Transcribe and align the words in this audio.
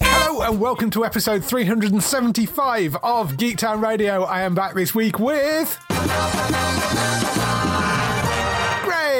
Hello 0.00 0.40
and 0.40 0.58
welcome 0.58 0.88
to 0.92 1.04
episode 1.04 1.44
375 1.44 2.96
of 3.02 3.32
Geektown 3.32 3.82
Radio. 3.82 4.22
I 4.22 4.40
am 4.40 4.54
back 4.54 4.74
this 4.74 4.94
week 4.94 5.18
with. 5.18 5.78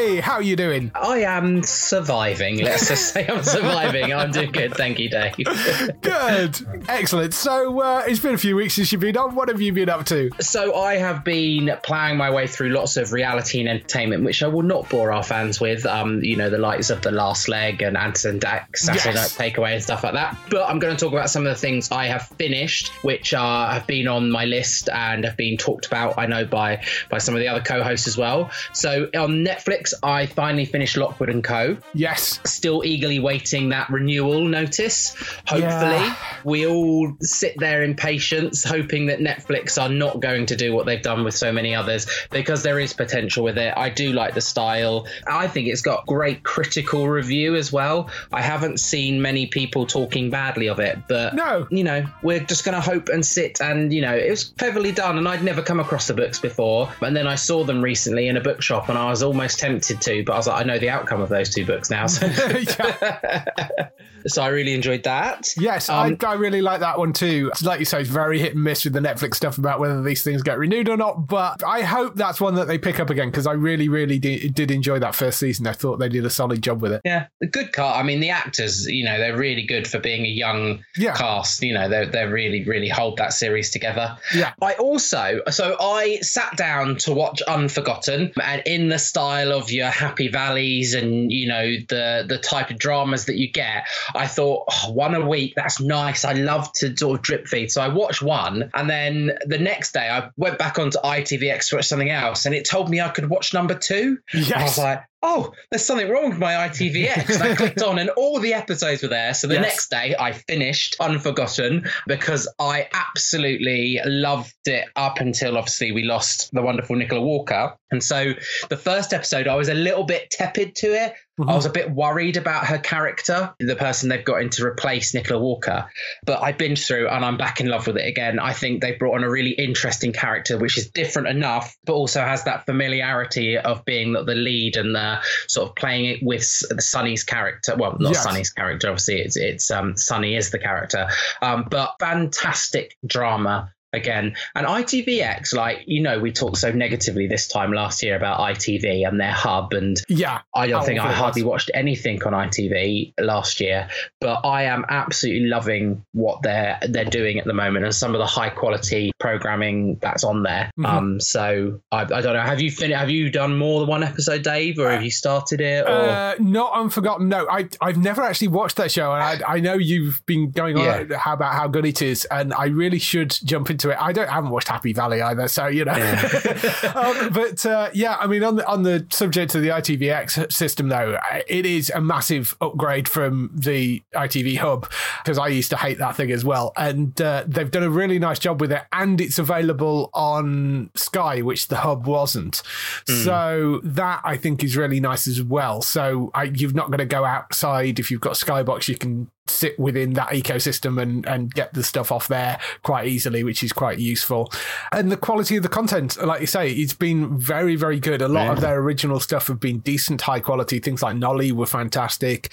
Gray, 0.00 0.16
how 0.20 0.34
are 0.34 0.42
you 0.42 0.56
doing? 0.56 0.90
I 0.94 1.24
am 1.24 1.62
surviving. 1.62 2.62
Let's 2.62 2.88
just 2.88 3.12
say 3.12 3.26
I'm 3.26 3.42
surviving. 3.44 4.14
I'm 4.14 4.30
doing 4.30 4.50
good. 4.50 4.74
Thank 4.74 4.98
you, 4.98 5.10
Dave. 5.10 5.34
Good, 6.00 6.84
excellent. 6.88 7.34
So 7.34 7.80
uh, 7.80 8.04
it's 8.06 8.20
been 8.20 8.34
a 8.34 8.38
few 8.38 8.56
weeks 8.56 8.74
since 8.74 8.92
you've 8.92 9.00
been 9.02 9.16
on. 9.16 9.34
What 9.34 9.48
have 9.48 9.60
you 9.60 9.72
been 9.72 9.88
up 9.90 10.06
to? 10.06 10.30
so 10.40 10.74
I 10.74 10.96
have 10.96 11.22
been 11.24 11.76
plowing 11.82 12.16
my 12.16 12.30
way 12.30 12.46
through 12.46 12.70
lots 12.70 12.96
of 12.96 13.12
reality 13.12 13.60
and 13.60 13.68
entertainment, 13.68 14.24
which 14.24 14.42
I 14.42 14.46
will 14.46 14.62
not 14.62 14.88
bore 14.88 15.12
our 15.12 15.22
fans 15.22 15.60
with. 15.60 15.84
Um, 15.84 16.22
you 16.22 16.36
know, 16.36 16.48
the 16.48 16.58
likes 16.58 16.88
of 16.90 17.02
The 17.02 17.10
Last 17.10 17.48
Leg 17.48 17.82
and 17.82 17.96
Ant 17.96 18.24
and 18.24 18.40
Dec, 18.40 18.76
Saturday 18.76 19.14
Yes. 19.14 19.38
Night 19.38 19.52
Takeaway 19.52 19.74
and 19.74 19.82
stuff 19.82 20.02
like 20.02 20.14
that. 20.14 20.36
But 20.50 20.68
I'm 20.68 20.78
going 20.78 20.96
to 20.96 21.02
talk 21.02 21.12
about 21.12 21.28
some 21.30 21.46
of 21.46 21.52
the 21.52 21.58
things 21.60 21.90
I 21.90 22.06
have 22.06 22.26
finished, 22.38 22.88
which 23.04 23.34
are 23.34 23.70
have 23.70 23.86
been 23.86 24.08
on 24.08 24.30
my 24.30 24.46
list 24.46 24.88
and 24.88 25.24
have 25.24 25.36
been 25.36 25.58
talked 25.58 25.86
about. 25.86 26.18
I 26.18 26.26
know 26.26 26.46
by 26.46 26.82
by 27.10 27.18
some 27.18 27.34
of 27.34 27.40
the 27.40 27.48
other 27.48 27.60
co-hosts 27.62 28.06
as 28.08 28.16
well. 28.16 28.50
So 28.72 29.10
on 29.14 29.44
Netflix, 29.44 29.89
I 30.02 30.26
finally 30.26 30.64
finished 30.64 30.96
Lockwood 30.96 31.28
and 31.30 31.42
Co. 31.44 31.76
Yes. 31.94 32.40
still 32.44 32.82
eagerly 32.84 33.18
waiting 33.18 33.68
that 33.70 33.88
renewal 33.90 34.44
notice. 34.44 35.14
Hopefully, 35.46 35.60
Yeah. 35.62 36.14
we 36.44 36.66
all 36.66 37.12
sit 37.20 37.54
there 37.58 37.82
in 37.82 37.94
patience, 37.94 38.62
hoping 38.64 39.06
that 39.06 39.18
Netflix 39.20 39.80
are 39.80 39.88
not 39.88 40.20
going 40.20 40.46
to 40.46 40.56
do 40.56 40.72
what 40.74 40.86
they've 40.86 41.00
done 41.02 41.24
with 41.24 41.34
so 41.34 41.52
many 41.52 41.74
others 41.74 42.06
because 42.30 42.62
there 42.62 42.78
is 42.78 42.92
potential 42.92 43.44
with 43.44 43.56
it. 43.58 43.72
I 43.76 43.88
do 43.90 44.12
like 44.12 44.34
the 44.34 44.40
style. 44.40 45.06
I 45.26 45.48
think 45.48 45.68
it's 45.68 45.82
got 45.82 46.06
great 46.06 46.42
critical 46.42 47.08
review 47.08 47.56
as 47.56 47.72
well. 47.72 48.10
I 48.32 48.42
haven't 48.42 48.80
seen 48.80 49.22
many 49.22 49.46
people 49.46 49.86
talking 49.86 50.30
badly 50.30 50.68
of 50.68 50.78
it, 50.80 50.98
but 51.08 51.34
No. 51.34 51.66
you 51.70 51.84
know, 51.84 52.04
we're 52.22 52.40
just 52.40 52.64
going 52.64 52.74
to 52.74 52.80
hope 52.80 53.08
and 53.08 53.24
sit 53.24 53.60
and, 53.60 53.92
you 53.92 54.02
know, 54.02 54.14
it 54.14 54.30
was 54.30 54.44
cleverly 54.58 54.92
done 54.92 55.18
and 55.18 55.26
I'd 55.28 55.42
never 55.44 55.62
come 55.62 55.80
across 55.80 56.06
the 56.06 56.14
books 56.14 56.38
before. 56.38 56.90
And 57.00 57.16
then 57.16 57.26
I 57.26 57.34
saw 57.36 57.64
them 57.64 57.82
recently 57.82 58.28
in 58.28 58.36
a 58.36 58.40
bookshop 58.40 58.88
and 58.88 58.98
I 58.98 59.08
was 59.10 59.22
almost 59.22 59.58
tempted 59.58 59.79
to, 59.82 60.24
but 60.24 60.32
I 60.32 60.36
was 60.36 60.46
like, 60.46 60.60
I 60.60 60.64
know 60.66 60.78
the 60.78 60.90
outcome 60.90 61.20
of 61.20 61.28
those 61.28 61.50
two 61.54 61.64
books 61.66 61.90
now. 61.90 62.06
So, 62.06 62.28
so 64.26 64.42
I 64.42 64.48
really 64.48 64.74
enjoyed 64.74 65.04
that. 65.04 65.54
Yes, 65.58 65.88
Um, 65.88 66.16
I, 66.22 66.26
I 66.26 66.34
really 66.34 66.60
like 66.62 66.80
that 66.80 66.98
one 66.98 67.12
too. 67.12 67.50
Like 67.62 67.78
you 67.78 67.84
say, 67.86 68.00
it's 68.02 68.10
very 68.10 68.38
hit 68.38 68.54
and 68.54 68.62
miss 68.62 68.84
with 68.84 68.92
the 68.92 69.00
Netflix 69.00 69.36
stuff 69.36 69.58
about 69.58 69.80
whether 69.80 70.02
these 70.02 70.22
things 70.22 70.42
get 70.42 70.58
renewed 70.58 70.88
or 70.88 70.96
not. 70.96 71.26
But 71.26 71.64
I 71.64 71.82
hope 71.82 72.14
that's 72.16 72.40
one 72.40 72.54
that 72.56 72.66
they 72.66 72.78
pick 72.78 73.00
up 73.00 73.10
again 73.10 73.30
because 73.30 73.46
I 73.46 73.52
really, 73.52 73.88
really 73.88 74.18
did, 74.18 74.54
did 74.54 74.70
enjoy 74.70 74.98
that 74.98 75.14
first 75.14 75.38
season. 75.38 75.66
I 75.66 75.72
thought 75.72 75.98
they 75.98 76.08
did 76.08 76.24
a 76.24 76.30
solid 76.30 76.62
job 76.62 76.82
with 76.82 76.92
it. 76.92 77.00
Yeah, 77.04 77.26
a 77.42 77.46
good 77.46 77.72
cast. 77.72 77.98
I 77.98 78.02
mean, 78.02 78.20
the 78.20 78.30
actors, 78.30 78.86
you 78.86 79.04
know, 79.04 79.18
they're 79.18 79.36
really 79.36 79.62
good 79.64 79.86
for 79.88 79.98
being 79.98 80.24
a 80.24 80.28
young 80.28 80.84
Yeah. 80.96 81.14
cast. 81.14 81.62
You 81.62 81.74
know, 81.74 81.88
they 81.88 82.04
they 82.06 82.24
really 82.26 82.64
really 82.64 82.88
hold 82.88 83.16
that 83.18 83.32
series 83.32 83.70
together. 83.70 84.16
Yeah. 84.34 84.52
I 84.60 84.74
also, 84.74 85.40
so 85.50 85.76
I 85.80 86.18
sat 86.20 86.56
down 86.56 86.96
to 86.98 87.12
watch 87.12 87.40
Unforgotten, 87.42 88.32
and 88.42 88.62
in 88.66 88.88
the 88.88 88.98
style 88.98 89.52
of 89.52 89.69
your 89.72 89.88
Happy 89.88 90.28
Valleys 90.28 90.94
and 90.94 91.30
you 91.30 91.48
know 91.48 91.64
the 91.88 92.24
the 92.28 92.38
type 92.38 92.70
of 92.70 92.78
dramas 92.78 93.26
that 93.26 93.36
you 93.36 93.50
get, 93.50 93.84
I 94.14 94.26
thought 94.26 94.64
oh, 94.70 94.92
one 94.92 95.14
a 95.14 95.26
week 95.26 95.54
that's 95.56 95.80
nice. 95.80 96.24
I 96.24 96.32
love 96.32 96.72
to 96.74 96.96
sort 96.96 97.18
of 97.18 97.22
drip 97.22 97.46
feed, 97.46 97.70
so 97.70 97.80
I 97.82 97.88
watched 97.88 98.22
one, 98.22 98.70
and 98.74 98.88
then 98.88 99.32
the 99.46 99.58
next 99.58 99.92
day 99.92 100.08
I 100.08 100.30
went 100.36 100.58
back 100.58 100.78
onto 100.78 100.98
ITVX 100.98 101.68
to 101.70 101.76
watch 101.76 101.86
something 101.86 102.10
else, 102.10 102.46
and 102.46 102.54
it 102.54 102.68
told 102.68 102.90
me 102.90 103.00
I 103.00 103.08
could 103.08 103.28
watch 103.30 103.54
number 103.54 103.74
two. 103.74 104.18
And 104.32 104.44
I 104.54 104.62
was 104.62 104.76
Yes. 104.76 104.78
like, 104.78 105.02
oh, 105.22 105.52
there's 105.70 105.84
something 105.84 106.08
wrong 106.08 106.30
with 106.30 106.38
my 106.38 106.54
ITVX. 106.68 107.34
And 107.34 107.42
I 107.42 107.54
clicked 107.56 107.82
on, 107.82 107.98
and 107.98 108.10
all 108.10 108.40
the 108.40 108.54
episodes 108.54 109.02
were 109.02 109.08
there. 109.08 109.34
So 109.34 109.46
the 109.46 109.54
Yes. 109.54 109.62
next 109.62 109.90
day, 109.90 110.14
I 110.18 110.32
finished 110.32 110.96
Unforgotten 111.00 111.86
because 112.06 112.48
I 112.58 112.88
absolutely 112.94 114.00
loved 114.04 114.54
it 114.66 114.86
up 114.96 115.20
until 115.20 115.56
obviously 115.58 115.92
we 115.92 116.04
lost 116.04 116.50
the 116.52 116.62
wonderful 116.62 116.96
Nicola 116.96 117.20
Walker. 117.20 117.74
And 117.90 118.02
so 118.02 118.32
the 118.68 118.76
first 118.76 119.12
episode, 119.12 119.46
I 119.48 119.56
was 119.56 119.68
a 119.68 119.74
little 119.74 120.04
bit 120.04 120.30
tepid 120.30 120.74
to 120.76 120.86
it. 120.88 121.14
I 121.38 121.54
was 121.54 121.66
a 121.66 121.70
bit 121.70 121.90
worried 121.90 122.36
about 122.36 122.66
her 122.66 122.78
character, 122.78 123.54
the 123.60 123.76
person 123.76 124.08
they've 124.08 124.24
got 124.24 124.42
in 124.42 124.50
to 124.50 124.64
replace 124.64 125.14
Nicola 125.14 125.40
Walker. 125.40 125.88
But 126.26 126.42
I 126.42 126.52
binged 126.52 126.86
through 126.86 127.08
and 127.08 127.24
I'm 127.24 127.36
back 127.36 127.60
in 127.60 127.66
love 127.66 127.86
with 127.86 127.96
it 127.96 128.06
again. 128.06 128.38
I 128.38 128.52
think 128.52 128.80
they 128.80 128.92
brought 128.92 129.16
on 129.16 129.24
a 129.24 129.30
really 129.30 129.52
interesting 129.52 130.12
character, 130.12 130.58
which 130.58 130.76
is 130.76 130.90
different 130.90 131.28
enough, 131.28 131.74
but 131.84 131.94
also 131.94 132.20
has 132.20 132.44
that 132.44 132.66
familiarity 132.66 133.56
of 133.56 133.84
being 133.84 134.12
the 134.12 134.30
the 134.30 134.36
lead 134.36 134.76
and 134.76 134.94
the 134.94 135.18
sort 135.48 135.68
of 135.68 135.74
playing 135.74 136.04
it 136.04 136.22
with 136.22 136.44
Sunny's 136.44 137.24
character. 137.24 137.74
Well, 137.76 137.96
not 137.98 138.12
Yes. 138.12 138.22
Sunny's 138.22 138.50
character, 138.50 138.88
obviously. 138.88 139.20
It's 139.20 139.36
it's 139.36 139.70
um, 139.70 139.96
Sunny 139.96 140.36
is 140.36 140.50
the 140.50 140.58
character, 140.58 141.08
um, 141.42 141.66
but 141.70 141.94
fantastic 141.98 142.96
drama 143.06 143.72
again. 143.92 144.34
And 144.54 144.66
ITVX, 144.66 145.54
like 145.54 145.82
you 145.86 146.02
know, 146.02 146.18
we 146.18 146.32
talked 146.32 146.58
so 146.58 146.70
negatively 146.72 147.26
this 147.26 147.48
time 147.48 147.72
last 147.72 148.02
year 148.02 148.16
about 148.16 148.40
ITV 148.40 149.06
and 149.06 149.20
their 149.20 149.32
hub 149.32 149.72
and 149.72 149.96
Yeah. 150.08 150.40
I 150.54 150.66
don't 150.68 150.84
think 150.84 151.00
I 151.00 151.12
hardly 151.12 151.42
watched 151.42 151.70
anything 151.74 152.22
on 152.24 152.32
ITV 152.32 153.14
last 153.20 153.60
year, 153.60 153.88
but 154.20 154.40
I 154.44 154.64
am 154.64 154.84
absolutely 154.88 155.48
loving 155.48 156.04
what 156.12 156.42
they're 156.42 156.78
they're 156.88 157.04
doing 157.04 157.38
at 157.38 157.44
the 157.46 157.52
moment 157.54 157.84
and 157.84 157.94
some 157.94 158.14
of 158.14 158.18
the 158.18 158.26
high 158.26 158.50
quality 158.50 159.12
programming 159.18 159.96
that's 160.00 160.24
on 160.24 160.42
there. 160.42 160.70
Mhm. 160.78 160.86
Um, 160.86 161.20
so 161.20 161.80
I, 161.92 162.02
I 162.02 162.20
don't 162.20 162.34
know. 162.34 162.40
Have 162.40 162.60
you 162.60 162.70
fin- 162.70 162.90
Have 162.90 163.10
you 163.10 163.30
done 163.30 163.56
more 163.56 163.80
than 163.80 163.88
one 163.88 164.02
episode, 164.02 164.42
Dave, 164.42 164.78
or 164.78 164.90
have 164.90 165.02
you 165.04 165.10
started 165.10 165.60
it? 165.60 165.84
Or 165.86 165.90
Uh, 165.90 166.34
not 166.38 166.72
unforgotten. 166.74 167.28
No, 167.28 167.46
I 167.48 167.68
I've 167.80 167.96
never 167.98 168.22
actually 168.22 168.48
watched 168.48 168.76
that 168.76 168.90
show, 168.90 169.12
and 169.14 169.22
I 169.22 169.54
I 169.56 169.60
know 169.60 169.74
you've 169.74 170.24
been 170.26 170.50
going 170.50 170.76
on 170.78 170.84
Yeah. 171.08 171.32
about 171.32 171.54
how 171.54 171.68
good 171.68 171.86
it 171.86 172.02
is, 172.02 172.24
and 172.26 172.52
I 172.54 172.66
really 172.66 172.98
should 172.98 173.36
jump 173.44 173.70
into 173.70 173.79
it. 173.88 173.96
I 173.98 174.12
don't 174.12 174.28
I 174.28 174.34
haven't 174.34 174.50
watched 174.50 174.68
Happy 174.68 174.92
Valley 174.92 175.22
either, 175.22 175.48
so 175.48 175.66
you 175.66 175.86
know. 175.86 175.92
um, 176.94 177.30
but 177.32 177.64
uh, 177.64 177.88
yeah, 177.94 178.16
I 178.20 178.26
mean 178.26 178.44
on 178.44 178.56
the 178.56 178.66
on 178.66 178.82
the 178.82 179.06
subject 179.10 179.54
of 179.54 179.62
the 179.62 179.68
ITVX 179.68 180.52
system 180.52 180.88
though, 180.88 181.18
it 181.48 181.64
is 181.64 181.90
a 181.90 182.00
massive 182.02 182.54
upgrade 182.60 183.08
from 183.08 183.50
the 183.54 184.02
ITV 184.14 184.58
Hub 184.58 184.90
because 185.22 185.38
I 185.38 185.48
used 185.48 185.70
to 185.70 185.76
hate 185.76 185.96
that 185.98 186.16
thing 186.16 186.30
as 186.30 186.44
well, 186.44 186.72
and 186.76 187.18
uh, 187.22 187.44
they've 187.46 187.70
done 187.70 187.84
a 187.84 187.90
really 187.90 188.18
nice 188.18 188.38
job 188.38 188.60
with 188.60 188.72
it, 188.72 188.82
and 188.92 189.18
it's 189.20 189.38
available 189.38 190.10
on 190.12 190.90
Sky, 190.94 191.40
which 191.40 191.68
the 191.68 191.76
Hub 191.76 192.06
wasn't. 192.06 192.62
So 193.06 193.80
that 193.84 194.20
I 194.24 194.36
think 194.36 194.62
is 194.62 194.76
really 194.76 195.00
nice 195.00 195.26
as 195.26 195.42
well. 195.42 195.82
So 195.82 196.30
I, 196.34 196.44
you've 196.44 196.74
not 196.74 196.90
got 196.90 196.98
to 196.98 197.06
go 197.06 197.24
outside 197.24 197.98
if 197.98 198.10
you've 198.10 198.20
got 198.20 198.34
Skybox. 198.34 198.88
You 198.88 198.96
can 198.96 199.30
sit 199.50 199.78
within 199.78 200.14
that 200.14 200.28
ecosystem 200.30 201.00
and 201.00 201.26
and 201.26 201.52
get 201.54 201.74
the 201.74 201.82
stuff 201.82 202.12
off 202.12 202.28
there 202.28 202.58
quite 202.82 203.08
easily, 203.08 203.44
which 203.44 203.62
is 203.62 203.72
quite 203.72 203.98
useful. 203.98 204.50
And 204.92 205.10
the 205.10 205.16
quality 205.16 205.56
of 205.56 205.62
the 205.62 205.68
content, 205.68 206.22
like 206.24 206.40
you 206.40 206.46
say, 206.46 206.70
it's 206.70 206.94
been 206.94 207.38
very 207.38 207.76
very 207.76 208.00
good. 208.00 208.22
A 208.22 208.28
lot 208.28 208.48
of 208.50 208.60
their 208.60 208.78
original 208.78 209.20
stuff 209.20 209.48
have 209.48 209.60
been 209.60 209.80
decent, 209.80 210.22
high 210.22 210.40
quality. 210.40 210.78
Things 210.78 211.02
like 211.02 211.16
Nolly 211.16 211.52
were 211.52 211.66
fantastic. 211.66 212.52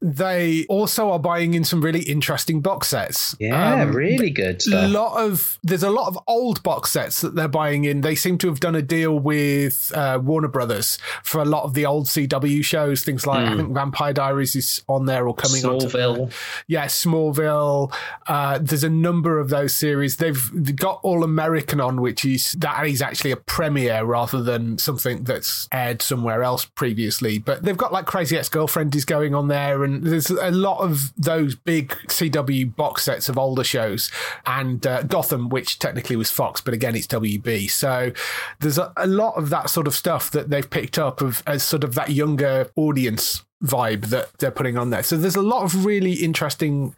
They 0.00 0.66
also 0.68 1.10
are 1.10 1.18
buying 1.18 1.54
in 1.54 1.64
some 1.64 1.80
really 1.80 2.02
interesting 2.02 2.60
box 2.60 2.88
sets. 2.88 3.34
Yeah, 3.38 3.82
um, 3.82 3.92
really 3.92 4.30
good 4.30 4.62
stuff. 4.62 4.84
A 4.84 4.88
lot 4.88 5.20
of 5.22 5.58
there's 5.62 5.82
a 5.82 5.90
lot 5.90 6.08
of 6.08 6.18
old 6.26 6.62
box 6.62 6.90
sets 6.92 7.20
that 7.20 7.34
they're 7.34 7.48
buying 7.48 7.84
in. 7.84 8.00
They 8.00 8.14
seem 8.14 8.38
to 8.38 8.48
have 8.48 8.60
done 8.60 8.74
a 8.74 8.82
deal 8.82 9.18
with 9.18 9.92
uh, 9.94 10.20
Warner 10.22 10.48
Brothers 10.48 10.98
for 11.22 11.40
a 11.40 11.44
lot 11.44 11.64
of 11.64 11.74
the 11.74 11.86
old 11.86 12.06
CW 12.06 12.64
shows. 12.64 13.04
Things 13.04 13.26
like 13.26 13.40
mm. 13.40 13.46
I 13.46 13.50
hmm. 13.50 13.56
think 13.58 13.74
Vampire 13.74 14.12
Diaries 14.12 14.56
is 14.56 14.82
on 14.88 15.06
there 15.06 15.26
or 15.26 15.34
coming 15.34 15.64
on. 15.64 15.80
Smallville. 15.80 16.32
Yeah, 16.66 16.86
Smallville. 16.86 17.92
Uh, 18.26 18.58
there's 18.60 18.84
a 18.84 18.90
number 18.90 19.38
of 19.38 19.48
those 19.48 19.74
series. 19.74 20.16
They've 20.16 20.76
got 20.76 21.00
All 21.02 21.24
American 21.24 21.80
on, 21.80 22.00
which 22.00 22.24
is 22.24 22.52
that 22.52 22.86
is 22.86 23.02
actually 23.02 23.30
a 23.30 23.36
premiere 23.36 24.04
rather 24.04 24.42
than 24.42 24.78
something 24.78 25.24
that's 25.24 25.68
aired 25.72 26.02
somewhere 26.02 26.42
else 26.42 26.64
previously. 26.64 27.38
But 27.38 27.62
they've 27.62 27.76
got 27.76 27.92
like 27.92 28.06
Crazy 28.06 28.36
Ex 28.36 28.48
Girlfriend 28.48 28.94
is 28.94 29.04
going 29.04 29.34
on 29.34 29.48
there, 29.48 29.84
and 29.86 30.02
there's 30.02 30.30
a 30.30 30.50
lot 30.50 30.80
of 30.80 31.12
those 31.16 31.54
big 31.54 31.90
CW 32.08 32.74
box 32.74 33.04
sets 33.04 33.28
of 33.28 33.38
older 33.38 33.64
shows, 33.64 34.10
and 34.44 34.86
uh, 34.86 35.02
Gotham, 35.02 35.48
which 35.48 35.78
technically 35.78 36.16
was 36.16 36.30
Fox, 36.30 36.60
but 36.60 36.74
again 36.74 36.96
it's 36.96 37.06
WB. 37.06 37.70
So 37.70 38.12
there's 38.60 38.78
a, 38.78 38.92
a 38.96 39.06
lot 39.06 39.34
of 39.36 39.50
that 39.50 39.70
sort 39.70 39.86
of 39.86 39.94
stuff 39.94 40.30
that 40.32 40.50
they've 40.50 40.68
picked 40.68 40.98
up 40.98 41.20
of 41.20 41.42
as 41.46 41.62
sort 41.62 41.84
of 41.84 41.94
that 41.94 42.10
younger 42.10 42.70
audience 42.76 43.44
vibe 43.64 44.06
that 44.06 44.36
they're 44.38 44.50
putting 44.50 44.76
on 44.76 44.90
there. 44.90 45.02
So 45.02 45.16
there's 45.16 45.36
a 45.36 45.42
lot 45.42 45.62
of 45.62 45.86
really 45.86 46.12
interesting, 46.12 46.94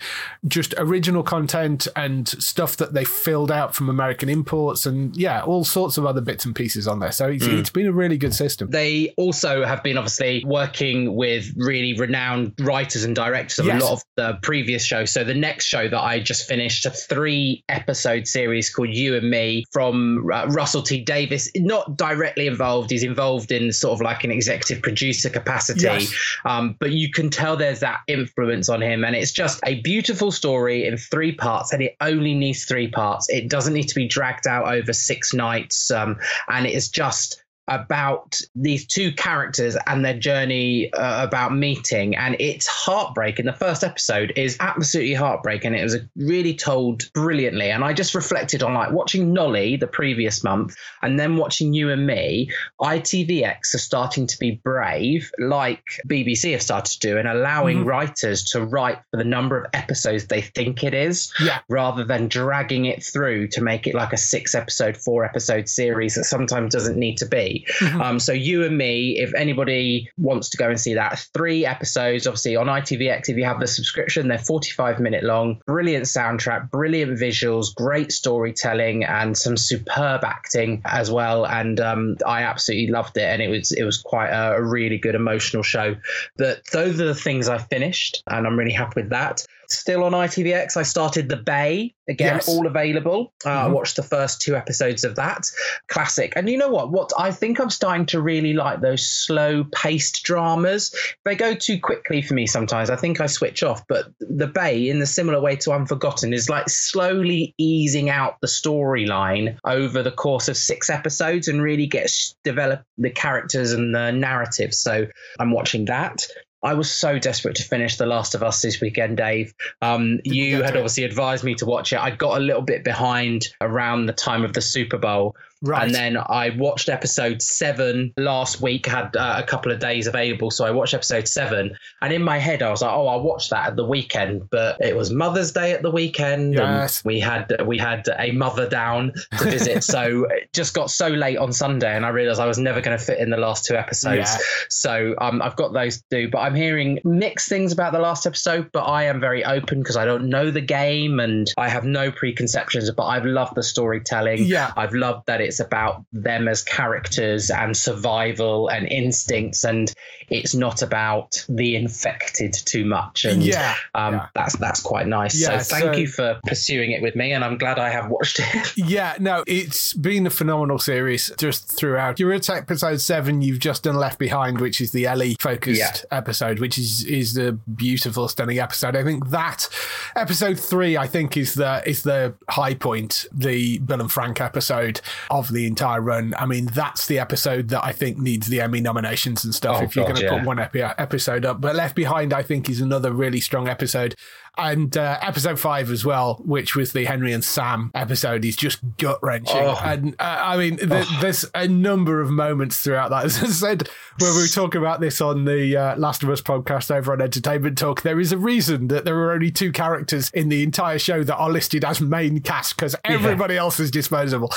just 0.47 0.75
original 0.77 1.23
content 1.23 1.87
and 1.95 2.27
stuff 2.27 2.77
that 2.79 2.95
they 2.95 3.05
filled 3.05 3.53
out 3.53 3.77
from 3.77 3.89
American 3.89 4.29
imports 4.29 4.85
and 4.85 5.17
yeah, 5.17 5.43
all 5.43 5.65
sorts 5.65 5.99
of 5.99 6.05
other 6.05 6.21
bits 6.21 6.45
and 6.45 6.55
pieces 6.57 6.89
on 6.89 6.99
there. 6.99 7.13
So 7.13 7.29
it's, 7.29 7.47
mm. 7.47 7.59
it's 7.61 7.71
been 7.71 7.87
a 7.87 7.93
really 7.93 8.19
good 8.19 8.35
system. 8.35 8.71
They 8.71 9.15
also 9.17 9.65
have 9.65 9.85
been 9.85 9.97
obviously 9.97 10.45
working 10.47 11.15
with 11.15 11.53
really 11.57 11.95
renowned 11.95 12.55
writers 12.59 13.05
and 13.05 13.15
directors 13.15 13.61
of 13.61 13.67
yes. 13.67 13.81
a 13.81 13.85
lot 13.85 13.93
of 13.93 14.03
the 14.17 14.39
previous 14.43 14.85
shows. 14.85 15.13
So 15.13 15.23
the 15.23 15.35
next 15.35 15.67
show 15.67 15.89
that 15.89 16.01
I 16.01 16.19
just 16.19 16.49
finished, 16.49 16.87
a 16.87 16.91
three 16.91 17.63
episode 17.69 18.27
series 18.27 18.69
called 18.69 18.91
You 18.91 19.15
and 19.15 19.31
Me 19.31 19.65
from 19.73 20.29
uh, 20.33 20.47
Russell 20.49 20.83
T 20.83 21.03
Davies, 21.03 21.53
not 21.57 21.97
directly 21.97 22.49
involved. 22.49 22.91
He's 22.91 23.05
involved 23.05 23.53
in 23.53 23.73
sort 23.73 23.95
of 23.95 24.01
like 24.01 24.25
an 24.25 24.33
executive 24.33 24.83
producer 24.83 25.31
capacity. 25.31 25.83
Yes 25.83 26.13
um, 26.49 26.77
but 26.81 26.93
you 26.93 27.11
can 27.11 27.29
tell 27.29 27.57
there's 27.57 27.81
that 27.81 28.01
influence 28.07 28.71
on 28.71 28.83
him. 28.83 29.05
And 29.05 29.15
it's 29.15 29.33
just 29.33 29.61
a 29.67 29.81
beautiful 29.83 30.33
story 30.33 30.87
in 30.87 30.97
three 30.97 31.33
parts, 31.33 31.73
and 31.75 31.83
it 31.83 31.95
only 32.01 32.35
needs 32.35 32.65
three 32.65 32.89
parts. 32.89 33.29
It 33.29 33.51
doesn't 33.51 33.75
need 33.75 33.89
to 33.89 33.95
be 33.95 34.09
dragged 34.09 34.47
out 34.47 34.67
over 34.67 34.95
six 34.95 35.35
nights. 35.35 35.91
Um, 35.91 36.19
and 36.49 36.67
it's 36.67 36.89
just 36.89 37.43
about 37.69 38.41
these 38.55 38.87
two 38.87 39.13
characters 39.13 39.77
and 39.87 40.05
their 40.05 40.19
journey 40.19 40.93
uh, 40.93 41.25
about 41.25 41.55
meeting 41.55 42.17
and 42.17 42.37
it's 42.39 42.67
heartbreaking 42.67 43.47
the 43.47 43.53
first 43.53 43.85
episode 43.85 44.33
is 44.37 44.57
absolutely 44.61 45.15
heartbreaking 45.15 45.75
it 45.75 45.83
was 45.83 45.97
really 46.17 46.55
told 46.55 47.13
brilliantly 47.13 47.71
and 47.71 47.85
i 47.85 47.93
just 47.93 48.15
reflected 48.15 48.63
on 48.63 48.75
like 48.75 48.91
watching 48.91 49.33
nolly 49.33 49.77
the 49.77 49.87
previous 49.87 50.43
month 50.43 50.75
and 51.03 51.19
then 51.19 51.37
watching 51.37 51.73
you 51.75 51.91
and 51.91 52.07
me 52.07 52.51
itvx 52.81 53.75
are 53.75 53.79
starting 53.79 54.27
to 54.27 54.39
be 54.39 54.53
brave 54.65 55.31
like 55.39 55.85
bbc 56.07 56.53
have 56.53 56.63
started 56.63 56.91
to 56.93 56.99
do 57.01 57.19
and 57.19 57.29
allowing 57.29 57.79
mm-hmm. 57.79 57.89
writers 57.89 58.45
to 58.45 58.65
write 58.65 58.99
for 59.11 59.19
the 59.19 59.25
number 59.25 59.61
of 59.61 59.71
episodes 59.75 60.27
they 60.27 60.41
think 60.41 60.83
it 60.83 60.95
is 60.95 61.33
yeah. 61.41 61.59
rather 61.69 62.05
than 62.05 62.29
dragging 62.29 62.87
it 62.87 63.03
through 63.03 63.47
to 63.47 63.61
make 63.61 63.87
it 63.87 63.95
like 63.95 64.13
a 64.13 64.17
six 64.17 64.55
episode 64.55 64.97
four 64.97 65.25
episode 65.25 65.69
series 65.69 66.15
that 66.15 66.25
sometimes 66.25 66.73
doesn't 66.73 66.97
need 66.97 67.17
to 67.17 67.27
be 67.27 67.58
Mm-hmm. 67.79 68.01
Um, 68.01 68.21
so 68.21 68.33
you 68.33 68.65
and 68.65 68.77
me, 68.77 69.19
if 69.19 69.35
anybody 69.35 70.11
wants 70.17 70.49
to 70.51 70.57
go 70.57 70.69
and 70.69 70.81
see 70.81 70.95
that, 70.95 71.19
three 71.35 71.65
episodes, 71.67 72.27
obviously 72.27 72.57
on 72.57 72.67
ITVX. 72.67 73.29
If 73.29 73.37
you 73.37 73.45
have 73.45 73.61
the 73.61 73.67
subscription, 73.67 74.29
they're 74.29 74.39
45 74.39 75.01
minute 75.01 75.25
long. 75.25 75.61
Brilliant 75.67 76.05
soundtrack, 76.05 76.71
brilliant 76.71 77.19
visuals, 77.19 77.75
great 77.75 78.13
storytelling, 78.13 79.05
and 79.05 79.37
some 79.37 79.57
superb 79.57 80.25
acting 80.25 80.83
as 80.85 81.11
well. 81.11 81.47
And 81.47 81.81
um, 81.81 82.17
I 82.27 82.43
absolutely 82.43 82.89
loved 82.89 83.17
it, 83.17 83.25
and 83.25 83.43
it 83.43 83.49
was 83.49 83.73
it 83.73 83.85
was 83.85 83.99
quite 83.99 84.31
a, 84.31 84.57
a 84.57 84.63
really 84.63 84.99
good 84.99 85.15
emotional 85.15 85.63
show. 85.63 85.97
That 86.37 86.65
those 86.73 87.01
are 87.01 87.07
the 87.07 87.15
things 87.15 87.49
I 87.49 87.59
finished, 87.59 88.23
and 88.27 88.47
I'm 88.47 88.59
really 88.59 88.73
happy 88.73 89.03
with 89.03 89.11
that 89.11 89.47
still 89.69 90.05
on 90.05 90.13
ITVX. 90.13 90.77
I 90.77 90.83
started 90.83 91.29
The 91.29 91.37
Bay 91.37 91.95
again, 92.09 92.37
yes. 92.37 92.49
all 92.49 92.67
available. 92.67 93.33
Uh, 93.45 93.49
mm-hmm. 93.49 93.67
I 93.67 93.69
watched 93.69 93.97
the 93.97 94.03
first 94.03 94.41
two 94.41 94.57
episodes 94.57 95.05
of 95.05 95.17
that. 95.17 95.51
Classic. 95.89 96.33
And 96.37 96.49
you 96.49 96.57
know 96.57 96.69
what? 96.69 96.91
What 96.91 97.13
I 97.19 97.31
think 97.31 97.61
I'm 97.61 97.71
starting 97.71 98.07
to 98.07 98.21
really 98.21 98.55
like 98.55 98.81
those 98.81 99.07
slow 99.07 99.65
paced 99.65 100.23
dramas. 100.25 100.95
They 101.25 101.35
go 101.35 101.55
too 101.55 101.79
quickly 101.79 102.23
for 102.23 102.35
me 102.35 102.47
sometimes. 102.47 102.91
I 102.91 102.97
think 102.97 103.21
I 103.21 103.27
switch 103.27 103.63
off. 103.63 103.87
But 103.89 104.07
The 104.21 104.47
Bay, 104.47 104.89
in 104.89 104.99
the 104.99 105.07
similar 105.07 105.41
way 105.41 105.57
to 105.57 105.73
Unforgotten, 105.73 106.33
is 106.33 106.49
like 106.49 106.69
slowly 106.69 107.55
easing 107.59 108.11
out 108.11 108.41
the 108.41 108.47
storyline 108.47 109.59
over 109.65 110.03
the 110.03 110.13
course 110.13 110.49
of 110.49 110.57
six 110.57 110.91
episodes 110.91 111.49
and 111.49 111.63
really 111.63 111.87
gets 111.87 112.35
develop 112.45 112.83
the 112.97 113.11
characters 113.11 113.73
and 113.73 113.95
the 113.95 114.11
narrative. 114.11 114.75
So 114.75 115.07
I'm 115.39 115.51
watching 115.51 115.87
that. 115.87 116.27
I 116.63 116.75
was 116.75 116.91
so 116.91 117.19
desperate 117.19 117.57
to 117.57 117.63
finish 117.63 117.97
The 117.97 118.07
Last 118.07 118.35
of 118.35 118.43
Us 118.43 118.61
this 118.63 118.81
weekend, 118.81 119.17
Dave. 119.17 119.55
Um, 119.81 120.21
you 120.25 120.63
had 120.63 120.77
obviously 120.77 121.05
advised 121.05 121.45
me 121.45 121.55
to 121.57 121.67
watch 121.67 121.93
it. 121.93 122.01
I 122.01 122.11
got 122.11 122.37
a 122.37 122.41
little 122.41 122.63
bit 122.63 122.83
behind 122.83 123.49
around 123.61 124.07
the 124.07 124.13
time 124.13 124.45
of 124.45 124.53
the 124.55 124.61
Super 124.61 124.99
Bowl. 124.99 125.37
Right. 125.61 125.85
And 125.85 125.95
then 125.95 126.17
I 126.17 126.51
watched 126.51 126.89
episode 126.89 127.43
seven 127.43 128.13
last 128.17 128.61
week, 128.61 128.87
had 128.87 129.17
uh, 129.17 129.41
a 129.43 129.43
couple 129.43 129.73
of 129.73 129.81
days 129.81 130.07
available. 130.07 130.51
So 130.51 130.65
I 130.65 130.71
watched 130.71 130.95
episode 130.95 131.27
seven. 131.27 131.77
And 132.01 132.13
in 132.13 132.23
my 132.23 132.39
head, 132.39 132.63
I 132.63 132.71
was 132.71 132.83
like, 132.83 132.93
oh, 132.93 133.09
I'll 133.09 133.23
watch 133.23 133.51
that 133.51 133.69
at 133.69 133.77
the 133.77 133.85
weekend. 133.85 134.49
But 134.51 134.77
it 134.81 134.97
was 134.97 135.11
Mother's 135.11 135.53
Day 135.53 135.73
at 135.73 135.83
the 135.83 135.91
weekend. 135.91 136.55
Yes. 136.55 137.01
And 137.01 137.07
we 137.07 137.21
had, 137.21 137.53
we 137.67 137.77
had 137.77 138.09
a 138.19 138.31
mother 138.33 138.69
down 138.69 139.13
to 139.39 139.45
visit. 139.45 139.83
so 139.89 140.27
it 140.31 140.53
just 140.53 140.75
got 140.75 140.91
so 140.91 141.09
late 141.09 141.39
on 141.39 141.53
Sunday. 141.53 141.95
And 141.95 142.07
I 142.07 142.11
realized 142.11 142.41
I 142.41 142.47
was 142.47 142.59
never 142.59 142.81
going 142.81 142.97
to 142.97 143.05
fit 143.05 143.19
in 143.19 143.31
the 143.31 143.37
last 143.37 143.65
two 143.65 143.75
episodes. 143.75 144.31
Yeah. 144.31 144.39
So 144.69 145.15
um, 145.21 145.43
I've 145.43 145.57
got 145.57 145.73
those 145.73 145.99
to 145.99 146.05
do. 146.11 146.31
But 146.31 146.39
I'm 146.39 146.55
hearing 146.55 147.01
mixed 147.05 147.49
things 147.49 147.73
about 147.73 147.93
the 147.93 147.99
last 147.99 148.27
episode. 148.27 148.71
But 148.73 148.85
I 148.85 149.05
am 149.05 149.21
very 149.21 149.45
open 149.45 149.81
because 149.81 149.97
I 149.97 150.05
don't 150.05 150.29
know 150.29 150.53
the 150.53 150.61
game 150.61 151.19
and 151.19 151.53
I 151.57 151.69
have 151.69 151.85
no 151.85 152.13
preconceptions. 152.13 152.89
But 152.93 153.07
I've 153.07 153.27
loved 153.27 153.57
the 153.57 153.63
storytelling. 153.65 154.45
Yeah. 154.45 154.73
I've 154.77 154.95
loved 154.95 155.27
that 155.27 155.41
it's 155.49 155.61
about 155.61 156.05
them 156.13 156.47
as 156.47 156.63
characters 156.63 157.51
and 157.51 157.77
survival 157.77 158.69
and 158.69 158.87
instincts, 158.87 159.65
and 159.65 159.93
it's 160.29 160.55
not 160.55 160.83
about 160.83 161.45
the 161.49 161.75
infected 161.75 162.53
too 162.53 162.85
much. 162.85 163.25
And 163.25 163.43
yeah, 163.43 163.75
um, 163.95 164.15
yeah. 164.15 164.27
that's 164.35 164.57
that's 164.59 164.81
quite 164.81 165.07
nice. 165.07 165.41
Yeah, 165.41 165.59
so 165.59 165.75
thank 165.75 165.95
so, 165.95 166.01
you 166.01 166.07
for 166.07 166.39
pursuing 166.47 166.93
it 166.93 167.03
with 167.03 167.17
me, 167.17 167.33
and 167.33 167.45
I'm 167.45 167.59
glad 167.59 167.79
I 167.79 167.89
have 167.89 168.09
watched 168.09 168.41
it. 168.41 168.73
yeah, 168.77 169.17
no, 169.19 169.43
it's 169.47 169.95
been 169.95 170.27
a 170.27 170.31
phenomenal 170.31 170.79
series 170.79 171.33
just 171.39 171.73
throughout. 171.73 172.21
You're 172.21 172.33
at 172.33 172.49
episode 172.51 173.01
seven. 173.01 173.43
You've 173.43 173.59
just 173.59 173.85
done 173.85 173.97
Left 173.97 174.19
Behind, 174.19 174.61
which 174.61 174.81
is 174.81 174.93
the 174.93 175.07
Ellie 175.07 175.37
focused 175.41 175.81
yeah. 175.81 176.17
episode, 176.17 176.59
which 176.59 176.79
is 176.79 177.05
is 177.05 177.35
the 177.35 177.53
beautiful, 177.53 178.29
stunning 178.29 178.59
episode. 178.59 178.95
I 178.95 179.03
think 179.03 179.31
that 179.31 179.69
episode 180.15 180.61
three, 180.61 180.97
I 180.97 181.07
think, 181.07 181.37
is 181.37 181.55
the 181.55 181.83
is 181.89 182.03
the 182.03 182.35
high 182.51 182.75
point, 182.75 183.27
the 183.33 183.79
Bill 183.79 184.01
and 184.01 184.13
Frank 184.13 184.41
episode 184.41 185.01
of 185.39 185.53
the 185.53 185.67
entire 185.67 186.01
run. 186.01 186.35
I 186.39 186.47
mean, 186.47 186.67
that's 186.67 187.07
the 187.07 187.19
episode 187.19 187.69
that 187.69 187.85
I 187.85 187.93
think 187.93 188.19
needs 188.19 188.49
the 188.49 188.61
Emmy 188.61 188.81
nominations 188.81 189.45
and 189.45 189.55
stuff. 189.55 189.79
Oh, 189.81 189.85
if 189.85 189.97
you're 189.97 190.05
going 190.05 190.17
to 190.17 190.23
yeah. 190.25 190.39
put 190.39 190.45
one 190.45 190.59
epi- 190.59 190.83
episode 190.83 191.45
up, 191.45 191.61
but 191.61 191.75
Left 191.75 191.95
Behind, 191.95 192.33
I 192.33 192.43
think, 192.43 192.69
is 192.69 192.81
another 192.81 193.13
really 193.13 193.41
strong 193.41 193.69
episode 193.69 194.15
and 194.59 194.97
uh, 194.97 195.19
episode 195.23 195.59
five 195.59 195.91
as 195.91 196.05
well, 196.05 196.43
which 196.45 196.75
was 196.75 196.93
the 196.93 197.05
Henry 197.05 197.33
and 197.33 197.45
Sam 197.45 197.91
episode, 197.95 198.45
is 198.45 198.57
just 198.57 198.81
gut 198.99 199.19
wrenching. 199.23 199.57
Oh. 199.57 199.81
And 199.83 200.15
uh, 200.19 200.39
I 200.41 200.57
mean, 200.57 200.77
th- 200.79 200.91
oh. 200.91 201.19
there's 201.21 201.45
a 201.55 201.69
number 201.69 202.21
of 202.21 202.31
moments 202.31 202.81
throughout 202.81 203.11
that. 203.11 203.25
As 203.29 203.43
I 203.43 203.47
said, 203.47 203.89
when 204.19 204.35
we 204.35 204.43
were 204.43 204.49
talking 204.49 204.81
about 204.81 205.01
this 205.01 205.21
on 205.21 205.45
the 205.45 205.77
uh, 205.77 205.97
Last 205.97 206.23
of 206.23 206.31
Us 206.31 206.41
podcast 206.41 206.91
over 206.91 207.13
on 207.13 207.21
Entertainment 207.21 207.79
Talk, 207.79 208.03
there 208.03 208.19
is 208.19 208.33
a 208.33 208.39
reason 208.39 208.89
that 208.89 209.05
there 209.05 209.17
are 209.17 209.33
only 209.33 209.51
two 209.51 209.71
characters 209.71 210.31
in 210.35 210.49
the 210.49 210.63
entire 210.63 210.99
show 210.99 211.23
that 211.23 211.37
are 211.37 211.51
listed 211.51 211.85
as 211.85 212.01
main 212.01 212.41
cast 212.41 212.77
because 212.77 212.97
everybody 213.05 213.55
yeah. 213.55 213.61
else 213.61 213.79
is 213.79 213.91
disposable. 213.91 214.53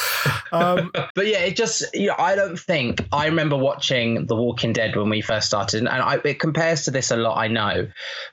Um, 0.52 0.92
but 1.16 1.28
yeah, 1.28 1.40
it 1.40 1.56
just, 1.56 1.94
you 1.94 2.08
know, 2.08 2.16
I 2.18 2.36
don't 2.36 2.60
think 2.60 3.06
I 3.12 3.28
remember 3.28 3.58
watching 3.58 4.26
The 4.26 4.36
Walking 4.36 4.74
Dead 4.74 4.96
when 4.96 5.10
we 5.10 5.22
first 5.22 5.48
started, 5.48 5.80
and 5.80 5.90
I, 5.90 6.18
it 6.26 6.40
compares 6.40 6.86
to 6.86 6.92
this 6.92 7.12
a 7.12 7.18
lot, 7.18 7.38
I 7.38 7.48
know, 7.48 7.88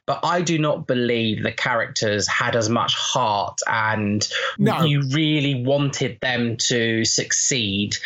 but 0.06 0.20
I 0.22 0.40
do 0.40 0.58
not 0.58 0.86
believe 0.86 1.42
the 1.42 1.52
characters 1.58 2.26
had 2.26 2.56
as 2.56 2.68
much 2.68 2.94
heart 2.94 3.60
and 3.66 4.26
No. 4.58 4.84
you 4.84 5.02
really 5.12 5.62
wanted 5.62 6.18
them 6.20 6.56
to 6.68 7.04
succeed 7.04 7.96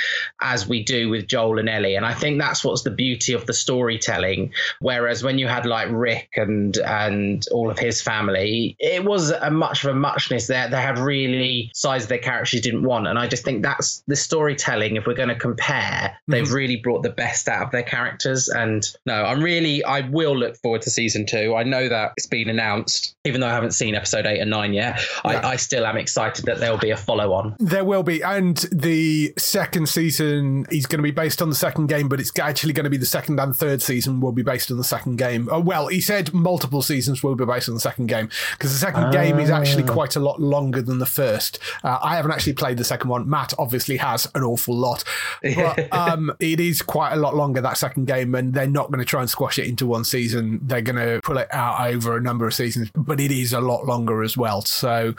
as 0.40 0.66
we 0.66 0.82
do 0.82 1.08
with 1.08 1.26
Joel 1.28 1.58
and 1.58 1.68
Ellie. 1.68 1.94
And 1.94 2.04
I 2.04 2.14
think 2.14 2.40
that's 2.40 2.64
what's 2.64 2.82
the 2.82 2.90
beauty 2.90 3.32
of 3.32 3.46
the 3.46 3.52
storytelling. 3.52 4.52
Whereas 4.80 5.22
when 5.22 5.38
you 5.38 5.46
had 5.46 5.66
like 5.66 5.88
Rick 5.90 6.30
and 6.36 6.76
and 6.78 7.44
all 7.52 7.70
of 7.70 7.78
his 7.78 8.02
family, 8.02 8.76
it 8.80 9.04
was 9.04 9.30
a 9.30 9.50
much 9.50 9.84
of 9.84 9.90
a 9.90 9.94
muchness 9.94 10.46
there. 10.48 10.68
They 10.68 10.80
had 10.80 10.98
really 10.98 11.70
of 11.84 12.08
their 12.08 12.18
characters 12.18 12.54
you 12.54 12.60
didn't 12.60 12.84
want. 12.84 13.06
And 13.06 13.18
I 13.18 13.26
just 13.26 13.44
think 13.44 13.62
that's 13.62 14.02
the 14.06 14.16
storytelling. 14.16 14.96
If 14.96 15.06
we're 15.06 15.14
going 15.14 15.28
to 15.28 15.36
compare, 15.36 16.16
they've 16.26 16.44
mm-hmm. 16.44 16.54
really 16.54 16.76
brought 16.76 17.02
the 17.02 17.10
best 17.10 17.48
out 17.48 17.66
of 17.66 17.70
their 17.70 17.82
characters. 17.82 18.48
And 18.48 18.84
no, 19.04 19.24
I'm 19.24 19.42
really, 19.42 19.84
I 19.84 20.00
will 20.00 20.36
look 20.36 20.56
forward 20.56 20.82
to 20.82 20.90
season 20.90 21.26
two. 21.26 21.54
I 21.54 21.64
know 21.64 21.88
that 21.88 22.12
it's 22.16 22.26
been 22.26 22.48
announced, 22.48 23.14
even 23.24 23.40
though 23.42 23.48
I 23.48 23.52
haven't 23.52 23.72
seen 23.72 23.94
episode 23.94 24.26
eight 24.26 24.40
and 24.40 24.50
nine 24.50 24.72
yet. 24.72 25.00
I, 25.24 25.36
I 25.52 25.56
still 25.56 25.84
am 25.84 25.96
excited 25.96 26.46
that 26.46 26.58
there'll 26.58 26.78
be 26.78 26.90
a 26.90 26.96
follow 26.96 27.32
on. 27.32 27.56
There 27.58 27.84
will 27.84 28.02
be, 28.02 28.22
and 28.22 28.56
the 28.72 29.34
second 29.38 29.88
season 29.88 30.66
is 30.70 30.86
going 30.86 30.98
to 30.98 31.02
be 31.02 31.10
based 31.10 31.42
on 31.42 31.48
the 31.48 31.54
second 31.54 31.88
game, 31.88 32.08
but 32.08 32.20
it's 32.20 32.36
actually 32.38 32.72
going 32.72 32.84
to 32.84 32.90
be 32.90 32.96
the 32.96 33.06
second 33.06 33.38
and 33.38 33.54
third 33.54 33.82
season 33.82 34.20
will 34.20 34.32
be 34.32 34.42
based 34.42 34.70
on 34.70 34.78
the 34.78 34.84
second 34.84 35.16
game. 35.16 35.48
Oh, 35.50 35.60
well, 35.60 35.88
he 35.88 36.00
said 36.00 36.32
multiple 36.32 36.82
seasons 36.82 37.22
will 37.22 37.34
be 37.34 37.44
based 37.44 37.68
on 37.68 37.74
the 37.74 37.80
second 37.80 38.06
game 38.06 38.28
because 38.52 38.72
the 38.72 38.78
second 38.78 39.12
game 39.12 39.38
is 39.38 39.50
actually 39.50 39.84
quite 39.84 40.16
a 40.16 40.20
lot 40.20 40.40
longer 40.40 40.80
than 40.80 40.98
the 40.98 41.06
first. 41.06 41.58
Uh, 41.82 41.98
I 42.02 42.16
haven't 42.16 42.32
actually 42.32 42.54
played 42.54 42.78
the 42.78 42.84
second 42.84 43.10
one. 43.10 43.28
Matt 43.28 43.52
obviously 43.58 43.96
has 43.98 44.28
an 44.34 44.42
awful 44.42 44.74
lot, 44.74 45.04
but 45.42 45.92
um, 45.92 46.32
it 46.38 46.60
is 46.60 46.82
quite 46.82 47.12
a 47.12 47.16
lot 47.16 47.34
longer 47.34 47.60
that 47.60 47.78
second 47.78 48.06
game, 48.06 48.34
and 48.34 48.54
they're 48.54 48.66
not 48.66 48.88
going 48.90 49.00
to 49.00 49.04
try 49.04 49.20
and 49.20 49.30
squash 49.30 49.58
it 49.58 49.66
into 49.66 49.86
one 49.86 50.04
season. 50.04 50.60
They're 50.62 50.82
going 50.82 50.96
to 50.96 51.20
pull 51.22 51.38
it 51.38 51.48
out 51.52 51.86
over 51.86 52.16
a 52.16 52.20
number 52.20 52.46
of 52.46 52.54
seasons, 52.54 52.90
but 52.94 53.20
it 53.24 53.30
is 53.30 53.52
a 53.52 53.60
lot 53.60 53.86
longer 53.86 54.22
as 54.22 54.36
well. 54.36 54.62
So 54.62 55.14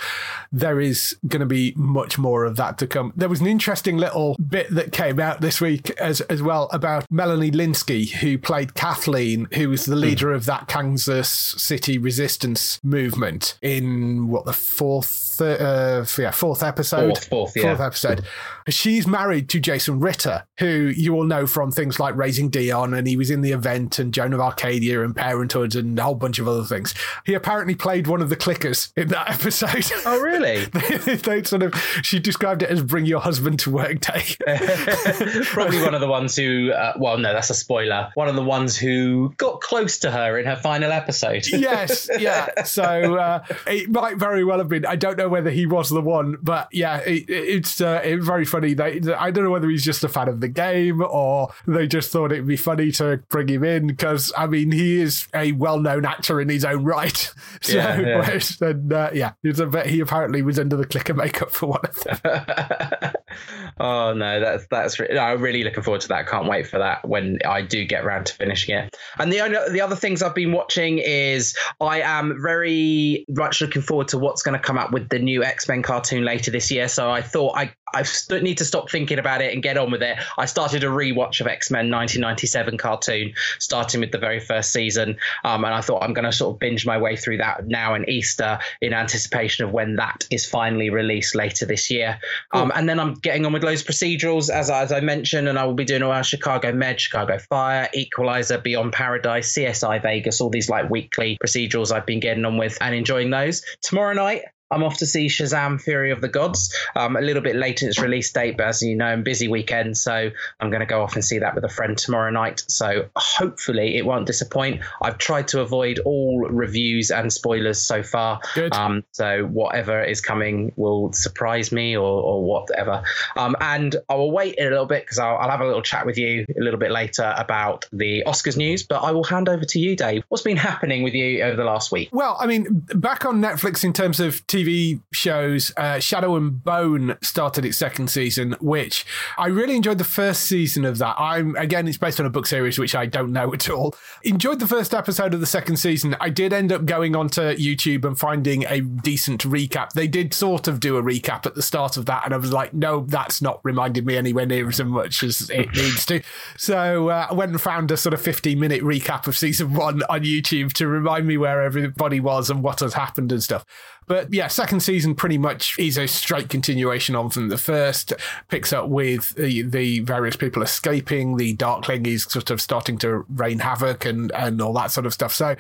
there 0.51 0.79
is 0.79 1.17
going 1.27 1.39
to 1.39 1.45
be 1.45 1.73
much 1.75 2.17
more 2.17 2.43
of 2.43 2.57
that 2.57 2.77
to 2.79 2.87
come. 2.87 3.13
There 3.15 3.29
was 3.29 3.39
an 3.41 3.47
interesting 3.47 3.97
little 3.97 4.35
bit 4.35 4.69
that 4.71 4.91
came 4.91 5.19
out 5.19 5.41
this 5.41 5.61
week 5.61 5.89
as 5.91 6.21
as 6.21 6.41
well 6.41 6.69
about 6.71 7.09
Melanie 7.09 7.51
Lynskey, 7.51 8.11
who 8.11 8.37
played 8.37 8.73
Kathleen, 8.73 9.47
who 9.53 9.69
was 9.69 9.85
the 9.85 9.95
leader 9.95 10.31
of 10.31 10.45
that 10.45 10.67
Kansas 10.67 11.29
City 11.29 11.97
resistance 11.97 12.79
movement 12.83 13.57
in 13.61 14.27
what 14.27 14.45
the 14.45 14.53
fourth 14.53 15.32
uh, 15.41 16.05
yeah 16.17 16.31
fourth 16.31 16.63
episode 16.63 17.07
Fourth, 17.07 17.27
fourth, 17.27 17.55
yeah. 17.55 17.85
episode. 17.85 18.25
She's 18.69 19.05
married 19.05 19.49
to 19.49 19.59
Jason 19.59 19.99
Ritter, 19.99 20.45
who 20.59 20.91
you 20.95 21.15
all 21.15 21.25
know 21.25 21.45
from 21.45 21.71
things 21.71 21.99
like 21.99 22.15
Raising 22.15 22.49
Dion, 22.49 22.93
and 22.93 23.07
he 23.07 23.17
was 23.17 23.29
in 23.29 23.41
the 23.41 23.51
event 23.51 23.99
and 23.99 24.13
Joan 24.13 24.33
of 24.33 24.39
Arcadia 24.39 25.03
and 25.03 25.15
Parenthood 25.15 25.75
and 25.75 25.99
a 25.99 26.03
whole 26.03 26.15
bunch 26.15 26.39
of 26.39 26.47
other 26.47 26.63
things. 26.63 26.93
He 27.25 27.33
apparently 27.33 27.75
played 27.75 28.07
one 28.07 28.21
of 28.21 28.29
the 28.29 28.37
clickers 28.37 28.93
in 28.95 29.09
that 29.09 29.29
episode. 29.39 29.91
Oh, 30.05 30.19
really? 30.21 30.65
they, 30.65 30.97
they 31.15 31.43
sort 31.43 31.63
of 31.63 31.73
she 32.03 32.19
described 32.19 32.63
it 32.63 32.69
as 32.69 32.81
bring 32.81 33.05
your 33.05 33.19
husband 33.19 33.59
to 33.59 33.71
work 33.71 33.99
day. 33.99 34.23
Probably 35.45 35.81
one 35.81 35.93
of 35.93 36.01
the 36.01 36.07
ones 36.07 36.35
who, 36.35 36.71
uh, 36.71 36.93
well, 36.97 37.17
no, 37.17 37.33
that's 37.33 37.49
a 37.49 37.53
spoiler. 37.53 38.11
One 38.15 38.29
of 38.29 38.35
the 38.35 38.43
ones 38.43 38.77
who 38.77 39.33
got 39.37 39.61
close 39.61 39.99
to 39.99 40.11
her 40.11 40.37
in 40.39 40.45
her 40.45 40.55
final 40.55 40.91
episode. 40.91 41.45
yes, 41.47 42.09
yeah. 42.17 42.63
So 42.63 43.15
uh, 43.15 43.43
it 43.67 43.89
might 43.89 44.17
very 44.17 44.43
well 44.43 44.59
have 44.59 44.69
been. 44.69 44.85
I 44.85 44.95
don't 44.95 45.17
know 45.17 45.22
whether 45.29 45.49
he 45.49 45.65
was 45.65 45.89
the 45.89 46.01
one, 46.01 46.37
but 46.41 46.67
yeah, 46.71 46.97
it, 46.99 47.25
it's 47.29 47.81
uh, 47.81 48.01
it's 48.03 48.25
very 48.25 48.45
funny. 48.45 48.73
They, 48.73 49.01
I 49.13 49.31
don't 49.31 49.43
know 49.43 49.51
whether 49.51 49.69
he's 49.69 49.83
just 49.83 50.03
a 50.03 50.09
fan 50.09 50.27
of 50.27 50.39
the 50.39 50.47
game 50.47 51.01
or 51.01 51.53
they 51.67 51.87
just 51.87 52.11
thought 52.11 52.31
it'd 52.31 52.47
be 52.47 52.57
funny 52.57 52.91
to 52.93 53.17
bring 53.29 53.47
him 53.47 53.63
in 53.63 53.87
because 53.87 54.31
I 54.37 54.47
mean 54.47 54.71
he 54.71 54.99
is 54.99 55.27
a 55.33 55.51
well-known 55.53 56.05
actor 56.05 56.39
in 56.41 56.49
his 56.49 56.65
own 56.65 56.83
right. 56.83 57.31
So 57.61 57.77
Yeah, 57.77 57.99
yeah. 57.99 58.39
and 58.61 58.91
uh, 58.91 59.09
yeah, 59.13 59.33
it's 59.43 59.59
a 59.59 59.65
bit, 59.67 59.85
he 59.85 59.99
apparently 59.99 60.41
was 60.41 60.59
under 60.59 60.75
the 60.75 60.85
clicker 60.85 61.13
makeup 61.13 61.51
for 61.51 61.67
one 61.67 61.81
of 61.83 62.03
them. 62.03 63.13
oh 63.79 64.13
no, 64.13 64.39
that's 64.39 64.67
that's. 64.67 64.99
Re- 64.99 65.17
I'm 65.17 65.41
really 65.41 65.63
looking 65.63 65.83
forward 65.83 66.01
to 66.01 66.07
that. 66.09 66.27
Can't 66.27 66.47
wait 66.47 66.67
for 66.67 66.79
that 66.79 67.07
when 67.07 67.39
I 67.45 67.61
do 67.61 67.85
get 67.85 68.03
around 68.03 68.27
to 68.27 68.33
finishing 68.33 68.75
it. 68.75 68.95
And 69.19 69.31
the 69.31 69.41
only 69.41 69.57
the 69.71 69.81
other 69.81 69.95
things 69.95 70.21
I've 70.21 70.35
been 70.35 70.51
watching 70.51 70.99
is 70.99 71.55
I 71.79 72.01
am 72.01 72.41
very 72.41 73.25
much 73.29 73.61
looking 73.61 73.81
forward 73.81 74.07
to 74.09 74.17
what's 74.17 74.41
going 74.41 74.59
to 74.59 74.63
come 74.63 74.77
up 74.77 74.91
with 74.91 75.09
the 75.09 75.19
new 75.19 75.43
X 75.43 75.67
Men 75.67 75.81
cartoon 75.81 76.23
later 76.25 76.51
this 76.51 76.71
year. 76.71 76.87
So 76.87 77.09
I 77.09 77.21
thought 77.21 77.57
I 77.57 77.73
I 77.93 78.03
st- 78.03 78.43
need 78.43 78.57
to 78.57 78.65
stop 78.65 78.89
thinking 78.89 79.19
about 79.19 79.41
it 79.41 79.53
and 79.53 79.61
get 79.61 79.77
on 79.77 79.91
with 79.91 80.01
it. 80.01 80.17
I 80.37 80.45
started 80.45 80.83
a 80.83 80.87
rewatch 80.87 81.39
of 81.41 81.47
X 81.47 81.69
Men 81.69 81.91
1997 81.91 82.77
cartoon, 82.77 83.33
starting 83.59 83.99
with 83.99 84.11
the 84.11 84.17
very 84.17 84.39
first 84.39 84.73
season, 84.73 85.17
um, 85.43 85.63
and 85.63 85.73
I 85.73 85.81
thought 85.81 86.03
I'm 86.03 86.13
going 86.13 86.25
to 86.25 86.31
sort 86.31 86.55
of 86.55 86.59
binge 86.59 86.85
my 86.85 86.97
way 86.97 87.15
through 87.15 87.37
that 87.37 87.67
now 87.67 87.93
in 87.93 88.09
Easter 88.09 88.59
in 88.81 88.93
anticipation 88.93 89.65
of 89.65 89.71
when 89.71 89.95
that 89.97 90.25
is 90.31 90.45
finally 90.45 90.89
released 90.89 91.35
later 91.35 91.65
this 91.65 91.89
year. 91.89 92.19
Um, 92.51 92.71
and 92.75 92.89
then 92.89 92.99
I'm 92.99 93.13
getting 93.15 93.45
on 93.45 93.53
with 93.53 93.62
loads 93.63 93.83
procedurals 93.83 94.49
as 94.49 94.69
as 94.69 94.91
I 94.91 94.99
mentioned, 94.99 95.47
and 95.47 95.57
I 95.57 95.65
will 95.65 95.73
be 95.73 95.85
doing 95.85 96.03
all 96.03 96.11
our 96.11 96.23
Chicago 96.23 96.71
Med, 96.71 96.99
Chicago 96.99 97.37
Fire, 97.37 97.89
Equalizer, 97.93 98.57
Beyond 98.57 98.93
Paradise, 98.93 99.53
CSI 99.53 100.01
Vegas, 100.01 100.41
all 100.41 100.49
these 100.49 100.69
like 100.69 100.89
weekly 100.89 101.37
procedurals 101.43 101.91
I've 101.91 102.05
been 102.05 102.19
getting 102.19 102.45
on 102.45 102.57
with 102.57 102.77
and 102.81 102.93
enjoying 102.93 103.29
those. 103.29 103.63
Tomorrow 103.81 104.13
night. 104.13 104.43
I'm 104.71 104.83
off 104.83 104.97
to 104.97 105.05
see 105.05 105.27
Shazam: 105.27 105.79
Fury 105.79 106.11
of 106.11 106.21
the 106.21 106.27
Gods. 106.27 106.73
Um, 106.95 107.15
a 107.15 107.21
little 107.21 107.41
bit 107.41 107.55
late 107.55 107.81
in 107.81 107.89
its 107.89 107.99
release 107.99 108.31
date, 108.31 108.57
but 108.57 108.67
as 108.67 108.81
you 108.81 108.95
know, 108.95 109.05
I'm 109.05 109.23
busy 109.23 109.47
weekend, 109.47 109.97
so 109.97 110.31
I'm 110.59 110.69
going 110.69 110.79
to 110.79 110.85
go 110.85 111.01
off 111.01 111.13
and 111.13 111.23
see 111.23 111.39
that 111.39 111.55
with 111.55 111.63
a 111.63 111.69
friend 111.69 111.97
tomorrow 111.97 112.31
night. 112.31 112.63
So 112.67 113.09
hopefully 113.15 113.97
it 113.97 114.05
won't 114.05 114.25
disappoint. 114.25 114.81
I've 115.01 115.17
tried 115.17 115.47
to 115.49 115.61
avoid 115.61 115.99
all 115.99 116.39
reviews 116.49 117.11
and 117.11 117.31
spoilers 117.31 117.81
so 117.81 118.01
far. 118.03 118.39
Good. 118.55 118.73
Um, 118.73 119.03
so 119.11 119.45
whatever 119.45 120.03
is 120.03 120.21
coming 120.21 120.71
will 120.75 121.13
surprise 121.13 121.71
me 121.71 121.95
or, 121.95 122.21
or 122.21 122.43
whatever. 122.43 123.03
Um, 123.35 123.55
and 123.61 123.95
I 124.09 124.15
will 124.15 124.31
wait 124.31 124.59
a 124.59 124.63
little 124.63 124.85
bit 124.85 125.03
because 125.03 125.19
I'll, 125.19 125.37
I'll 125.37 125.51
have 125.51 125.61
a 125.61 125.67
little 125.67 125.81
chat 125.81 126.05
with 126.05 126.17
you 126.17 126.45
a 126.57 126.63
little 126.63 126.79
bit 126.79 126.91
later 126.91 127.33
about 127.37 127.85
the 127.91 128.23
Oscars 128.25 128.57
news. 128.57 128.83
But 128.83 129.03
I 129.03 129.11
will 129.11 129.23
hand 129.23 129.49
over 129.49 129.65
to 129.65 129.79
you, 129.79 129.95
Dave. 129.95 130.23
What's 130.29 130.43
been 130.43 130.57
happening 130.57 131.03
with 131.03 131.13
you 131.13 131.43
over 131.43 131.55
the 131.55 131.63
last 131.63 131.91
week? 131.91 132.09
Well, 132.11 132.37
I 132.39 132.47
mean, 132.47 132.85
back 132.95 133.25
on 133.25 133.39
Netflix 133.41 133.83
in 133.83 133.93
terms 133.93 134.19
of 134.19 134.45
TV 134.47 134.62
shows, 135.11 135.71
uh, 135.77 135.99
Shadow 135.99 136.35
and 136.35 136.63
Bone 136.63 137.17
started 137.21 137.65
its 137.65 137.77
second 137.77 138.09
season, 138.09 138.55
which 138.59 139.05
I 139.37 139.47
really 139.47 139.75
enjoyed 139.75 139.97
the 139.97 140.03
first 140.03 140.43
season 140.43 140.85
of 140.85 140.97
that. 140.99 141.15
I'm 141.19 141.55
again, 141.55 141.87
it's 141.87 141.97
based 141.97 142.19
on 142.19 142.25
a 142.25 142.29
book 142.29 142.45
series 142.45 142.77
which 142.79 142.95
I 142.95 143.05
don't 143.05 143.31
know 143.31 143.53
at 143.53 143.69
all. 143.69 143.95
Enjoyed 144.23 144.59
the 144.59 144.67
first 144.67 144.93
episode 144.93 145.33
of 145.33 145.39
the 145.39 145.45
second 145.45 145.77
season. 145.77 146.15
I 146.19 146.29
did 146.29 146.53
end 146.53 146.71
up 146.71 146.85
going 146.85 147.15
onto 147.15 147.41
YouTube 147.41 148.05
and 148.05 148.17
finding 148.17 148.65
a 148.65 148.81
decent 148.81 149.43
recap. 149.43 149.93
They 149.93 150.07
did 150.07 150.33
sort 150.33 150.67
of 150.67 150.79
do 150.79 150.97
a 150.97 151.03
recap 151.03 151.45
at 151.45 151.55
the 151.55 151.61
start 151.61 151.97
of 151.97 152.05
that, 152.05 152.25
and 152.25 152.33
I 152.33 152.37
was 152.37 152.53
like, 152.53 152.73
no, 152.73 153.01
that's 153.01 153.41
not 153.41 153.59
reminded 153.63 154.05
me 154.05 154.17
anywhere 154.17 154.45
near 154.45 154.67
as 154.67 154.81
much 154.83 155.23
as 155.23 155.49
it 155.49 155.71
needs 155.75 156.05
to. 156.07 156.21
So 156.57 157.09
uh, 157.09 157.27
I 157.29 157.33
went 157.33 157.51
and 157.51 157.61
found 157.61 157.91
a 157.91 157.97
sort 157.97 158.13
of 158.13 158.21
15 158.21 158.59
minute 158.59 158.81
recap 158.81 159.27
of 159.27 159.37
season 159.37 159.73
one 159.73 160.03
on 160.03 160.21
YouTube 160.21 160.73
to 160.73 160.87
remind 160.87 161.27
me 161.27 161.37
where 161.37 161.61
everybody 161.61 162.19
was 162.19 162.49
and 162.49 162.63
what 162.63 162.79
has 162.79 162.93
happened 162.93 163.31
and 163.31 163.43
stuff. 163.43 163.65
But 164.07 164.33
yeah, 164.33 164.47
second 164.47 164.81
season 164.81 165.15
pretty 165.15 165.37
much 165.37 165.77
is 165.79 165.97
a 165.97 166.07
straight 166.07 166.49
continuation 166.49 167.15
of 167.15 167.33
from 167.33 167.49
the 167.49 167.57
first. 167.57 168.13
Picks 168.49 168.73
up 168.73 168.89
with 168.89 169.35
the, 169.35 169.61
the 169.63 169.99
various 170.01 170.35
people 170.35 170.61
escaping. 170.61 171.37
The 171.37 171.53
Darkling 171.53 172.05
is 172.05 172.23
sort 172.23 172.49
of 172.49 172.61
starting 172.61 172.97
to 172.99 173.25
rain 173.29 173.59
havoc 173.59 174.05
and, 174.05 174.31
and 174.33 174.61
all 174.61 174.73
that 174.73 174.91
sort 174.91 175.05
of 175.05 175.13
stuff. 175.13 175.33
So 175.33 175.55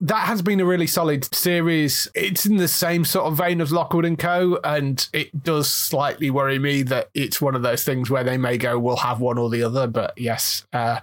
that 0.00 0.26
has 0.26 0.42
been 0.42 0.60
a 0.60 0.64
really 0.64 0.86
solid 0.86 1.32
series. 1.34 2.08
It's 2.14 2.46
in 2.46 2.56
the 2.56 2.68
same 2.68 3.04
sort 3.04 3.26
of 3.26 3.36
vein 3.36 3.60
as 3.60 3.72
Lockwood 3.72 4.04
and 4.04 4.18
Co. 4.18 4.58
And 4.64 5.06
it 5.12 5.42
does 5.42 5.70
slightly 5.70 6.30
worry 6.30 6.58
me 6.58 6.82
that 6.82 7.10
it's 7.14 7.40
one 7.40 7.54
of 7.54 7.62
those 7.62 7.84
things 7.84 8.10
where 8.10 8.24
they 8.24 8.36
may 8.36 8.58
go, 8.58 8.78
we'll 8.78 8.96
have 8.96 9.20
one 9.20 9.38
or 9.38 9.48
the 9.50 9.62
other. 9.62 9.86
But 9.86 10.18
yes. 10.18 10.66
Uh, 10.72 11.00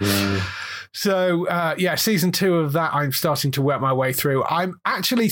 so 0.94 1.48
uh, 1.48 1.76
yeah, 1.78 1.96
season 1.96 2.32
two 2.32 2.56
of 2.56 2.74
that 2.74 2.94
I'm 2.94 3.12
starting 3.12 3.52
to 3.52 3.62
work 3.62 3.80
my 3.80 3.94
way 3.94 4.12
through. 4.12 4.44
I'm 4.46 4.80
actually 4.86 5.30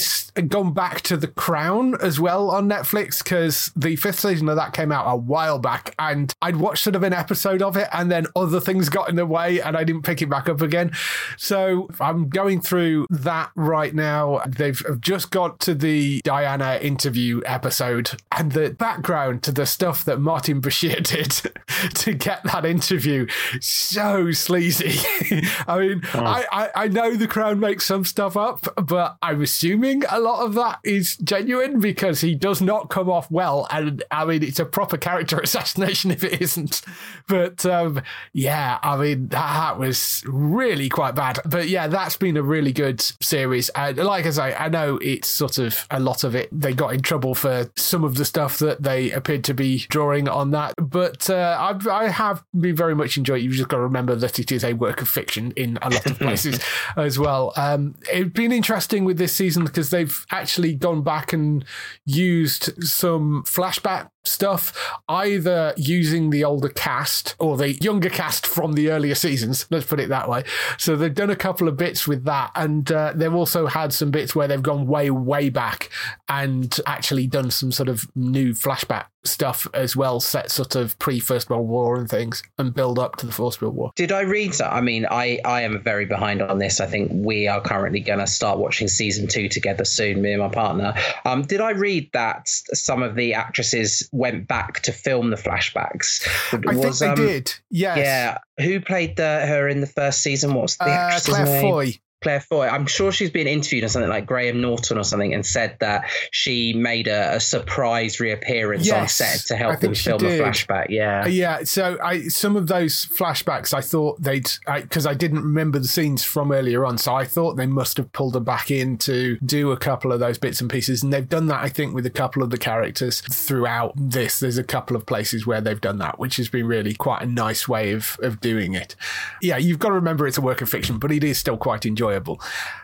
gone 0.48 0.74
back 0.74 1.02
to 1.02 1.18
The 1.18 1.28
Crown 1.28 1.96
as 2.02 2.20
well 2.20 2.50
on 2.50 2.70
Netflix 2.70 3.22
because 3.24 3.72
the 3.76 3.96
fifth 3.98 4.20
season 4.20 4.48
of 4.48 4.56
that 4.56 4.74
came 4.74 4.92
out 4.92 5.12
a 5.12 5.16
while 5.18 5.60
back, 5.60 5.94
and 6.00 6.34
I'd 6.42 6.56
watched 6.56 6.84
sort 6.84 6.96
of 6.96 7.04
an 7.04 7.14
episode 7.14 7.62
of 7.62 7.76
it, 7.76 7.90
and 7.92 8.10
then 8.10 8.28
other 8.36 8.60
things 8.60 8.90
got 8.90 9.10
in 9.10 9.16
the 9.16 9.26
way, 9.26 9.62
and 9.62 9.76
I 9.76 9.84
didn't 9.84 10.04
pick 10.04 10.22
it 10.22 10.30
back 10.30 10.48
up 10.48 10.62
again. 10.62 10.92
So 11.38 11.90
I'm 12.00 12.30
going 12.30 12.62
through 12.62 13.08
that 13.10 13.52
right 13.56 13.94
now. 13.94 14.42
They've 14.48 14.82
just 15.02 15.32
got 15.32 15.60
to 15.62 15.76
the 15.76 16.22
Diana 16.24 16.80
interview 16.82 17.42
episode, 17.46 18.12
and 18.32 18.54
the 18.54 18.70
background 18.72 19.44
to 19.44 19.52
the 19.52 19.66
stuff 19.66 20.06
that 20.06 20.20
Martin 20.20 20.62
Bashir 20.62 21.04
did 21.04 21.52
to 21.96 22.14
get 22.14 22.44
that 22.44 22.66
interview 22.66 23.28
so 23.60 24.32
sleazy. 24.32 25.00
I 25.68 25.80
mean, 25.80 26.02
oh. 26.14 26.24
I, 26.24 26.46
I, 26.52 26.70
I 26.76 26.88
know 26.88 27.16
the 27.16 27.28
Crown 27.28 27.60
makes 27.60 27.86
some 27.86 28.06
stuff 28.06 28.38
up, 28.38 28.68
but 28.86 29.18
I'm 29.22 29.42
assuming 29.42 30.04
a 30.10 30.20
lot 30.20 30.46
of 30.46 30.54
that 30.56 30.80
is 30.84 31.18
genuine 31.18 31.80
because 31.80 32.22
he 32.22 32.36
does 32.36 32.62
not 32.62 32.90
come 32.90 33.10
off 33.10 33.30
well. 33.32 33.68
And 33.70 34.04
I 34.12 34.26
mean, 34.26 34.44
it's 34.44 34.60
a 34.60 34.66
proper 34.66 34.98
character 34.98 35.40
assassination 35.44 36.12
if 36.12 36.24
it 36.24 36.42
isn't. 36.42 36.82
But 37.28 37.66
um, 37.66 38.02
yeah, 38.34 38.80
I 38.84 38.98
mean, 38.98 39.28
that 39.30 39.78
was 39.78 40.24
really 40.28 40.90
quite 40.90 41.16
bad. 41.16 41.40
But 41.46 41.70
yeah, 41.70 41.88
that's 41.88 42.18
been 42.18 42.38
a 42.38 42.44
really 42.44 42.74
good 42.74 43.02
series. 43.22 43.70
And 43.70 43.98
like 43.98 44.26
I 44.26 44.32
say, 44.32 44.56
I 44.56 44.70
know 44.70 44.98
it's 45.02 45.28
sort 45.28 45.58
of 45.58 45.88
a 45.92 46.00
lot 46.00 46.24
of 46.24 46.36
it. 46.36 46.50
They 46.52 46.74
got 46.74 46.94
in 46.94 47.02
trouble 47.02 47.36
for 47.36 47.70
some 47.76 48.04
of 48.04 48.16
the 48.16 48.26
stuff 48.26 48.60
that 48.60 48.84
they 48.84 49.12
appeared 49.12 49.44
to 49.46 49.54
be 49.54 49.86
drawing 49.90 50.28
on 50.28 50.52
that. 50.52 50.74
But 50.78 51.30
uh, 51.30 51.58
I, 51.60 51.90
I 51.90 52.10
have 52.10 52.44
been 52.60 52.76
very 52.76 52.96
much 52.96 53.18
enjoyed. 53.18 53.42
You've 53.42 53.54
just 53.54 53.70
got 53.70 53.78
to 53.78 53.84
remember 53.84 54.16
that 54.16 54.40
it 54.40 54.52
is 54.52 54.64
a 54.64 54.74
work 54.74 55.02
of 55.02 55.10
fiction 55.10 55.39
in 55.52 55.78
a 55.82 55.90
lot 55.90 56.06
of 56.06 56.18
places 56.20 56.60
as 56.98 57.18
well. 57.18 57.54
Um, 57.56 57.96
it's 58.12 58.34
been 58.34 58.52
interesting 58.52 59.06
with 59.06 59.18
this 59.18 59.34
season 59.34 59.66
because 59.66 59.90
they've 59.90 60.26
actually 60.32 60.76
gone 60.76 61.02
back 61.04 61.34
and 61.34 61.66
used 62.06 62.84
some 62.84 63.44
flashback 63.44 64.10
stuff, 64.24 64.74
either 65.08 65.74
using 65.78 66.30
the 66.30 66.44
older 66.44 66.70
cast 66.70 67.36
or 67.40 67.58
the 67.58 67.74
younger 67.76 68.10
cast 68.10 68.46
from 68.46 68.74
the 68.74 68.90
earlier 68.90 69.16
seasons. 69.16 69.66
Let's 69.70 69.86
put 69.86 70.00
it 70.00 70.10
that 70.10 70.30
way. 70.30 70.44
So 70.78 70.96
they've 70.96 71.14
done 71.14 71.30
a 71.30 71.36
couple 71.36 71.68
of 71.68 71.78
bits 71.78 72.08
with 72.08 72.26
that, 72.26 72.52
and 72.56 72.92
uh, 72.92 73.14
they've 73.16 73.34
also 73.34 73.68
had 73.68 73.94
some 73.94 74.12
bits 74.12 74.36
where 74.36 74.48
they've 74.48 74.62
gone 74.62 74.88
way, 74.88 75.10
way 75.10 75.50
back 75.50 75.90
and 76.28 76.80
actually 76.86 77.28
done 77.28 77.52
some 77.52 77.72
sort 77.72 77.90
of 77.90 78.06
new 78.16 78.54
flashback 78.54 79.06
stuff 79.24 79.68
as 79.74 79.96
well, 79.96 80.20
set 80.20 80.52
sort 80.52 80.76
of 80.76 80.98
pre 81.00 81.20
First 81.20 81.50
World 81.50 81.68
War 81.68 81.98
and 81.98 82.10
things, 82.10 82.44
and 82.58 82.74
build 82.74 83.00
up 83.00 83.18
to 83.18 83.26
the 83.26 83.32
First 83.32 83.62
World 83.62 83.76
War. 83.76 83.92
Did 83.96 84.12
I 84.12 84.22
read 84.22 84.54
that? 84.54 84.74
I 84.74 84.82
mean, 84.82 85.06
I 85.10 85.40
I 85.46 85.62
am 85.62 85.82
very 85.82 86.06
behind 86.06 86.42
on 86.42 86.60
this. 86.60 86.80
I 86.80 86.88
think 86.88 87.12
we 87.14 87.48
are 87.48 87.62
currently 87.62 88.00
going 88.00 88.20
to 88.20 88.28
start 88.28 88.60
watching 88.60 88.88
season 88.88 89.28
two 89.28 89.50
together 89.50 89.86
soon, 89.86 90.22
me 90.22 90.34
and 90.34 90.42
my 90.42 90.50
partner. 90.50 90.94
Um, 91.26 91.44
did 91.44 91.62
I 91.62 91.72
read 91.72 92.10
that 92.14 92.48
some 92.48 93.04
of 93.04 93.16
the 93.16 93.34
actresses 93.34 94.10
went 94.20 94.48
back 94.48 94.82
to 94.82 94.92
film 94.92 95.32
the 95.32 95.38
flashbacks? 95.38 96.28
I 96.54 96.76
was, 96.76 97.00
think 97.00 97.18
they 97.18 97.24
um, 97.24 97.28
did. 97.28 97.54
Yes. 97.72 97.98
Yeah. 97.98 98.66
Who 98.66 98.82
played 98.82 99.16
the, 99.16 99.46
her 99.48 99.68
in 99.68 99.82
the 99.82 99.88
first 99.88 100.22
season? 100.22 100.54
What's 100.54 100.78
the 100.78 100.86
uh, 100.86 100.90
actress's 100.90 101.34
Claire 101.34 101.46
name? 101.46 101.62
Foy. 101.62 101.94
Claire 102.22 102.42
Foy. 102.42 102.68
I'm 102.68 102.86
sure 102.86 103.12
she's 103.12 103.30
been 103.30 103.48
interviewed 103.48 103.84
on 103.84 103.90
something 103.90 104.10
like 104.10 104.26
Graham 104.26 104.60
Norton 104.60 104.98
or 104.98 105.04
something 105.04 105.34
and 105.34 105.46
said 105.46 105.78
that 105.80 106.10
she 106.32 106.74
made 106.74 107.08
a, 107.08 107.36
a 107.36 107.40
surprise 107.40 108.20
reappearance 108.20 108.86
yes, 108.86 109.00
on 109.00 109.08
set 109.08 109.48
to 109.48 109.56
help 109.56 109.80
them 109.80 109.96
film 109.96 110.20
did. 110.20 110.40
a 110.40 110.44
flashback. 110.44 110.88
Yeah. 110.90 111.24
Uh, 111.24 111.28
yeah. 111.28 111.64
So 111.64 111.98
I 112.04 112.28
some 112.28 112.58
of 112.58 112.68
those 112.68 113.06
flashbacks 113.06 113.74
I 113.74 113.82
thought 113.82 114.22
they'd 114.22 114.50
because 114.66 115.06
I, 115.06 115.12
I, 115.12 115.14
didn't 115.14 115.44
remember 115.44 115.80
the 115.80 115.88
scenes 115.88 116.24
from 116.24 116.52
earlier 116.52 116.86
on. 116.86 116.98
So 116.98 117.16
I 117.16 117.24
thought 117.24 117.56
they 117.56 117.66
must 117.66 117.96
have 117.98 118.12
pulled 118.12 118.34
them 118.34 118.44
back 118.44 118.70
in 118.70 118.98
to 119.00 119.38
do 119.38 119.72
a 119.72 119.78
couple 119.78 120.12
of 120.12 120.20
those 120.20 120.38
bits 120.38 120.60
and 120.60 120.70
pieces. 120.70 121.04
And 121.04 121.14
they've 121.14 121.28
done 121.28 121.48
that, 121.48 121.64
I 121.64 121.70
think, 121.70 121.94
with 121.94 122.06
a 122.06 122.12
couple 122.12 122.44
of 122.44 122.50
the 122.50 122.58
characters 122.58 123.22
throughout 123.22 123.94
this. 123.96 124.40
There's 124.40 124.58
a 124.58 124.64
couple 124.64 124.98
of 124.98 125.06
places 125.06 125.48
where 125.48 125.62
they've 125.62 125.80
done 125.80 126.00
that, 126.00 126.20
which 126.20 126.36
has 126.36 126.50
been 126.50 126.68
really 126.68 126.94
quite 126.94 127.22
a 127.22 127.26
nice 127.26 127.68
way 127.68 127.92
of, 127.92 128.18
of 128.22 128.42
doing 128.42 128.74
it. 128.74 128.96
Yeah, 129.42 129.58
you've 129.58 129.80
got 129.80 129.90
to 129.90 129.96
remember 129.96 130.28
it's 130.28 130.38
a 130.38 130.42
work 130.42 130.62
of 130.62 130.70
fiction, 130.70 131.00
but 131.00 131.12
it 131.12 131.24
is 131.24 131.38
still 131.38 131.58
quite 131.58 131.86
enjoyable 131.86 132.09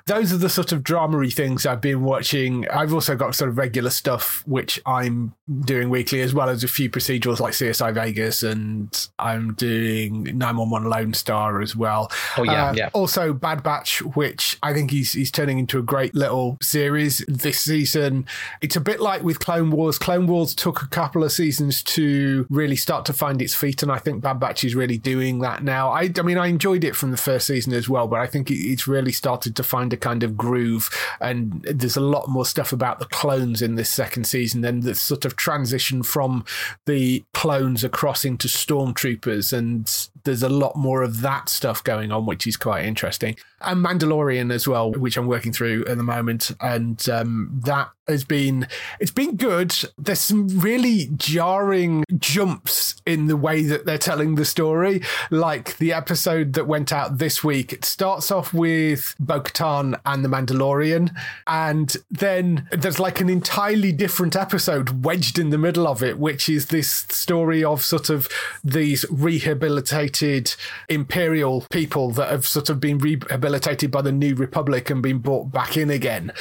those 0.05 0.31
are 0.31 0.37
the 0.37 0.49
sort 0.49 0.71
of 0.71 0.83
dramery 0.83 1.33
things 1.33 1.65
I've 1.65 1.81
been 1.81 2.03
watching. 2.03 2.67
I've 2.69 2.93
also 2.93 3.15
got 3.15 3.33
sort 3.35 3.49
of 3.49 3.57
regular 3.57 3.89
stuff 3.89 4.43
which 4.45 4.79
I'm 4.85 5.33
doing 5.61 5.89
weekly, 5.89 6.21
as 6.21 6.33
well 6.33 6.49
as 6.49 6.63
a 6.63 6.67
few 6.67 6.89
procedurals 6.89 7.39
like 7.39 7.53
CSI 7.53 7.93
Vegas, 7.93 8.43
and 8.43 9.07
I'm 9.17 9.53
doing 9.53 10.23
911 10.23 10.89
Lone 10.89 11.13
Star 11.13 11.61
as 11.61 11.75
well. 11.75 12.11
Oh 12.37 12.43
yeah, 12.43 12.69
uh, 12.69 12.73
yeah. 12.73 12.89
Also 12.93 13.33
Bad 13.33 13.63
Batch, 13.63 14.01
which 14.01 14.57
I 14.61 14.73
think 14.73 14.91
he's 14.91 15.13
he's 15.13 15.31
turning 15.31 15.57
into 15.57 15.79
a 15.79 15.81
great 15.83 16.13
little 16.13 16.57
series 16.61 17.23
this 17.27 17.61
season. 17.61 18.25
It's 18.61 18.75
a 18.75 18.81
bit 18.81 18.99
like 18.99 19.23
with 19.23 19.39
Clone 19.39 19.71
Wars. 19.71 19.97
Clone 19.97 20.27
Wars 20.27 20.53
took 20.53 20.81
a 20.81 20.87
couple 20.87 21.23
of 21.23 21.31
seasons 21.31 21.81
to 21.83 22.45
really 22.49 22.75
start 22.75 23.05
to 23.05 23.13
find 23.13 23.41
its 23.41 23.55
feet, 23.55 23.81
and 23.81 23.91
I 23.91 23.97
think 23.97 24.21
Bad 24.21 24.39
Batch 24.39 24.63
is 24.63 24.75
really 24.75 24.97
doing 24.97 25.39
that 25.39 25.63
now. 25.63 25.89
I, 25.89 26.11
I 26.17 26.21
mean, 26.21 26.37
I 26.37 26.47
enjoyed 26.47 26.83
it 26.83 26.95
from 26.95 27.11
the 27.11 27.17
first 27.17 27.47
season 27.47 27.73
as 27.73 27.89
well, 27.89 28.07
but 28.07 28.19
I 28.19 28.27
think 28.27 28.51
it's 28.51 28.87
really 28.87 29.11
started 29.15 29.55
to 29.55 29.63
find 29.63 29.93
a 29.93 29.97
kind 29.97 30.23
of 30.23 30.37
groove. 30.37 30.89
And 31.19 31.63
there's 31.63 31.97
a 31.97 32.01
lot 32.01 32.27
more 32.27 32.45
stuff 32.45 32.71
about 32.71 32.99
the 32.99 33.05
clones 33.05 33.61
in 33.61 33.75
this 33.75 33.89
second 33.89 34.25
season 34.25 34.63
and 34.65 34.83
the 34.83 34.95
sort 34.95 35.25
of 35.25 35.35
transition 35.35 36.03
from 36.03 36.45
the 36.85 37.23
clones 37.33 37.83
across 37.83 38.25
into 38.25 38.47
stormtroopers. 38.47 39.51
And 39.51 39.91
there's 40.23 40.43
a 40.43 40.49
lot 40.49 40.75
more 40.75 41.03
of 41.03 41.21
that 41.21 41.49
stuff 41.49 41.83
going 41.83 42.11
on, 42.11 42.25
which 42.25 42.45
is 42.47 42.57
quite 42.57 42.85
interesting. 42.85 43.35
And 43.61 43.83
Mandalorian 43.83 44.51
as 44.51 44.67
well, 44.67 44.91
which 44.91 45.17
I'm 45.17 45.27
working 45.27 45.53
through 45.53 45.85
at 45.85 45.97
the 45.97 46.03
moment. 46.03 46.51
And 46.59 47.07
um, 47.09 47.61
that 47.65 47.89
has 48.07 48.23
been 48.23 48.67
it's 48.99 49.11
been 49.11 49.35
good. 49.35 49.73
There's 49.97 50.19
some 50.19 50.47
really 50.59 51.09
jarring 51.15 52.03
jumps 52.17 53.01
in 53.05 53.27
the 53.27 53.37
way 53.37 53.63
that 53.63 53.85
they're 53.85 53.97
telling 53.97 54.35
the 54.35 54.45
story. 54.45 55.01
Like 55.31 55.77
the 55.77 55.93
episode 55.93 56.53
that 56.53 56.67
went 56.67 56.91
out 56.91 57.17
this 57.17 57.43
week, 57.43 57.73
it 57.73 57.85
starts 57.85 58.31
off 58.31 58.53
with 58.53 59.04
Bo-Katan 59.19 59.99
and 60.05 60.23
the 60.23 60.29
Mandalorian, 60.29 61.15
and 61.47 61.95
then 62.09 62.67
there's 62.71 62.99
like 62.99 63.21
an 63.21 63.29
entirely 63.29 63.91
different 63.91 64.35
episode 64.35 65.03
wedged 65.03 65.37
in 65.37 65.49
the 65.49 65.57
middle 65.57 65.87
of 65.87 66.01
it, 66.01 66.17
which 66.17 66.49
is 66.49 66.67
this 66.67 66.89
story 67.09 67.63
of 67.63 67.83
sort 67.83 68.09
of 68.09 68.27
these 68.63 69.05
rehabilitated 69.09 70.55
imperial 70.89 71.65
people 71.69 72.11
that 72.11 72.29
have 72.29 72.47
sort 72.47 72.69
of 72.69 72.79
been 72.79 72.97
rehabilitated 72.97 73.91
by 73.91 74.01
the 74.01 74.11
New 74.11 74.35
Republic 74.35 74.89
and 74.89 75.01
been 75.01 75.19
brought 75.19 75.51
back 75.51 75.77
in 75.77 75.89
again. 75.89 76.31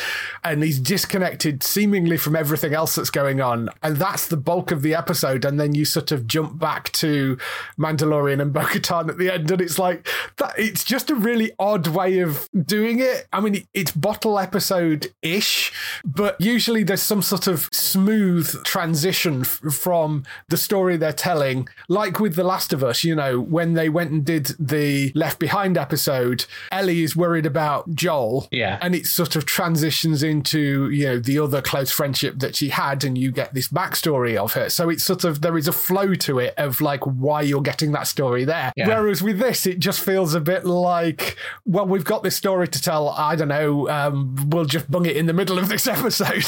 And 0.42 0.62
he's 0.62 0.78
disconnected 0.78 1.24
disconnected 1.24 1.62
seemingly 1.62 2.16
from 2.16 2.36
everything 2.36 2.74
else 2.74 2.94
that's 2.94 3.10
going 3.10 3.40
on. 3.40 3.68
And 3.82 3.96
that's 3.96 4.28
the 4.28 4.36
bulk 4.36 4.70
of 4.70 4.82
the 4.82 4.94
episode. 4.94 5.44
And 5.44 5.58
then 5.58 5.74
you 5.74 5.84
sort 5.84 6.12
of 6.12 6.26
jump 6.26 6.58
back 6.58 6.92
to 6.92 7.38
Mandalorian 7.78 8.40
and 8.40 8.52
Bo 8.52 8.62
Katan 8.62 9.08
at 9.08 9.18
the 9.18 9.32
end. 9.32 9.50
And 9.50 9.60
it's 9.60 9.78
like, 9.78 10.06
that, 10.38 10.54
it's 10.58 10.84
just 10.84 11.10
a 11.10 11.14
really 11.14 11.52
odd 11.58 11.86
way 11.88 12.18
of 12.20 12.48
doing 12.54 13.00
it. 13.00 13.26
I 13.32 13.40
mean, 13.40 13.66
it's 13.74 13.90
bottle 13.90 14.38
episode 14.38 15.12
ish, 15.22 15.72
but 16.04 16.40
usually 16.40 16.84
there's 16.84 17.02
some 17.02 17.22
sort 17.22 17.46
of 17.46 17.68
smooth 17.72 18.62
transition 18.64 19.40
f- 19.42 19.60
from 19.72 20.24
the 20.48 20.56
story 20.56 20.96
they're 20.96 21.12
telling. 21.12 21.68
Like 21.88 22.20
with 22.20 22.36
The 22.36 22.44
Last 22.44 22.72
of 22.72 22.84
Us, 22.84 23.04
you 23.04 23.14
know, 23.14 23.40
when 23.40 23.74
they 23.74 23.88
went 23.88 24.10
and 24.10 24.24
did 24.24 24.52
the 24.58 25.12
Left 25.14 25.38
Behind 25.38 25.76
episode, 25.76 26.46
Ellie 26.70 27.02
is 27.02 27.16
worried 27.16 27.46
about 27.46 27.94
Joel. 27.94 28.48
Yeah. 28.50 28.78
And 28.80 28.94
it 28.94 29.06
sort 29.06 29.36
of 29.36 29.46
transitions 29.46 30.22
into, 30.22 30.90
you 30.90 31.06
know, 31.06 31.18
the 31.18 31.38
other 31.38 31.60
close 31.60 31.90
friendship 31.90 32.38
that 32.38 32.56
she 32.56 32.68
had, 32.68 33.04
and 33.04 33.18
you 33.18 33.32
get 33.32 33.54
this 33.54 33.68
backstory 33.68 34.36
of 34.36 34.52
her. 34.52 34.68
So 34.70 34.88
it's 34.88 35.04
sort 35.04 35.24
of 35.24 35.40
there 35.40 35.58
is 35.58 35.68
a 35.68 35.72
flow 35.72 36.14
to 36.14 36.38
it 36.38 36.54
of 36.56 36.80
like 36.80 37.04
why 37.04 37.42
you're 37.42 37.62
getting 37.62 37.92
that 37.92 38.06
story 38.06 38.44
there. 38.44 38.72
Yeah. 38.76 38.88
Whereas 38.88 39.22
with 39.22 39.38
this, 39.38 39.66
it 39.66 39.78
just 39.78 40.00
feels 40.00 40.34
a 40.34 40.40
bit 40.40 40.64
like, 40.64 41.36
well, 41.64 41.86
we've 41.86 42.04
got 42.04 42.22
this 42.22 42.36
story 42.44 42.68
to 42.68 42.78
tell. 42.78 43.08
I 43.08 43.36
don't 43.36 43.48
know. 43.48 43.88
Um, 43.88 44.36
we'll 44.50 44.66
just 44.66 44.90
bung 44.90 45.06
it 45.06 45.16
in 45.16 45.24
the 45.24 45.32
middle 45.32 45.58
of 45.58 45.70
this 45.70 45.86
episode. 45.96 46.44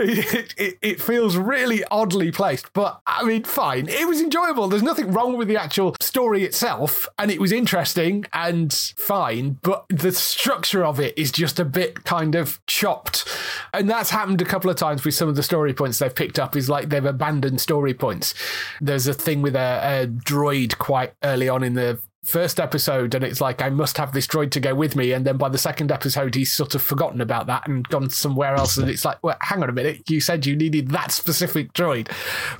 it, 0.00 0.52
it, 0.56 0.78
it 0.82 1.00
feels 1.00 1.36
really 1.36 1.84
oddly 1.92 2.32
placed, 2.32 2.72
but 2.72 3.00
I 3.06 3.22
mean, 3.22 3.44
fine. 3.44 3.88
It 3.88 4.08
was 4.08 4.20
enjoyable. 4.20 4.66
There's 4.66 4.82
nothing 4.82 5.12
wrong 5.12 5.36
with 5.36 5.46
the 5.46 5.56
actual 5.56 5.94
story 6.00 6.42
itself, 6.42 7.06
and 7.20 7.30
it 7.30 7.40
was 7.40 7.52
interesting 7.52 8.24
and 8.32 8.72
fine. 8.96 9.60
But 9.62 9.84
the 9.88 10.10
structure 10.10 10.84
of 10.84 10.98
it 10.98 11.16
is 11.16 11.30
just 11.30 11.60
a 11.60 11.64
bit 11.64 12.02
kind 12.02 12.34
of 12.34 12.58
chopped, 12.66 13.24
and 13.72 13.88
that's 13.88 14.10
happened 14.10 14.42
a 14.42 14.44
couple 14.44 14.70
of 14.70 14.76
times 14.76 15.04
with 15.04 15.14
some 15.14 15.28
of 15.28 15.36
the 15.36 15.44
story 15.44 15.72
points 15.72 16.00
they've 16.00 16.12
picked 16.12 16.40
up 16.40 16.56
is 16.56 16.68
like 16.68 16.88
they've 16.88 17.04
abandoned 17.04 17.60
story 17.60 17.94
points. 17.94 18.34
There's 18.80 19.06
a 19.06 19.14
thing 19.14 19.40
with 19.42 19.54
a, 19.54 20.02
a 20.02 20.06
droid 20.08 20.78
quite 20.78 21.12
early 21.22 21.48
on 21.48 21.62
in 21.62 21.74
the 21.74 22.00
first 22.28 22.60
episode 22.60 23.14
and 23.14 23.24
it's 23.24 23.40
like 23.40 23.62
I 23.62 23.70
must 23.70 23.96
have 23.96 24.12
this 24.12 24.26
droid 24.26 24.50
to 24.50 24.60
go 24.60 24.74
with 24.74 24.94
me. 24.94 25.12
And 25.12 25.26
then 25.26 25.38
by 25.38 25.48
the 25.48 25.56
second 25.56 25.90
episode 25.90 26.34
he's 26.34 26.52
sort 26.52 26.74
of 26.74 26.82
forgotten 26.82 27.22
about 27.22 27.46
that 27.46 27.66
and 27.66 27.88
gone 27.88 28.10
somewhere 28.10 28.54
else. 28.54 28.76
And 28.76 28.90
it's 28.90 29.04
like 29.04 29.16
well 29.22 29.38
hang 29.40 29.62
on 29.62 29.70
a 29.70 29.72
minute. 29.72 30.10
You 30.10 30.20
said 30.20 30.44
you 30.44 30.54
needed 30.54 30.88
that 30.90 31.10
specific 31.22 31.72
droid. 31.72 32.10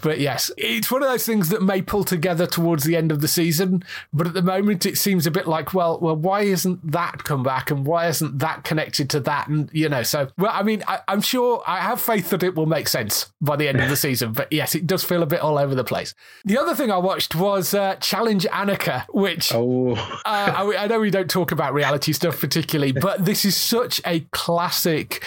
But 0.00 0.20
yes 0.20 0.50
it's 0.57 0.90
one 0.90 1.02
of 1.02 1.11
those 1.11 1.26
things 1.26 1.50
that 1.50 1.62
may 1.62 1.83
pull 1.83 2.04
together 2.04 2.46
towards 2.46 2.85
the 2.85 2.96
end 2.96 3.12
of 3.12 3.20
the 3.20 3.28
season. 3.28 3.83
But 4.11 4.26
at 4.28 4.33
the 4.33 4.40
moment 4.42 4.87
it 4.87 4.96
seems 4.96 5.26
a 5.26 5.31
bit 5.31 5.46
like 5.46 5.74
well 5.74 5.98
well 6.00 6.16
why 6.16 6.42
isn't 6.42 6.90
that 6.90 7.24
come 7.24 7.42
back? 7.42 7.70
And 7.70 7.85
why 7.85 8.09
isn't 8.09 8.38
that 8.38 8.64
connected 8.64 9.11
to 9.11 9.20
that? 9.20 9.48
And 9.48 9.68
you 9.74 9.90
know 9.90 10.02
so 10.02 10.28
well 10.38 10.52
I 10.54 10.62
mean 10.62 10.83
I, 10.88 11.00
I'm 11.09 11.20
sure 11.20 11.62
I 11.66 11.81
have 11.81 12.00
faith 12.00 12.31
that 12.31 12.42
it 12.42 12.54
will 12.54 12.64
make 12.64 12.88
sense 12.88 13.33
by 13.42 13.57
the 13.57 13.68
end 13.68 13.83
of 13.83 13.90
the 13.90 13.96
season. 14.09 14.33
But 14.33 14.50
yes 14.50 14.74
it 14.74 14.87
does 14.87 15.04
feel 15.04 15.22
a 15.22 15.26
bit 15.26 15.40
all 15.40 15.59
over 15.59 15.74
the 15.74 15.85
place. 15.85 16.14
The 16.46 16.57
other 16.57 16.74
thing 16.74 16.90
I 16.90 16.96
watched 16.96 17.35
was 17.35 17.74
uh, 17.74 17.96
Challenge 17.96 18.46
Anneka 18.46 19.04
which 19.11 19.52
Oh. 19.58 19.58
Uh, 19.94 19.97
I, 20.25 20.77
I 20.77 20.87
know 20.87 21.01
we 21.01 21.11
don't 21.11 21.31
talk 21.31 21.53
about 21.53 21.75
reality 21.75 22.12
stuff 22.12 22.40
particularly, 22.40 22.92
but 22.92 23.25
this 23.25 23.44
is 23.44 23.57
such 23.57 24.01
a 24.07 24.21
classic 24.33 25.25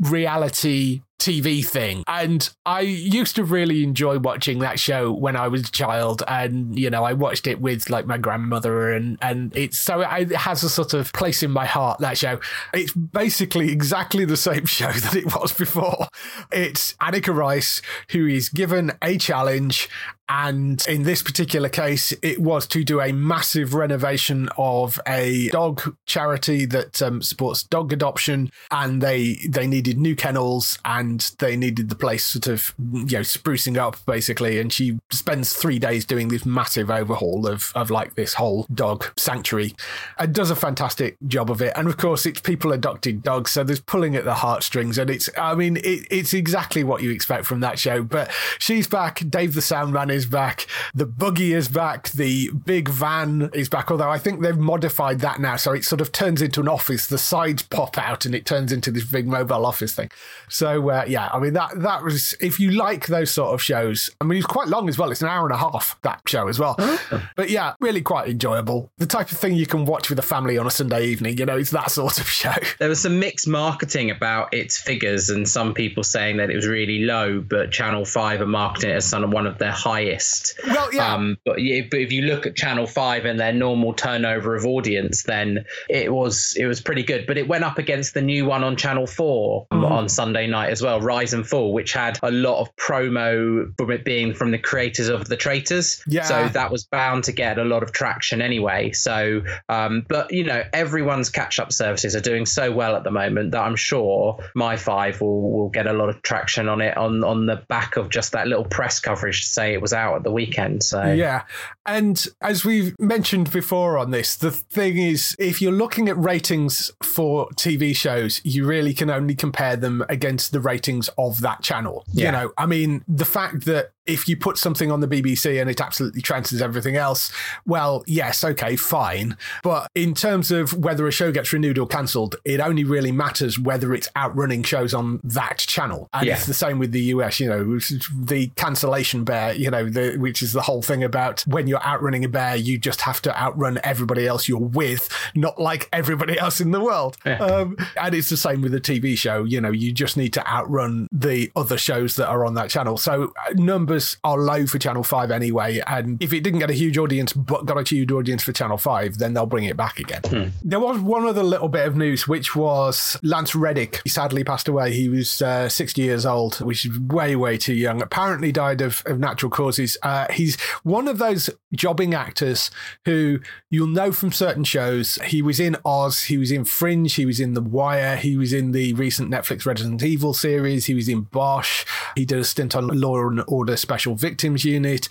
reality 0.00 1.02
TV 1.18 1.64
thing. 1.64 2.04
And 2.06 2.48
I 2.66 2.80
used 2.80 3.36
to 3.36 3.44
really 3.44 3.82
enjoy 3.82 4.18
watching 4.18 4.58
that 4.58 4.78
show 4.78 5.12
when 5.12 5.36
I 5.36 5.48
was 5.48 5.68
a 5.68 5.72
child. 5.72 6.22
And, 6.28 6.78
you 6.78 6.90
know, 6.90 7.04
I 7.04 7.12
watched 7.12 7.46
it 7.46 7.60
with 7.60 7.88
like 7.88 8.06
my 8.06 8.18
grandmother 8.18 8.92
and, 8.92 9.18
and 9.22 9.56
it's 9.56 9.78
so 9.78 10.00
it 10.00 10.32
has 10.32 10.62
a 10.62 10.68
sort 10.68 10.94
of 10.94 11.12
place 11.12 11.42
in 11.42 11.50
my 11.50 11.66
heart, 11.66 12.00
that 12.00 12.18
show. 12.18 12.40
It's 12.72 12.92
basically 12.92 13.70
exactly 13.70 14.24
the 14.24 14.36
same 14.36 14.64
show 14.66 14.92
that 14.92 15.16
it 15.16 15.26
was 15.26 15.52
before. 15.52 16.08
It's 16.52 16.94
Anneka 16.94 17.34
Rice, 17.34 17.80
who 18.10 18.26
is 18.26 18.48
given 18.48 18.92
a 19.02 19.16
challenge 19.16 19.88
and 20.28 20.84
in 20.88 21.02
this 21.02 21.22
particular 21.22 21.68
case, 21.68 22.12
it 22.22 22.40
was 22.40 22.66
to 22.68 22.82
do 22.82 23.00
a 23.00 23.12
massive 23.12 23.74
renovation 23.74 24.48
of 24.56 24.98
a 25.06 25.48
dog 25.50 25.96
charity 26.06 26.64
that 26.66 27.02
um, 27.02 27.20
supports 27.20 27.62
dog 27.62 27.92
adoption. 27.92 28.50
And 28.70 29.02
they 29.02 29.34
they 29.46 29.66
needed 29.66 29.98
new 29.98 30.16
kennels 30.16 30.78
and 30.84 31.03
they 31.38 31.56
needed 31.56 31.88
the 31.88 31.94
place 31.94 32.24
sort 32.24 32.46
of, 32.46 32.74
you 32.78 33.04
know, 33.04 33.20
sprucing 33.20 33.76
up 33.76 33.96
basically. 34.06 34.58
And 34.58 34.72
she 34.72 34.98
spends 35.10 35.54
three 35.54 35.78
days 35.78 36.04
doing 36.04 36.28
this 36.28 36.44
massive 36.44 36.90
overhaul 36.90 37.46
of, 37.46 37.72
of 37.74 37.90
like 37.90 38.14
this 38.14 38.34
whole 38.34 38.66
dog 38.72 39.06
sanctuary 39.16 39.74
and 40.18 40.34
does 40.34 40.50
a 40.50 40.56
fantastic 40.56 41.16
job 41.26 41.50
of 41.50 41.60
it. 41.62 41.72
And 41.76 41.88
of 41.88 41.96
course, 41.96 42.26
it's 42.26 42.40
people 42.40 42.72
adopted 42.72 43.22
dogs. 43.22 43.50
So 43.50 43.64
there's 43.64 43.80
pulling 43.80 44.16
at 44.16 44.24
the 44.24 44.34
heartstrings. 44.34 44.98
And 44.98 45.10
it's, 45.10 45.28
I 45.36 45.54
mean, 45.54 45.76
it, 45.78 46.06
it's 46.10 46.34
exactly 46.34 46.84
what 46.84 47.02
you 47.02 47.10
expect 47.10 47.46
from 47.46 47.60
that 47.60 47.78
show. 47.78 48.02
But 48.02 48.30
she's 48.58 48.86
back. 48.86 49.22
Dave 49.28 49.54
the 49.54 49.60
Soundman 49.60 50.10
is 50.10 50.26
back. 50.26 50.66
The 50.94 51.06
buggy 51.06 51.52
is 51.52 51.68
back. 51.68 52.10
The 52.10 52.50
big 52.50 52.88
van 52.88 53.50
is 53.52 53.68
back. 53.68 53.90
Although 53.90 54.10
I 54.10 54.18
think 54.18 54.40
they've 54.40 54.56
modified 54.56 55.20
that 55.20 55.40
now, 55.40 55.56
so 55.56 55.72
it 55.72 55.84
sort 55.84 56.00
of 56.00 56.12
turns 56.12 56.42
into 56.42 56.60
an 56.60 56.68
office. 56.68 57.06
The 57.06 57.18
sides 57.18 57.62
pop 57.62 57.98
out, 57.98 58.24
and 58.24 58.34
it 58.34 58.46
turns 58.46 58.72
into 58.72 58.90
this 58.90 59.04
big 59.04 59.26
mobile 59.26 59.66
office 59.66 59.94
thing. 59.94 60.10
So 60.48 60.90
uh, 60.90 60.93
yeah, 61.06 61.28
I 61.32 61.38
mean 61.38 61.52
that 61.54 61.80
that 61.80 62.02
was 62.02 62.34
if 62.40 62.60
you 62.60 62.70
like 62.72 63.06
those 63.06 63.30
sort 63.30 63.54
of 63.54 63.62
shows. 63.62 64.10
I 64.20 64.24
mean 64.24 64.38
it's 64.38 64.46
quite 64.46 64.68
long 64.68 64.88
as 64.88 64.98
well. 64.98 65.10
It's 65.10 65.22
an 65.22 65.28
hour 65.28 65.46
and 65.46 65.54
a 65.54 65.58
half 65.58 65.98
that 66.02 66.22
show 66.26 66.48
as 66.48 66.58
well. 66.58 66.76
Oh. 66.78 67.28
But 67.36 67.50
yeah, 67.50 67.74
really 67.80 68.02
quite 68.02 68.28
enjoyable. 68.28 68.90
The 68.98 69.06
type 69.06 69.30
of 69.30 69.38
thing 69.38 69.54
you 69.54 69.66
can 69.66 69.84
watch 69.84 70.10
with 70.10 70.18
a 70.18 70.22
family 70.22 70.58
on 70.58 70.66
a 70.66 70.70
Sunday 70.70 71.06
evening. 71.06 71.38
You 71.38 71.46
know, 71.46 71.56
it's 71.56 71.70
that 71.70 71.90
sort 71.90 72.18
of 72.18 72.28
show. 72.28 72.54
There 72.78 72.88
was 72.88 73.00
some 73.00 73.18
mixed 73.18 73.48
marketing 73.48 74.10
about 74.10 74.52
its 74.52 74.78
figures, 74.78 75.30
and 75.30 75.48
some 75.48 75.74
people 75.74 76.02
saying 76.02 76.36
that 76.38 76.50
it 76.50 76.56
was 76.56 76.66
really 76.66 77.00
low, 77.00 77.40
but 77.40 77.70
Channel 77.72 78.04
Five 78.04 78.40
are 78.40 78.46
marketing 78.46 78.90
it 78.90 78.94
as 78.94 79.14
one 79.14 79.46
of 79.46 79.58
their 79.58 79.70
highest 79.70 80.54
well, 80.66 80.92
yeah. 80.92 81.14
Um, 81.14 81.38
but, 81.44 81.56
but 81.90 82.00
if 82.00 82.12
you 82.12 82.22
look 82.22 82.46
at 82.46 82.56
Channel 82.56 82.86
Five 82.86 83.24
and 83.24 83.38
their 83.38 83.52
normal 83.52 83.92
turnover 83.92 84.54
of 84.54 84.66
audience, 84.66 85.22
then 85.24 85.64
it 85.88 86.12
was 86.12 86.54
it 86.56 86.66
was 86.66 86.80
pretty 86.80 87.02
good. 87.02 87.26
But 87.26 87.38
it 87.38 87.48
went 87.48 87.64
up 87.64 87.78
against 87.78 88.14
the 88.14 88.22
new 88.22 88.44
one 88.46 88.64
on 88.64 88.76
Channel 88.76 89.06
Four 89.06 89.66
mm. 89.72 89.88
on 89.88 90.08
Sunday 90.08 90.46
night 90.46 90.70
as 90.70 90.82
well, 90.82 90.83
Rise 90.84 91.32
and 91.32 91.46
Fall, 91.46 91.72
which 91.72 91.92
had 91.92 92.18
a 92.22 92.30
lot 92.30 92.60
of 92.60 92.74
promo 92.76 93.72
from 93.76 93.90
it 93.90 94.04
being 94.04 94.34
from 94.34 94.50
the 94.50 94.58
creators 94.58 95.08
of 95.08 95.28
The 95.28 95.36
Traitors. 95.36 96.02
Yeah. 96.06 96.24
So 96.24 96.48
that 96.48 96.70
was 96.70 96.84
bound 96.84 97.24
to 97.24 97.32
get 97.32 97.58
a 97.58 97.64
lot 97.64 97.82
of 97.82 97.92
traction 97.92 98.42
anyway. 98.42 98.92
So, 98.92 99.42
um, 99.68 100.04
but 100.08 100.32
you 100.32 100.44
know, 100.44 100.62
everyone's 100.72 101.30
catch 101.30 101.58
up 101.58 101.72
services 101.72 102.14
are 102.14 102.20
doing 102.20 102.46
so 102.46 102.72
well 102.72 102.96
at 102.96 103.04
the 103.04 103.10
moment 103.10 103.52
that 103.52 103.62
I'm 103.62 103.76
sure 103.76 104.38
My 104.54 104.76
Five 104.76 105.20
will 105.20 105.52
will 105.52 105.68
get 105.68 105.86
a 105.86 105.92
lot 105.92 106.08
of 106.08 106.22
traction 106.22 106.68
on 106.68 106.80
it 106.80 106.96
on 106.96 107.24
on 107.24 107.46
the 107.46 107.56
back 107.68 107.96
of 107.96 108.08
just 108.08 108.32
that 108.32 108.46
little 108.46 108.64
press 108.64 109.00
coverage 109.00 109.42
to 109.42 109.46
say 109.46 109.72
it 109.72 109.80
was 109.80 109.92
out 109.92 110.16
at 110.16 110.22
the 110.24 110.32
weekend. 110.32 110.82
So 110.82 111.12
yeah, 111.12 111.42
and 111.86 112.26
as 112.40 112.64
we've 112.64 112.94
mentioned 112.98 113.50
before 113.50 113.98
on 113.98 114.10
this, 114.10 114.36
the 114.36 114.50
thing 114.50 114.98
is, 114.98 115.36
if 115.38 115.60
you're 115.60 115.72
looking 115.72 116.08
at 116.08 116.16
ratings 116.16 116.90
for 117.02 117.48
TV 117.50 117.94
shows, 117.94 118.40
you 118.44 118.66
really 118.66 118.94
can 118.94 119.10
only 119.10 119.34
compare 119.34 119.76
them 119.76 120.04
against 120.08 120.52
the 120.52 120.60
ratings 120.60 120.73
of 121.18 121.40
that 121.40 121.62
channel. 121.62 122.04
Yeah. 122.12 122.26
You 122.26 122.32
know, 122.32 122.52
I 122.58 122.66
mean, 122.66 123.04
the 123.08 123.24
fact 123.24 123.64
that 123.64 123.92
if 124.06 124.28
you 124.28 124.36
put 124.36 124.58
something 124.58 124.90
on 124.90 125.00
the 125.00 125.08
BBC 125.08 125.60
and 125.60 125.70
it 125.70 125.80
absolutely 125.80 126.22
transcends 126.22 126.62
everything 126.62 126.96
else, 126.96 127.32
well, 127.66 128.04
yes, 128.06 128.44
okay, 128.44 128.76
fine. 128.76 129.36
But 129.62 129.90
in 129.94 130.14
terms 130.14 130.50
of 130.50 130.76
whether 130.76 131.06
a 131.06 131.12
show 131.12 131.32
gets 131.32 131.52
renewed 131.52 131.78
or 131.78 131.86
cancelled, 131.86 132.36
it 132.44 132.60
only 132.60 132.84
really 132.84 133.12
matters 133.12 133.58
whether 133.58 133.94
it's 133.94 134.08
outrunning 134.16 134.62
shows 134.62 134.94
on 134.94 135.20
that 135.24 135.58
channel. 135.58 136.08
And 136.12 136.26
yeah. 136.26 136.34
it's 136.34 136.46
the 136.46 136.54
same 136.54 136.78
with 136.78 136.92
the 136.92 137.00
US, 137.02 137.40
you 137.40 137.48
know, 137.48 137.78
the 138.14 138.50
cancellation 138.56 139.24
bear, 139.24 139.54
you 139.54 139.70
know, 139.70 139.88
the, 139.88 140.16
which 140.16 140.42
is 140.42 140.52
the 140.52 140.62
whole 140.62 140.82
thing 140.82 141.02
about 141.02 141.42
when 141.42 141.66
you're 141.66 141.84
outrunning 141.84 142.24
a 142.24 142.28
bear, 142.28 142.56
you 142.56 142.78
just 142.78 143.00
have 143.02 143.22
to 143.22 143.40
outrun 143.40 143.78
everybody 143.84 144.26
else 144.26 144.48
you're 144.48 144.58
with, 144.58 145.08
not 145.34 145.58
like 145.58 145.88
everybody 145.92 146.38
else 146.38 146.60
in 146.60 146.70
the 146.70 146.80
world. 146.80 147.16
Yeah. 147.24 147.38
Um, 147.38 147.76
and 148.00 148.14
it's 148.14 148.28
the 148.28 148.36
same 148.36 148.60
with 148.60 148.74
a 148.74 148.80
TV 148.80 149.16
show, 149.16 149.44
you 149.44 149.60
know, 149.60 149.70
you 149.70 149.92
just 149.92 150.16
need 150.16 150.32
to 150.34 150.46
outrun 150.46 151.08
the 151.10 151.50
other 151.56 151.78
shows 151.78 152.16
that 152.16 152.28
are 152.28 152.44
on 152.44 152.54
that 152.54 152.70
channel. 152.70 152.96
So 152.96 153.32
uh, 153.48 153.52
numbers 153.94 154.16
are 154.24 154.38
low 154.38 154.66
for 154.66 154.78
Channel 154.78 155.04
5 155.04 155.30
anyway. 155.30 155.80
And 155.86 156.20
if 156.22 156.32
it 156.32 156.40
didn't 156.40 156.60
get 156.60 156.70
a 156.70 156.74
huge 156.74 156.98
audience, 156.98 157.32
but 157.32 157.64
got 157.64 157.78
a 157.78 157.88
huge 157.88 158.10
audience 158.10 158.42
for 158.42 158.52
Channel 158.52 158.78
5, 158.78 159.18
then 159.18 159.34
they'll 159.34 159.46
bring 159.46 159.64
it 159.64 159.76
back 159.76 159.98
again. 159.98 160.22
Hmm. 160.26 160.48
There 160.62 160.80
was 160.80 160.98
one 160.98 161.26
other 161.26 161.42
little 161.42 161.68
bit 161.68 161.86
of 161.86 161.96
news, 161.96 162.26
which 162.26 162.56
was 162.56 163.16
Lance 163.22 163.54
Reddick. 163.54 164.00
He 164.04 164.10
sadly 164.10 164.42
passed 164.44 164.68
away. 164.68 164.92
He 164.92 165.08
was 165.08 165.40
uh, 165.40 165.68
60 165.68 166.02
years 166.02 166.26
old, 166.26 166.60
which 166.60 166.84
is 166.84 166.98
way, 166.98 167.36
way 167.36 167.56
too 167.56 167.74
young. 167.74 168.02
Apparently 168.02 168.52
died 168.52 168.80
of, 168.80 169.02
of 169.06 169.18
natural 169.18 169.50
causes. 169.50 169.96
Uh, 170.02 170.26
he's 170.32 170.60
one 170.82 171.08
of 171.08 171.18
those 171.18 171.50
jobbing 171.72 172.14
actors 172.14 172.70
who 173.04 173.40
you'll 173.70 173.86
know 173.86 174.12
from 174.12 174.32
certain 174.32 174.64
shows. 174.64 175.16
He 175.26 175.42
was 175.42 175.60
in 175.60 175.76
Oz, 175.84 176.24
he 176.24 176.38
was 176.38 176.50
in 176.50 176.64
Fringe, 176.64 177.14
he 177.14 177.26
was 177.26 177.40
in 177.40 177.54
The 177.54 177.62
Wire, 177.62 178.16
he 178.16 178.36
was 178.36 178.52
in 178.52 178.72
the 178.72 178.92
recent 178.94 179.30
Netflix 179.30 179.66
Resident 179.66 180.02
Evil 180.02 180.34
series, 180.34 180.86
he 180.86 180.94
was 180.94 181.08
in 181.08 181.22
Bosch, 181.22 181.84
he 182.16 182.24
did 182.24 182.38
a 182.38 182.44
stint 182.44 182.74
on 182.74 182.88
Law 182.88 183.28
and 183.28 183.42
Order 183.46 183.76
Special 183.84 184.14
Victims 184.14 184.64
Unit. 184.64 185.10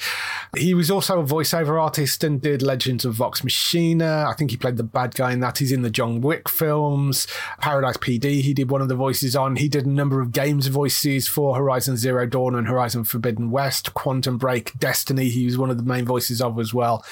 He 0.57 0.73
was 0.73 0.89
also 0.89 1.19
a 1.19 1.23
voiceover 1.23 1.79
artist 1.79 2.23
and 2.23 2.41
did 2.41 2.63
Legends 2.63 3.05
of 3.05 3.13
Vox 3.13 3.43
Machina. 3.43 4.25
I 4.27 4.33
think 4.33 4.49
he 4.49 4.57
played 4.57 4.77
the 4.77 4.83
bad 4.83 5.13
guy 5.13 5.31
in 5.31 5.41
that. 5.41 5.59
He's 5.59 5.71
in 5.71 5.83
the 5.83 5.91
John 5.91 6.21
Wick 6.21 6.49
films, 6.49 7.27
Paradise 7.59 7.97
PD. 7.97 8.41
He 8.41 8.51
did 8.51 8.71
one 8.71 8.81
of 8.81 8.87
the 8.87 8.95
voices 8.95 9.35
on. 9.35 9.57
He 9.57 9.69
did 9.69 9.85
a 9.85 9.89
number 9.89 10.21
of 10.21 10.31
games 10.31 10.65
voices 10.67 11.27
for 11.27 11.55
Horizon 11.55 11.97
Zero 11.97 12.25
Dawn 12.25 12.55
and 12.55 12.67
Horizon 12.67 13.03
Forbidden 13.03 13.51
West, 13.51 13.93
Quantum 13.93 14.39
Break, 14.39 14.73
Destiny. 14.79 15.29
He 15.29 15.45
was 15.45 15.55
one 15.55 15.69
of 15.69 15.77
the 15.77 15.83
main 15.83 16.05
voices 16.05 16.41
of 16.41 16.57
as 16.57 16.73
well 16.73 17.05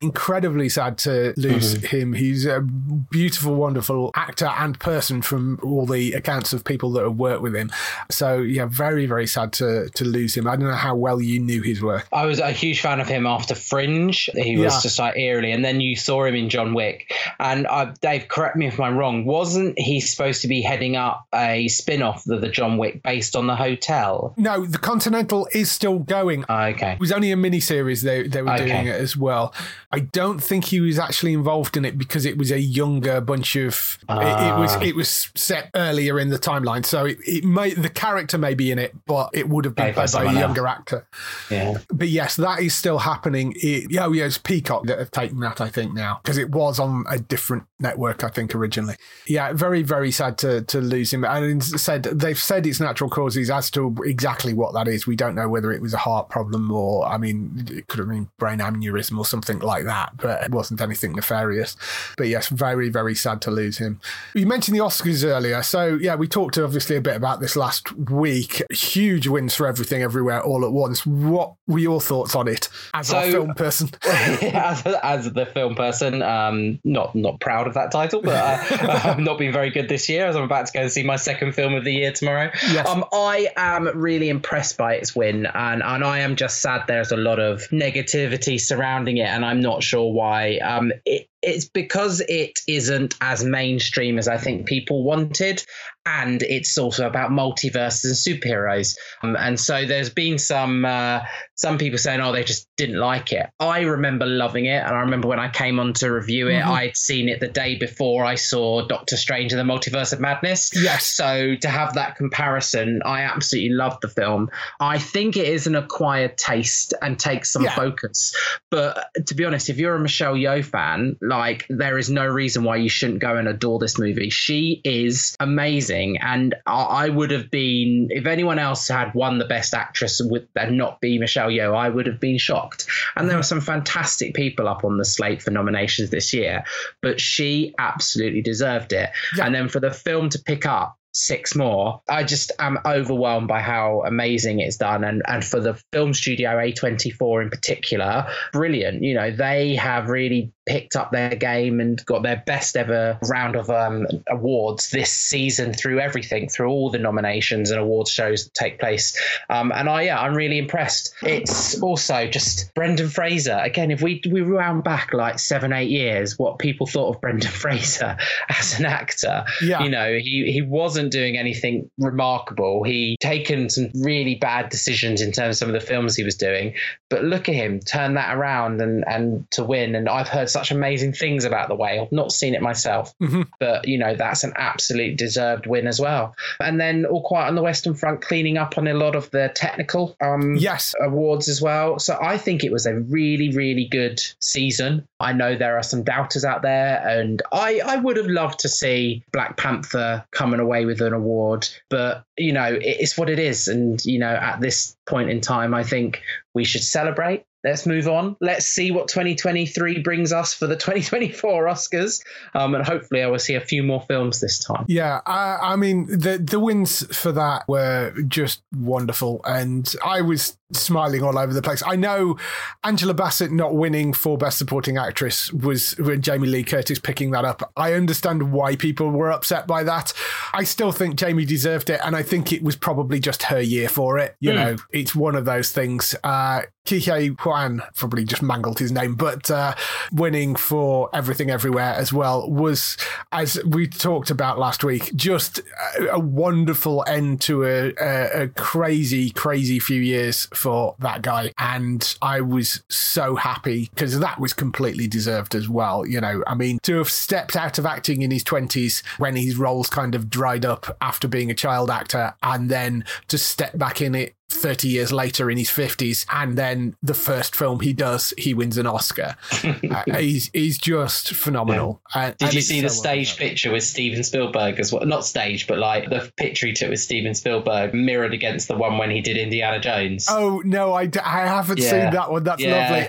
incredibly 0.00 0.68
sad 0.68 0.98
to 0.98 1.34
lose 1.36 1.74
mm-hmm. 1.74 1.96
him. 1.96 2.12
He's 2.12 2.46
a 2.46 2.60
beautiful, 2.60 3.54
wonderful 3.54 4.10
actor 4.14 4.46
and 4.46 4.78
person 4.78 5.22
from 5.22 5.58
all 5.62 5.86
the 5.86 6.12
accounts 6.12 6.52
of 6.52 6.64
people 6.64 6.92
that 6.92 7.02
have 7.02 7.16
worked 7.16 7.42
with 7.42 7.54
him. 7.54 7.70
So 8.10 8.38
yeah, 8.38 8.66
very, 8.66 9.06
very 9.06 9.26
sad 9.26 9.52
to 9.54 9.88
to 9.90 10.04
lose 10.04 10.36
him. 10.36 10.46
I 10.46 10.56
don't 10.56 10.68
know 10.68 10.74
how 10.74 10.94
well 10.94 11.20
you 11.20 11.40
knew 11.40 11.62
his 11.62 11.82
work. 11.82 12.06
I 12.12 12.26
was 12.26 12.38
a 12.38 12.52
huge 12.52 12.80
fan 12.80 13.00
of 13.00 13.08
him 13.08 13.26
after 13.26 13.54
Fringe. 13.54 14.30
He 14.34 14.56
was 14.56 14.74
yeah. 14.74 14.80
just 14.82 14.98
like 14.98 15.16
eerily, 15.16 15.52
and 15.52 15.64
then 15.64 15.80
you 15.80 15.96
saw 15.96 16.24
him 16.24 16.34
in 16.34 16.48
John 16.48 16.74
Wick. 16.74 17.12
And 17.38 17.66
uh, 17.66 17.94
Dave, 18.00 18.28
correct 18.28 18.56
me 18.56 18.66
if 18.66 18.78
I'm 18.78 18.96
wrong. 18.96 19.24
Wasn't 19.24 19.78
he 19.78 20.00
supposed 20.00 20.42
to 20.42 20.48
be 20.48 20.62
heading 20.62 20.96
up 20.96 21.26
a 21.34 21.68
spin-off 21.68 22.26
of 22.28 22.40
the 22.40 22.48
John 22.48 22.78
Wick 22.78 23.02
based 23.02 23.36
on 23.36 23.46
the 23.46 23.56
hotel? 23.56 24.34
No, 24.36 24.64
the 24.64 24.78
Continental 24.78 25.48
is 25.52 25.70
still 25.70 25.98
going. 25.98 26.44
Uh, 26.48 26.72
okay, 26.74 26.92
it 26.92 27.00
was 27.00 27.12
only 27.12 27.32
a 27.32 27.36
mini 27.36 27.60
series 27.60 28.02
they 28.02 28.28
they 28.28 28.42
were 28.42 28.52
okay. 28.52 28.66
doing 28.66 28.86
it 28.86 29.00
as 29.00 29.16
well. 29.16 29.52
I 29.90 30.00
don't 30.00 30.38
think 30.38 30.66
he 30.66 30.80
was 30.80 30.98
actually 30.98 31.32
involved 31.32 31.76
in 31.76 31.86
it 31.86 31.96
because 31.96 32.26
it 32.26 32.36
was 32.36 32.50
a 32.50 32.60
younger 32.60 33.20
bunch 33.22 33.56
of. 33.56 33.98
Uh. 34.08 34.20
It, 34.20 34.48
it, 34.48 34.58
was 34.58 34.76
ah. 34.76 34.80
it 34.82 34.94
was 34.94 35.30
set 35.34 35.70
earlier 35.74 36.20
in 36.20 36.28
the 36.28 36.38
timeline, 36.38 36.84
so 36.84 37.06
it, 37.06 37.18
it 37.26 37.44
may 37.44 37.72
the 37.72 37.88
character 37.88 38.36
may 38.36 38.54
be 38.54 38.70
in 38.70 38.78
it, 38.78 38.94
but 39.06 39.30
it 39.32 39.48
would 39.48 39.64
have 39.64 39.74
been 39.74 39.94
played 39.94 40.12
by 40.12 40.24
a 40.24 40.32
younger 40.32 40.66
actor. 40.66 41.06
Yeah, 41.50 41.78
but 41.88 42.08
yes, 42.08 42.36
that 42.36 42.60
is 42.60 42.76
still 42.76 42.98
happening. 42.98 43.54
It, 43.56 43.96
oh 43.98 44.12
yeah, 44.12 44.26
it's 44.26 44.36
Peacock 44.36 44.84
that 44.86 44.98
have 44.98 45.10
taken 45.10 45.40
that, 45.40 45.60
I 45.60 45.68
think 45.68 45.94
now 45.94 46.20
because 46.22 46.36
it 46.36 46.50
was 46.50 46.78
on 46.78 47.04
a 47.08 47.18
different 47.18 47.64
network, 47.80 48.24
I 48.24 48.28
think 48.28 48.54
originally. 48.54 48.96
Yeah, 49.26 49.52
very 49.52 49.82
very 49.82 50.10
sad 50.10 50.38
to 50.38 50.62
to 50.62 50.80
lose 50.80 51.12
him. 51.12 51.24
And 51.24 51.62
said 51.62 52.04
they've 52.04 52.38
said 52.38 52.66
it's 52.66 52.80
natural 52.80 53.10
causes 53.10 53.50
as 53.50 53.70
to 53.72 53.96
exactly 54.04 54.52
what 54.52 54.74
that 54.74 54.88
is. 54.88 55.06
We 55.06 55.16
don't 55.16 55.34
know 55.34 55.48
whether 55.48 55.72
it 55.72 55.82
was 55.82 55.94
a 55.94 55.98
heart 55.98 56.28
problem 56.28 56.70
or 56.70 57.06
I 57.06 57.18
mean 57.18 57.66
it 57.70 57.86
could 57.86 58.00
have 58.00 58.08
been 58.08 58.28
brain 58.38 58.58
aneurysm 58.58 59.18
or 59.18 59.24
something 59.24 59.60
like 59.60 59.84
that, 59.84 60.16
but 60.16 60.42
it 60.42 60.50
wasn't 60.50 60.80
anything 60.80 61.12
nefarious. 61.12 61.76
But 62.16 62.28
yes, 62.28 62.48
very, 62.48 62.88
very 62.88 63.14
sad 63.14 63.40
to 63.42 63.50
lose 63.50 63.78
him. 63.78 64.00
You 64.34 64.46
mentioned 64.46 64.76
the 64.76 64.82
Oscars 64.82 65.24
earlier. 65.24 65.62
So, 65.62 65.98
yeah, 66.00 66.14
we 66.16 66.26
talked 66.28 66.58
obviously 66.58 66.96
a 66.96 67.00
bit 67.00 67.16
about 67.16 67.40
this 67.40 67.56
last 67.56 67.96
week. 67.96 68.62
Huge 68.70 69.28
wins 69.28 69.54
for 69.54 69.66
everything, 69.66 70.02
everywhere, 70.02 70.42
all 70.42 70.64
at 70.64 70.72
once. 70.72 71.06
What 71.06 71.54
were 71.66 71.78
your 71.78 72.00
thoughts 72.00 72.34
on 72.34 72.48
it 72.48 72.68
as 72.94 73.08
so, 73.08 73.20
a 73.20 73.30
film 73.30 73.54
person? 73.54 73.90
as, 74.02 74.84
as 75.02 75.32
the 75.32 75.46
film 75.46 75.74
person, 75.74 76.22
um, 76.22 76.80
not 76.84 77.14
not 77.14 77.40
proud 77.40 77.67
of 77.68 77.74
that 77.74 77.92
title, 77.92 78.20
but 78.22 78.34
uh, 78.34 79.00
I've 79.04 79.18
not 79.18 79.38
been 79.38 79.52
very 79.52 79.70
good 79.70 79.88
this 79.88 80.08
year 80.08 80.26
as 80.26 80.36
I'm 80.36 80.42
about 80.42 80.66
to 80.66 80.72
go 80.72 80.80
and 80.80 80.90
see 80.90 81.02
my 81.02 81.16
second 81.16 81.52
film 81.52 81.74
of 81.74 81.84
the 81.84 81.92
year 81.92 82.12
tomorrow. 82.12 82.50
Yes. 82.70 82.88
Um, 82.88 83.04
I 83.12 83.48
am 83.56 83.88
really 83.94 84.28
impressed 84.28 84.76
by 84.76 84.94
its 84.94 85.14
win, 85.14 85.46
and, 85.46 85.82
and 85.82 86.04
I 86.04 86.20
am 86.20 86.36
just 86.36 86.60
sad 86.60 86.82
there's 86.86 87.12
a 87.12 87.16
lot 87.16 87.38
of 87.38 87.62
negativity 87.70 88.60
surrounding 88.60 89.18
it, 89.18 89.28
and 89.28 89.44
I'm 89.44 89.60
not 89.60 89.82
sure 89.82 90.12
why. 90.12 90.58
Um, 90.58 90.92
it, 91.04 91.28
it's 91.40 91.68
because 91.68 92.20
it 92.20 92.58
isn't 92.66 93.14
as 93.20 93.44
mainstream 93.44 94.18
as 94.18 94.26
I 94.26 94.38
think 94.38 94.66
people 94.66 95.04
wanted. 95.04 95.64
and 96.04 96.42
it's 96.42 96.78
also 96.78 97.06
about 97.06 97.30
multiverses 97.30 98.04
and 98.04 98.40
superheroes. 98.40 98.96
Um, 99.22 99.36
and 99.36 99.60
so 99.60 99.84
there's 99.84 100.10
been 100.10 100.38
some 100.38 100.84
uh, 100.84 101.20
some 101.58 101.76
people 101.76 101.98
saying, 101.98 102.20
"Oh, 102.20 102.32
they 102.32 102.44
just 102.44 102.68
didn't 102.76 102.98
like 102.98 103.32
it." 103.32 103.50
I 103.58 103.80
remember 103.80 104.26
loving 104.26 104.66
it, 104.66 104.82
and 104.82 104.94
I 104.94 105.00
remember 105.00 105.28
when 105.28 105.40
I 105.40 105.48
came 105.48 105.78
on 105.80 105.92
to 105.94 106.10
review 106.10 106.48
it, 106.48 106.60
mm-hmm. 106.60 106.70
I'd 106.70 106.96
seen 106.96 107.28
it 107.28 107.40
the 107.40 107.48
day 107.48 107.76
before 107.76 108.24
I 108.24 108.36
saw 108.36 108.86
Doctor 108.86 109.16
Strange 109.16 109.52
and 109.52 109.58
the 109.58 109.72
Multiverse 109.72 110.12
of 110.12 110.20
Madness. 110.20 110.70
Yes. 110.74 111.06
So 111.06 111.56
to 111.56 111.68
have 111.68 111.94
that 111.94 112.16
comparison, 112.16 113.02
I 113.04 113.22
absolutely 113.22 113.70
loved 113.70 114.02
the 114.02 114.08
film. 114.08 114.50
I 114.78 114.98
think 114.98 115.36
it 115.36 115.48
is 115.48 115.66
an 115.66 115.74
acquired 115.74 116.38
taste 116.38 116.94
and 117.02 117.18
takes 117.18 117.52
some 117.52 117.64
yeah. 117.64 117.74
focus. 117.74 118.34
But 118.70 119.08
to 119.26 119.34
be 119.34 119.44
honest, 119.44 119.68
if 119.68 119.78
you're 119.78 119.96
a 119.96 120.00
Michelle 120.00 120.34
Yeoh 120.34 120.64
fan, 120.64 121.16
like 121.20 121.66
there 121.68 121.98
is 121.98 122.08
no 122.08 122.26
reason 122.26 122.62
why 122.62 122.76
you 122.76 122.88
shouldn't 122.88 123.18
go 123.18 123.36
and 123.36 123.48
adore 123.48 123.80
this 123.80 123.98
movie. 123.98 124.30
She 124.30 124.80
is 124.84 125.36
amazing, 125.40 126.18
and 126.18 126.54
I, 126.66 127.08
would 127.08 127.30
have 127.30 127.50
been 127.50 128.08
if 128.10 128.26
anyone 128.26 128.58
else 128.58 128.86
had 128.86 129.14
won 129.14 129.38
the 129.38 129.46
Best 129.46 129.72
Actress 129.72 130.20
with 130.22 130.46
and 130.54 130.76
not 130.76 131.00
be 131.00 131.18
Michelle 131.18 131.47
Yeoh, 131.48 131.76
I 131.76 131.88
would 131.88 132.06
have 132.06 132.20
been 132.20 132.38
shocked. 132.38 132.86
And 133.16 133.28
there 133.28 133.38
are 133.38 133.42
some 133.42 133.60
fantastic 133.60 134.34
people 134.34 134.68
up 134.68 134.84
on 134.84 134.98
the 134.98 135.04
slate 135.04 135.42
for 135.42 135.50
nominations 135.50 136.10
this 136.10 136.32
year, 136.32 136.64
but 137.02 137.20
she 137.20 137.74
absolutely 137.78 138.42
deserved 138.42 138.92
it. 138.92 139.10
Yeah. 139.36 139.46
And 139.46 139.54
then 139.54 139.68
for 139.68 139.80
the 139.80 139.90
film 139.90 140.28
to 140.30 140.38
pick 140.38 140.66
up 140.66 140.98
six 141.18 141.54
more. 141.54 142.00
I 142.08 142.24
just 142.24 142.52
am 142.58 142.78
overwhelmed 142.86 143.48
by 143.48 143.60
how 143.60 144.02
amazing 144.06 144.60
it's 144.60 144.76
done. 144.76 145.04
And, 145.04 145.22
and 145.26 145.44
for 145.44 145.60
the 145.60 145.74
film 145.92 146.14
studio 146.14 146.50
A24 146.50 147.42
in 147.42 147.50
particular, 147.50 148.28
brilliant. 148.52 149.02
You 149.02 149.14
know, 149.14 149.30
they 149.30 149.74
have 149.76 150.08
really 150.08 150.52
picked 150.68 150.96
up 150.96 151.10
their 151.10 151.34
game 151.34 151.80
and 151.80 152.04
got 152.04 152.22
their 152.22 152.42
best 152.46 152.76
ever 152.76 153.18
round 153.28 153.56
of 153.56 153.70
um, 153.70 154.06
awards 154.28 154.90
this 154.90 155.10
season 155.10 155.72
through 155.72 155.98
everything, 155.98 156.48
through 156.48 156.68
all 156.68 156.90
the 156.90 156.98
nominations 156.98 157.70
and 157.70 157.80
awards 157.80 158.10
shows 158.10 158.44
that 158.44 158.54
take 158.54 158.78
place. 158.78 159.18
Um, 159.48 159.72
and 159.74 159.88
I, 159.88 160.02
yeah, 160.02 160.20
I'm 160.20 160.34
really 160.34 160.58
impressed. 160.58 161.14
It's 161.22 161.80
also 161.80 162.26
just 162.26 162.72
Brendan 162.74 163.08
Fraser. 163.08 163.58
Again, 163.60 163.90
if 163.90 164.02
we 164.02 164.20
we 164.30 164.42
round 164.42 164.84
back 164.84 165.14
like 165.14 165.38
seven, 165.38 165.72
eight 165.72 165.90
years, 165.90 166.38
what 166.38 166.58
people 166.58 166.86
thought 166.86 167.14
of 167.14 167.20
Brendan 167.20 167.50
Fraser 167.62 168.16
as 168.48 168.78
an 168.78 168.84
actor, 168.84 169.44
yeah. 169.62 169.82
you 169.82 169.90
know, 169.90 170.12
he 170.12 170.52
he 170.52 170.62
wasn't 170.62 171.07
doing 171.08 171.36
anything 171.36 171.90
remarkable. 171.98 172.82
He 172.84 173.16
taken 173.20 173.68
some 173.70 173.90
really 173.94 174.36
bad 174.36 174.68
decisions 174.68 175.20
in 175.20 175.32
terms 175.32 175.56
of 175.56 175.56
some 175.56 175.68
of 175.68 175.80
the 175.80 175.86
films 175.86 176.16
he 176.16 176.24
was 176.24 176.36
doing, 176.36 176.74
but 177.08 177.24
look 177.24 177.48
at 177.48 177.54
him 177.54 177.80
turn 177.80 178.14
that 178.14 178.36
around 178.36 178.80
and 178.80 179.04
and 179.06 179.50
to 179.52 179.64
win. 179.64 179.94
And 179.94 180.08
I've 180.08 180.28
heard 180.28 180.50
such 180.50 180.70
amazing 180.70 181.12
things 181.12 181.44
about 181.44 181.68
the 181.68 181.74
whale. 181.74 182.08
Not 182.10 182.32
seen 182.32 182.54
it 182.54 182.62
myself, 182.62 183.14
mm-hmm. 183.18 183.42
but 183.58 183.86
you 183.86 183.98
know 183.98 184.14
that's 184.14 184.44
an 184.44 184.52
absolute 184.56 185.16
deserved 185.16 185.66
win 185.66 185.86
as 185.86 186.00
well. 186.00 186.34
And 186.60 186.80
then 186.80 187.06
all 187.06 187.22
quiet 187.22 187.48
on 187.48 187.54
the 187.54 187.62
Western 187.62 187.94
Front, 187.94 188.20
cleaning 188.20 188.58
up 188.58 188.78
on 188.78 188.86
a 188.86 188.94
lot 188.94 189.14
of 189.14 189.30
the 189.30 189.50
technical 189.54 190.16
um, 190.20 190.56
yes 190.56 190.94
awards 191.00 191.48
as 191.48 191.60
well. 191.62 191.98
So 191.98 192.18
I 192.20 192.38
think 192.38 192.64
it 192.64 192.72
was 192.72 192.86
a 192.86 192.94
really 192.94 193.50
really 193.54 193.86
good 193.86 194.20
season. 194.40 195.06
I 195.20 195.32
know 195.32 195.56
there 195.56 195.76
are 195.76 195.82
some 195.82 196.02
doubters 196.02 196.44
out 196.44 196.62
there, 196.62 197.02
and 197.06 197.42
I 197.52 197.80
I 197.84 197.96
would 197.96 198.16
have 198.16 198.26
loved 198.26 198.60
to 198.60 198.68
see 198.68 199.22
Black 199.32 199.56
Panther 199.56 200.24
coming 200.30 200.60
away 200.60 200.84
with 200.88 201.00
an 201.00 201.12
award, 201.12 201.68
but 201.88 202.24
you 202.36 202.52
know 202.52 202.76
it's 202.80 203.16
what 203.16 203.30
it 203.30 203.38
is. 203.38 203.68
And 203.68 204.04
you 204.04 204.18
know 204.18 204.34
at 204.34 204.60
this 204.60 204.96
point 205.06 205.30
in 205.30 205.40
time, 205.40 205.74
I 205.74 205.84
think 205.84 206.22
we 206.54 206.64
should 206.64 206.82
celebrate 206.82 207.44
let's 207.64 207.86
move 207.86 208.08
on. 208.08 208.36
Let's 208.40 208.66
see 208.66 208.90
what 208.90 209.08
2023 209.08 210.00
brings 210.02 210.32
us 210.32 210.54
for 210.54 210.66
the 210.66 210.76
2024 210.76 211.66
Oscars. 211.66 212.22
Um, 212.54 212.74
and 212.74 212.84
hopefully, 212.84 213.22
I 213.22 213.26
will 213.26 213.38
see 213.38 213.54
a 213.54 213.60
few 213.60 213.82
more 213.82 214.00
films 214.02 214.40
this 214.40 214.58
time. 214.58 214.84
Yeah, 214.88 215.20
I, 215.26 215.58
I 215.60 215.76
mean, 215.76 216.06
the 216.06 216.38
the 216.38 216.60
wins 216.60 217.04
for 217.16 217.32
that 217.32 217.66
were 217.68 218.14
just 218.26 218.62
wonderful, 218.74 219.40
and 219.44 219.92
I 220.04 220.20
was 220.20 220.56
smiling 220.72 221.22
all 221.22 221.38
over 221.38 221.52
the 221.52 221.62
place. 221.62 221.82
I 221.86 221.96
know 221.96 222.36
Angela 222.84 223.14
Bassett 223.14 223.50
not 223.50 223.74
winning 223.74 224.12
for 224.12 224.36
Best 224.36 224.58
Supporting 224.58 224.98
Actress 224.98 225.52
was 225.52 225.96
when 225.98 226.20
Jamie 226.20 226.48
Lee 226.48 226.62
Curtis 226.62 226.98
picking 226.98 227.30
that 227.30 227.44
up. 227.44 227.72
I 227.76 227.94
understand 227.94 228.52
why 228.52 228.76
people 228.76 229.10
were 229.10 229.30
upset 229.30 229.66
by 229.66 229.82
that. 229.84 230.12
I 230.52 230.64
still 230.64 230.92
think 230.92 231.16
Jamie 231.16 231.44
deserved 231.44 231.90
it, 231.90 232.00
and 232.04 232.14
I 232.14 232.22
think 232.22 232.52
it 232.52 232.62
was 232.62 232.76
probably 232.76 233.18
just 233.18 233.44
her 233.44 233.60
year 233.60 233.88
for 233.88 234.18
it. 234.18 234.36
You 234.40 234.50
mm. 234.50 234.54
know, 234.54 234.76
it's 234.92 235.14
one 235.14 235.34
of 235.34 235.44
those 235.44 235.72
things. 235.72 236.14
Uh, 236.22 236.62
Ke 236.88 237.02
Huy 237.04 237.30
probably 237.36 238.24
just 238.24 238.42
mangled 238.42 238.78
his 238.78 238.90
name, 238.90 239.14
but 239.14 239.50
uh, 239.50 239.74
winning 240.10 240.56
for 240.56 241.10
Everything 241.12 241.50
Everywhere 241.50 241.92
as 241.94 242.12
well 242.12 242.50
was, 242.50 242.96
as 243.30 243.62
we 243.64 243.86
talked 243.86 244.30
about 244.30 244.58
last 244.58 244.82
week, 244.82 245.14
just 245.14 245.60
a, 245.98 246.14
a 246.14 246.18
wonderful 246.18 247.04
end 247.06 247.42
to 247.42 247.64
a, 247.64 247.92
a, 248.00 248.42
a 248.44 248.48
crazy, 248.48 249.30
crazy 249.30 249.78
few 249.78 250.00
years 250.00 250.46
for 250.58 250.96
that 250.98 251.22
guy. 251.22 251.52
And 251.58 252.16
I 252.20 252.40
was 252.40 252.82
so 252.88 253.36
happy 253.36 253.88
because 253.94 254.18
that 254.18 254.40
was 254.40 254.52
completely 254.52 255.06
deserved 255.06 255.54
as 255.54 255.68
well. 255.68 256.06
You 256.06 256.20
know, 256.20 256.42
I 256.46 256.54
mean, 256.54 256.78
to 256.82 256.98
have 256.98 257.10
stepped 257.10 257.56
out 257.56 257.78
of 257.78 257.86
acting 257.86 258.22
in 258.22 258.30
his 258.30 258.44
20s 258.44 259.02
when 259.18 259.36
his 259.36 259.56
roles 259.56 259.88
kind 259.88 260.14
of 260.14 260.28
dried 260.28 260.64
up 260.64 260.96
after 261.00 261.28
being 261.28 261.50
a 261.50 261.54
child 261.54 261.90
actor 261.90 262.34
and 262.42 262.68
then 262.68 263.04
to 263.28 263.38
step 263.38 263.78
back 263.78 264.02
in 264.02 264.14
it 264.14 264.34
30 264.50 264.88
years 264.88 265.12
later 265.12 265.50
in 265.50 265.58
his 265.58 265.68
50s 265.68 266.24
and 266.32 266.56
then 266.56 266.96
the 267.02 267.12
first 267.12 267.54
film 267.54 267.80
he 267.80 267.92
does 267.92 268.32
he 268.38 268.54
wins 268.54 268.78
an 268.78 268.86
oscar. 268.86 269.36
Uh, 269.88 270.18
he's 270.18 270.50
he's 270.52 270.76
just 270.76 271.34
phenomenal. 271.34 272.00
Yeah. 272.14 272.32
did 272.38 272.54
you 272.54 272.60
see 272.60 272.80
the 272.80 272.90
stage 272.90 273.36
well 273.38 273.48
picture 273.48 273.72
with 273.72 273.82
steven 273.82 274.22
spielberg 274.22 274.78
as 274.78 274.92
well? 274.92 275.04
Not 275.04 275.24
stage 275.24 275.66
but 275.66 275.78
like 275.78 276.10
the 276.10 276.30
picture 276.36 276.66
he 276.66 276.72
took 276.72 276.90
with 276.90 277.00
steven 277.00 277.34
spielberg 277.34 277.94
mirrored 277.94 278.34
against 278.34 278.68
the 278.68 278.76
one 278.76 278.98
when 278.98 279.10
he 279.10 279.20
did 279.20 279.36
indiana 279.36 279.80
jones. 279.80 280.26
Oh 280.28 280.62
no 280.64 280.94
i, 280.94 281.06
d- 281.06 281.20
I 281.20 281.46
haven't 281.46 281.78
yeah. 281.78 281.90
seen 281.90 282.10
that 282.12 282.30
one. 282.30 282.44
That's 282.44 282.62
yeah. 282.62 283.06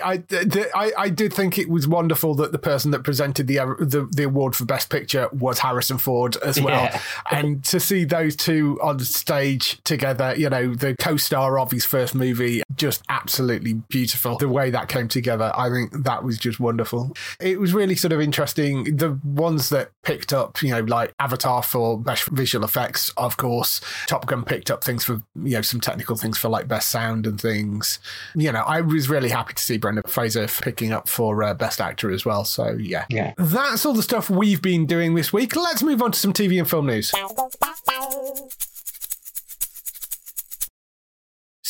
I 0.96 1.08
did 1.08 1.32
think 1.32 1.58
it 1.58 1.68
was 1.68 1.86
wonderful 1.86 2.34
that 2.36 2.52
the 2.52 2.58
person 2.58 2.90
that 2.92 3.02
presented 3.02 3.46
the 3.46 3.58
uh, 3.58 3.74
the, 3.78 4.08
the 4.10 4.24
award 4.24 4.56
for 4.56 4.64
best 4.64 4.90
picture 4.90 5.28
was 5.32 5.58
harrison 5.60 5.98
ford 5.98 6.36
as 6.38 6.60
well. 6.60 6.90
And 7.30 7.62
to 7.64 7.80
see 7.80 8.04
those 8.04 8.36
two 8.36 8.78
on 8.82 8.98
stage 9.00 9.82
together 9.84 10.34
you 10.36 10.48
know 10.48 10.74
the 10.74 10.96
coast 10.96 11.29
star 11.30 11.60
of 11.60 11.70
his 11.70 11.84
first 11.84 12.12
movie. 12.12 12.60
Just 12.74 13.04
absolutely 13.08 13.74
beautiful. 13.74 14.36
The 14.36 14.48
way 14.48 14.68
that 14.70 14.88
came 14.88 15.06
together, 15.06 15.52
I 15.54 15.70
think 15.70 15.92
that 16.02 16.24
was 16.24 16.38
just 16.38 16.58
wonderful. 16.58 17.16
It 17.40 17.60
was 17.60 17.72
really 17.72 17.94
sort 17.94 18.12
of 18.12 18.20
interesting. 18.20 18.96
The 18.96 19.12
ones 19.22 19.68
that 19.68 19.92
picked 20.02 20.32
up, 20.32 20.60
you 20.60 20.70
know, 20.70 20.80
like 20.80 21.14
Avatar 21.20 21.62
for 21.62 21.96
best 21.96 22.26
visual 22.30 22.64
effects, 22.64 23.10
of 23.16 23.36
course. 23.36 23.80
Top 24.08 24.26
Gun 24.26 24.44
picked 24.44 24.72
up 24.72 24.82
things 24.82 25.04
for, 25.04 25.22
you 25.40 25.52
know, 25.52 25.62
some 25.62 25.80
technical 25.80 26.16
things 26.16 26.36
for 26.36 26.48
like 26.48 26.66
best 26.66 26.90
sound 26.90 27.28
and 27.28 27.40
things. 27.40 28.00
You 28.34 28.50
know, 28.50 28.64
I 28.66 28.80
was 28.80 29.08
really 29.08 29.28
happy 29.28 29.54
to 29.54 29.62
see 29.62 29.78
Brendan 29.78 30.02
Fraser 30.08 30.48
picking 30.48 30.90
up 30.90 31.08
for 31.08 31.44
uh, 31.44 31.54
best 31.54 31.80
actor 31.80 32.10
as 32.10 32.24
well. 32.24 32.44
So, 32.44 32.72
yeah. 32.72 33.04
Yeah. 33.08 33.34
That's 33.38 33.86
all 33.86 33.92
the 33.92 34.02
stuff 34.02 34.30
we've 34.30 34.60
been 34.60 34.84
doing 34.84 35.14
this 35.14 35.32
week. 35.32 35.54
Let's 35.54 35.84
move 35.84 36.02
on 36.02 36.10
to 36.10 36.18
some 36.18 36.32
TV 36.32 36.58
and 36.58 36.68
film 36.68 36.86
news. 36.86 37.12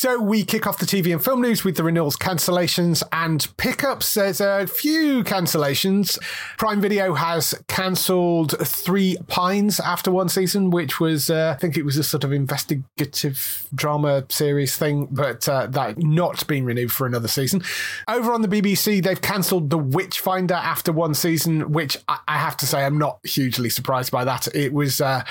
So 0.00 0.18
we 0.18 0.44
kick 0.46 0.66
off 0.66 0.78
the 0.78 0.86
TV 0.86 1.12
and 1.12 1.22
film 1.22 1.42
news 1.42 1.62
with 1.62 1.76
the 1.76 1.84
renewals, 1.84 2.16
cancellations, 2.16 3.02
and 3.12 3.46
pickups. 3.58 4.14
There's 4.14 4.40
a 4.40 4.66
few 4.66 5.22
cancellations. 5.24 6.18
Prime 6.56 6.80
Video 6.80 7.12
has 7.12 7.52
cancelled 7.68 8.56
Three 8.66 9.18
Pines 9.26 9.78
after 9.78 10.10
one 10.10 10.30
season, 10.30 10.70
which 10.70 11.00
was, 11.00 11.28
uh, 11.28 11.52
I 11.54 11.60
think 11.60 11.76
it 11.76 11.84
was 11.84 11.98
a 11.98 12.02
sort 12.02 12.24
of 12.24 12.32
investigative 12.32 13.66
drama 13.74 14.24
series 14.30 14.74
thing, 14.74 15.06
but 15.10 15.46
uh, 15.46 15.66
that 15.66 15.98
not 15.98 16.46
being 16.46 16.64
renewed 16.64 16.92
for 16.92 17.06
another 17.06 17.28
season. 17.28 17.62
Over 18.08 18.32
on 18.32 18.40
the 18.40 18.48
BBC, 18.48 19.02
they've 19.02 19.20
cancelled 19.20 19.68
The 19.68 19.76
Witchfinder 19.76 20.54
after 20.54 20.92
one 20.92 21.12
season, 21.12 21.72
which 21.72 21.98
I, 22.08 22.20
have 22.26 22.56
to 22.56 22.66
say 22.66 22.86
I'm 22.86 22.96
not 22.96 23.18
hugely 23.22 23.68
surprised 23.68 24.10
by 24.10 24.24
that. 24.24 24.48
It 24.54 24.72
was 24.72 25.02
uh, 25.02 25.24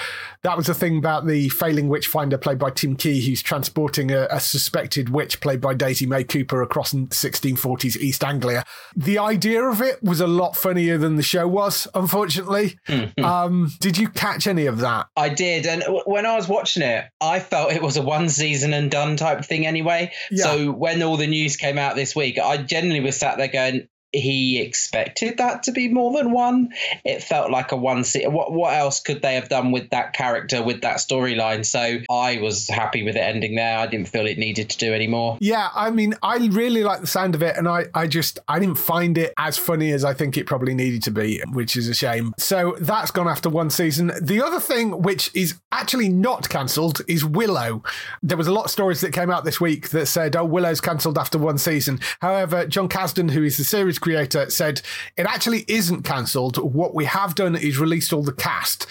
that 0.43 0.55
was 0.55 0.67
the 0.67 0.75
thing 0.75 0.99
about 0.99 1.25
the 1.25 1.49
failing 1.49 1.89
Witchfinder 1.89 2.37
played 2.37 2.59
by 2.59 2.69
Tim 2.69 2.95
Key, 2.95 3.25
who's 3.25 3.41
transporting 3.41 4.11
a, 4.11 4.27
a 4.29 4.39
suspected 4.59 5.09
witch 5.09 5.39
played 5.39 5.61
by 5.61 5.73
Daisy 5.73 6.05
May 6.05 6.23
Cooper 6.23 6.61
across 6.61 6.93
1640s 6.93 7.97
East 7.97 8.23
Anglia. 8.23 8.63
The 8.95 9.17
idea 9.17 9.63
of 9.63 9.81
it 9.81 10.03
was 10.03 10.19
a 10.19 10.27
lot 10.27 10.55
funnier 10.55 10.97
than 10.97 11.15
the 11.15 11.23
show 11.23 11.47
was, 11.47 11.87
unfortunately. 11.95 12.77
Mm-hmm. 12.87 13.23
Um, 13.23 13.71
did 13.79 13.97
you 13.97 14.09
catch 14.09 14.47
any 14.47 14.65
of 14.65 14.79
that? 14.79 15.07
I 15.15 15.29
did. 15.29 15.65
And 15.65 15.83
when 16.05 16.25
I 16.25 16.35
was 16.35 16.47
watching 16.47 16.83
it, 16.83 17.05
I 17.21 17.39
felt 17.39 17.71
it 17.71 17.81
was 17.81 17.97
a 17.97 18.01
one 18.01 18.29
season 18.29 18.73
and 18.73 18.91
done 18.91 19.15
type 19.15 19.45
thing 19.45 19.65
anyway. 19.65 20.11
Yeah. 20.29 20.43
So 20.43 20.71
when 20.71 21.01
all 21.01 21.17
the 21.17 21.27
news 21.27 21.55
came 21.55 21.77
out 21.77 21.95
this 21.95 22.15
week, 22.15 22.37
I 22.37 22.57
generally 22.57 22.99
was 22.99 23.17
sat 23.17 23.37
there 23.37 23.47
going, 23.47 23.87
he 24.11 24.59
expected 24.59 25.37
that 25.37 25.63
to 25.63 25.71
be 25.71 25.87
more 25.87 26.17
than 26.17 26.31
one. 26.31 26.69
It 27.05 27.21
felt 27.21 27.51
like 27.51 27.71
a 27.71 27.75
one. 27.75 28.03
Se- 28.03 28.27
what 28.27 28.51
what 28.51 28.73
else 28.73 28.99
could 29.01 29.21
they 29.21 29.35
have 29.35 29.49
done 29.49 29.71
with 29.71 29.91
that 29.91 30.13
character 30.13 30.63
with 30.63 30.81
that 30.81 30.97
storyline? 30.97 31.65
So 31.65 31.99
I 32.09 32.39
was 32.41 32.67
happy 32.67 33.03
with 33.03 33.15
it 33.15 33.19
ending 33.19 33.55
there. 33.55 33.77
I 33.77 33.87
didn't 33.87 34.07
feel 34.07 34.25
it 34.25 34.37
needed 34.37 34.69
to 34.71 34.77
do 34.77 34.93
any 34.93 35.07
more. 35.07 35.37
Yeah, 35.39 35.69
I 35.75 35.91
mean, 35.91 36.15
I 36.23 36.37
really 36.37 36.83
like 36.83 37.01
the 37.01 37.07
sound 37.07 37.35
of 37.35 37.43
it, 37.43 37.55
and 37.55 37.67
I 37.67 37.85
I 37.93 38.07
just 38.07 38.39
I 38.47 38.59
didn't 38.59 38.77
find 38.77 39.17
it 39.17 39.33
as 39.37 39.57
funny 39.57 39.91
as 39.91 40.03
I 40.03 40.13
think 40.13 40.37
it 40.37 40.47
probably 40.47 40.73
needed 40.73 41.03
to 41.03 41.11
be, 41.11 41.41
which 41.51 41.77
is 41.77 41.87
a 41.87 41.93
shame. 41.93 42.33
So 42.37 42.75
that's 42.79 43.11
gone 43.11 43.27
after 43.27 43.49
one 43.49 43.69
season. 43.69 44.11
The 44.21 44.41
other 44.41 44.59
thing, 44.59 45.03
which 45.03 45.29
is 45.35 45.59
actually 45.71 46.09
not 46.09 46.49
cancelled, 46.49 47.01
is 47.07 47.23
Willow. 47.23 47.83
There 48.23 48.37
was 48.37 48.47
a 48.47 48.53
lot 48.53 48.65
of 48.65 48.71
stories 48.71 49.01
that 49.01 49.13
came 49.13 49.29
out 49.29 49.45
this 49.45 49.61
week 49.61 49.89
that 49.89 50.07
said, 50.07 50.35
"Oh, 50.35 50.45
Willow's 50.45 50.81
cancelled 50.81 51.17
after 51.17 51.37
one 51.37 51.59
season." 51.59 51.99
However, 52.21 52.65
Jon 52.65 52.89
Kasdan, 52.89 53.31
who 53.31 53.43
is 53.43 53.57
the 53.57 53.63
series 53.63 53.98
creator, 53.99 54.49
said 54.49 54.81
it 55.17 55.25
actually 55.25 55.65
isn't 55.67 56.03
cancelled. 56.03 56.57
What 56.57 56.95
we 56.95 57.05
have 57.05 57.35
done 57.35 57.55
is 57.55 57.79
released 57.79 58.13
all 58.13 58.23
the 58.23 58.33
cast. 58.33 58.87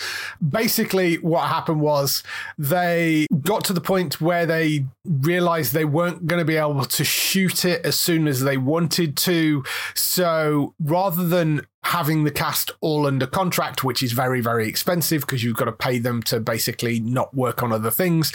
Basically, 0.47 1.17
what 1.17 1.49
happened 1.49 1.81
was 1.81 2.23
they 2.57 3.27
got 3.43 3.65
to 3.65 3.73
the 3.73 3.81
point 3.81 4.21
where 4.21 4.47
they 4.47 4.87
realized 5.05 5.73
they 5.73 5.85
weren't 5.85 6.27
going 6.27 6.41
to 6.41 6.45
be 6.45 6.57
able 6.57 6.85
to 6.85 7.05
shoot 7.05 7.65
it 7.65 7.85
as 7.85 7.99
soon 7.99 8.29
as 8.29 8.41
they 8.41 8.57
wanted 8.57 9.17
to. 9.19 9.65
So 9.95 10.75
rather 10.81 11.27
than 11.27 11.67
having 11.85 12.25
the 12.25 12.31
cast 12.31 12.71
all 12.81 13.07
under 13.07 13.27
contract, 13.27 13.85
which 13.85 14.03
is 14.03 14.13
very, 14.13 14.41
very 14.41 14.69
expensive 14.69 15.23
because 15.23 15.43
you've 15.43 15.57
got 15.57 15.67
to 15.67 15.73
pay 15.73 15.99
them 15.99 16.23
to 16.23 16.41
basically 16.41 17.01
not 17.01 17.35
work 17.35 17.63
on 17.63 17.73
other 17.73 17.91
things. 17.91 18.33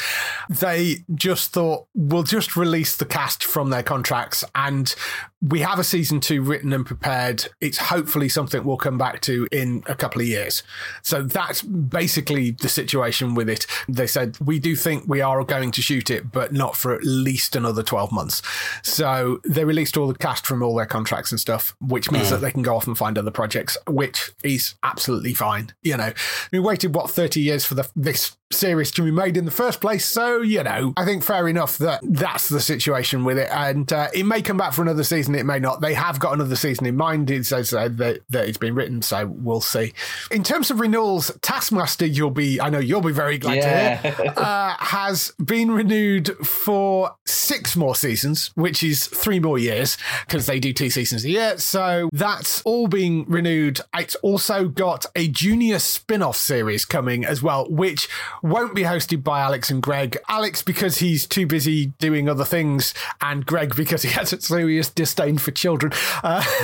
They 0.50 0.98
just 1.14 1.52
thought, 1.52 1.88
we'll 1.94 2.24
just 2.24 2.56
release 2.56 2.96
the 2.96 3.06
cast 3.06 3.44
from 3.44 3.70
their 3.70 3.84
contracts 3.84 4.44
and 4.56 4.94
we 5.42 5.60
have 5.60 5.78
a 5.78 5.84
season 5.84 6.22
two 6.22 6.42
written 6.42 6.72
and 6.72 6.86
prepared. 6.86 7.48
It's 7.60 7.78
hopefully 7.78 8.30
something 8.30 8.64
we'll 8.64 8.78
come 8.78 8.98
back 8.98 9.20
to 9.22 9.48
in 9.52 9.84
a 9.88 9.96
couple 9.96 10.22
of 10.22 10.28
years. 10.28 10.64
So 11.02 11.22
that's 11.22 11.62
basically 11.62 12.52
the 12.52 12.70
situation 12.70 13.36
with 13.36 13.50
it. 13.50 13.68
They 13.90 14.08
said, 14.08 14.38
we 14.40 14.58
do 14.58 14.76
think 14.76 15.04
we 15.06 15.20
are 15.20 15.44
going 15.44 15.72
to 15.72 15.82
shoot 15.82 16.10
it, 16.10 16.32
but 16.32 16.54
not 16.54 16.78
for 16.78 16.94
at 16.94 17.04
least 17.04 17.58
another 17.58 17.84
12 17.84 18.12
months. 18.12 18.42
So 18.84 19.42
they 19.46 19.66
released 19.66 19.98
all 19.98 20.08
the 20.08 20.14
cast 20.18 20.46
from 20.46 20.64
all 20.64 20.76
their 20.76 20.86
contracts 20.86 21.32
and 21.32 21.40
stuff, 21.40 21.76
which 21.82 22.10
means 22.10 22.28
mm. 22.28 22.32
that 22.32 22.38
they 22.38 22.52
can 22.52 22.62
go 22.62 22.78
off 22.78 22.88
and 22.88 22.98
find 22.98 23.18
other 23.18 23.32
projects, 23.34 23.78
which 23.88 24.32
is 24.44 24.76
absolutely 24.84 25.34
fine. 25.34 25.74
You 25.82 25.98
know, 25.98 26.14
we 26.52 26.60
waited, 26.60 26.96
what, 26.96 27.10
30 27.10 27.40
years 27.40 27.66
for 27.66 27.76
the, 27.76 27.90
this 27.96 28.38
series 28.54 28.92
to 28.92 29.04
be 29.04 29.12
made 29.12 29.38
in 29.38 29.46
the 29.46 29.52
first 29.52 29.82
place. 29.82 30.06
So, 30.06 30.42
you 30.42 30.64
know, 30.64 30.94
I 30.98 31.06
think 31.06 31.24
fair 31.24 31.48
enough 31.48 31.78
that 31.80 32.00
that's 32.04 32.50
the 32.50 32.60
situation 32.60 33.24
with 33.24 33.38
it. 33.38 33.50
And 33.52 33.92
uh, 33.92 34.10
it 34.14 34.26
may 34.26 34.42
come 34.42 34.58
back 34.58 34.74
for 34.74 34.82
another 34.82 35.04
season, 35.04 35.36
it 35.36 35.46
may 35.46 35.60
not. 35.60 35.82
They 35.82 35.94
have 35.94 36.20
got 36.20 36.34
another 36.34 36.56
season 36.56 36.86
in 36.86 36.96
mind. 36.96 37.30
It 37.30 37.46
says 37.46 37.72
that, 37.72 37.98
that 37.98 38.48
it's 38.48 38.58
been 38.58 38.76
written, 38.76 39.02
so 39.02 39.28
we'll 39.28 39.62
see. 39.62 39.94
In 40.32 40.44
terms 40.44 40.72
of 40.72 40.80
renewals, 40.80 41.32
Taskmaster, 41.42 42.06
you'll 42.06 42.32
be, 42.32 42.60
I 42.62 42.70
know 42.70 42.80
you'll 42.80 43.02
be 43.02 43.12
very 43.12 43.38
glad 43.38 43.58
yeah. 43.58 44.02
to 44.02 44.12
hear, 44.12 44.34
uh, 44.38 44.76
has 44.80 45.32
been 45.44 45.72
renewed 45.72 46.30
for 46.46 47.16
six 47.26 47.76
more 47.76 47.96
seasons, 47.96 48.52
which 48.56 48.84
is 48.84 49.08
three 49.08 49.40
more 49.40 49.58
years 49.58 49.98
because 50.26 50.46
they 50.46 50.60
do 50.60 50.74
two 50.74 50.90
seasons 50.90 51.26
a 51.26 51.30
year. 51.30 51.58
So 51.58 52.10
that's 52.14 52.62
all 52.64 52.88
being 52.88 53.26
renewed. 53.28 53.82
It's 53.96 54.16
also 54.16 54.68
got 54.68 55.06
a 55.16 55.28
junior 55.28 55.80
spin 55.80 56.22
off 56.22 56.38
series 56.38 56.86
coming 56.86 57.26
as 57.26 57.42
well, 57.42 57.70
which 57.70 58.08
won't 58.44 58.76
be 58.76 58.84
hosted 58.84 59.24
by 59.24 59.40
Alex 59.40 59.72
and 59.72 59.82
Greg. 59.82 60.18
Alex, 60.28 60.62
because 60.62 60.98
he's 60.98 61.26
too 61.26 61.48
busy 61.48 61.88
doing 61.98 62.28
other 62.28 62.44
things, 62.44 62.94
and 63.22 63.46
Greg, 63.46 63.74
because 63.76 64.04
he 64.04 64.10
has 64.10 64.34
a 64.34 64.42
serious 64.42 64.90
disdain 64.90 65.38
for 65.38 65.52
children. 65.52 65.94
Uh, 66.22 66.44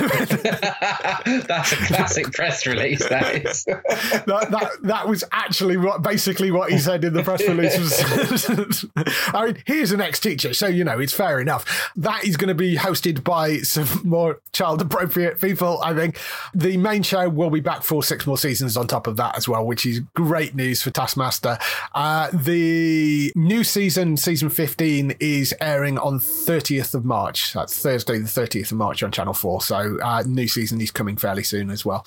That's 1.48 1.72
a 1.72 1.76
classic 1.76 2.32
press 2.32 2.66
release, 2.66 3.08
that 3.08 3.46
is. 3.46 3.64
that, 3.64 4.26
that, 4.26 4.70
that 4.82 5.08
was 5.08 5.24
actually 5.32 5.78
what 5.78 6.02
basically 6.02 6.50
what 6.50 6.70
he 6.70 6.78
said 6.78 7.02
in 7.02 7.14
the 7.14 7.22
press 7.22 7.46
release 7.48 7.78
was 7.78 8.86
I 9.34 9.46
mean, 9.46 9.62
he 9.66 9.78
is 9.78 9.92
an 9.92 10.02
ex 10.02 10.20
teacher, 10.20 10.52
so, 10.52 10.66
you 10.66 10.84
know, 10.84 10.98
it's 10.98 11.14
fair 11.14 11.40
enough. 11.40 11.90
That 11.96 12.24
is 12.24 12.36
going 12.36 12.48
to 12.48 12.54
be 12.54 12.76
hosted 12.76 13.24
by 13.24 13.58
some 13.58 14.06
more 14.06 14.40
child 14.52 14.82
appropriate 14.82 15.40
people, 15.40 15.80
I 15.82 15.94
think. 15.94 16.18
The 16.54 16.76
main 16.76 17.02
show 17.02 17.28
will 17.30 17.50
be 17.50 17.60
back 17.60 17.82
for 17.82 18.02
six 18.02 18.26
more 18.26 18.36
seasons 18.36 18.76
on 18.76 18.86
top 18.86 19.06
of 19.06 19.16
that 19.16 19.38
as 19.38 19.48
well, 19.48 19.64
which 19.64 19.86
is 19.86 20.00
great 20.14 20.54
news 20.54 20.82
for 20.82 20.90
Taskmaster. 20.90 21.58
Uh, 21.94 22.30
the 22.32 23.32
new 23.34 23.64
season, 23.64 24.16
season 24.16 24.48
15, 24.48 25.14
is 25.20 25.54
airing 25.60 25.98
on 25.98 26.18
30th 26.18 26.94
of 26.94 27.04
March. 27.04 27.52
That's 27.52 27.80
Thursday, 27.80 28.18
the 28.18 28.28
30th 28.28 28.72
of 28.72 28.78
March 28.78 29.02
on 29.02 29.12
Channel 29.12 29.34
4. 29.34 29.62
So, 29.62 29.98
uh, 30.02 30.22
new 30.26 30.48
season 30.48 30.80
is 30.80 30.90
coming 30.90 31.16
fairly 31.16 31.42
soon 31.42 31.70
as 31.70 31.84
well. 31.84 32.06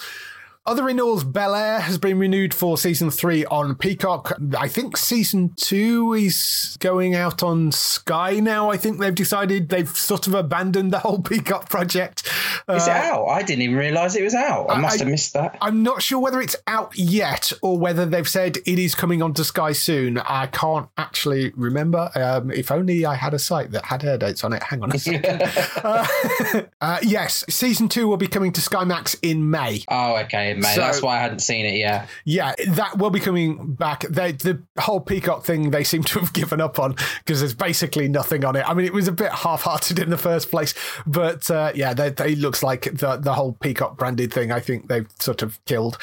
Other 0.65 0.83
renewals, 0.83 1.25
Bel 1.25 1.55
Air 1.55 1.81
has 1.81 1.97
been 1.97 2.17
renewed 2.17 2.53
for 2.53 2.77
season 2.77 3.11
three 3.11 3.43
on 3.47 3.75
Peacock. 3.75 4.31
I 4.57 4.69
think 4.69 4.95
season 4.95 5.51
two 5.57 6.13
is 6.13 6.77
going 6.79 7.15
out 7.15 7.43
on 7.43 7.73
Sky 7.73 8.39
now. 8.39 8.71
I 8.71 8.77
think 8.77 8.97
they've 8.97 9.13
decided 9.13 9.67
they've 9.67 9.89
sort 9.89 10.25
of 10.25 10.33
abandoned 10.33 10.93
the 10.93 10.99
whole 10.99 11.19
Peacock 11.21 11.67
project. 11.67 12.25
Is 12.69 12.87
uh, 12.87 12.91
it 12.91 12.95
out? 12.95 13.25
I 13.25 13.43
didn't 13.43 13.63
even 13.63 13.75
realize 13.75 14.15
it 14.15 14.23
was 14.23 14.35
out. 14.35 14.67
I 14.69 14.79
must 14.79 15.01
I, 15.01 15.03
have 15.03 15.11
missed 15.11 15.33
that. 15.33 15.57
I'm 15.59 15.83
not 15.83 16.01
sure 16.01 16.19
whether 16.19 16.39
it's 16.39 16.55
out 16.65 16.97
yet 16.97 17.51
or 17.61 17.77
whether 17.77 18.05
they've 18.05 18.27
said 18.27 18.55
it 18.65 18.79
is 18.79 18.95
coming 18.95 19.21
onto 19.21 19.43
Sky 19.43 19.73
soon. 19.73 20.17
I 20.19 20.47
can't 20.47 20.87
actually 20.97 21.51
remember. 21.57 22.09
Um, 22.15 22.51
if 22.51 22.71
only 22.71 23.05
I 23.05 23.15
had 23.15 23.33
a 23.33 23.39
site 23.39 23.71
that 23.71 23.83
had 23.83 24.05
air 24.05 24.17
dates 24.17 24.45
on 24.45 24.53
it. 24.53 24.63
Hang 24.63 24.81
on 24.81 24.93
a 24.93 24.97
second. 24.97 25.41
uh, 25.83 26.63
uh, 26.81 26.99
yes, 27.01 27.43
season 27.49 27.89
two 27.89 28.07
will 28.07 28.15
be 28.15 28.27
coming 28.27 28.53
to 28.53 28.61
Sky 28.61 28.85
Max 28.85 29.17
in 29.21 29.51
May. 29.51 29.83
Oh, 29.89 30.15
okay 30.19 30.52
May. 30.57 30.73
So, 30.75 30.81
That's 30.81 31.01
why 31.01 31.17
I 31.17 31.19
hadn't 31.19 31.39
seen 31.39 31.65
it 31.65 31.77
yet. 31.77 32.09
Yeah, 32.25 32.53
that 32.69 32.97
will 32.97 33.09
be 33.09 33.19
coming 33.19 33.73
back. 33.73 34.01
They, 34.01 34.33
the 34.33 34.61
whole 34.77 34.99
Peacock 34.99 35.43
thing 35.43 35.71
they 35.71 35.83
seem 35.83 36.03
to 36.03 36.19
have 36.19 36.33
given 36.33 36.61
up 36.61 36.79
on 36.79 36.95
because 37.19 37.39
there's 37.39 37.53
basically 37.53 38.07
nothing 38.07 38.45
on 38.45 38.55
it. 38.55 38.67
I 38.67 38.73
mean, 38.73 38.85
it 38.85 38.93
was 38.93 39.07
a 39.07 39.11
bit 39.11 39.31
half-hearted 39.31 39.99
in 39.99 40.09
the 40.09 40.17
first 40.17 40.49
place, 40.49 40.73
but 41.05 41.49
uh, 41.49 41.71
yeah, 41.75 41.93
they, 41.93 42.09
they 42.09 42.35
looks 42.35 42.63
like 42.63 42.83
the 42.83 43.17
the 43.17 43.33
whole 43.33 43.53
Peacock 43.53 43.97
branded 43.97 44.33
thing. 44.33 44.51
I 44.51 44.59
think 44.59 44.87
they've 44.87 45.07
sort 45.19 45.41
of 45.41 45.63
killed. 45.65 45.97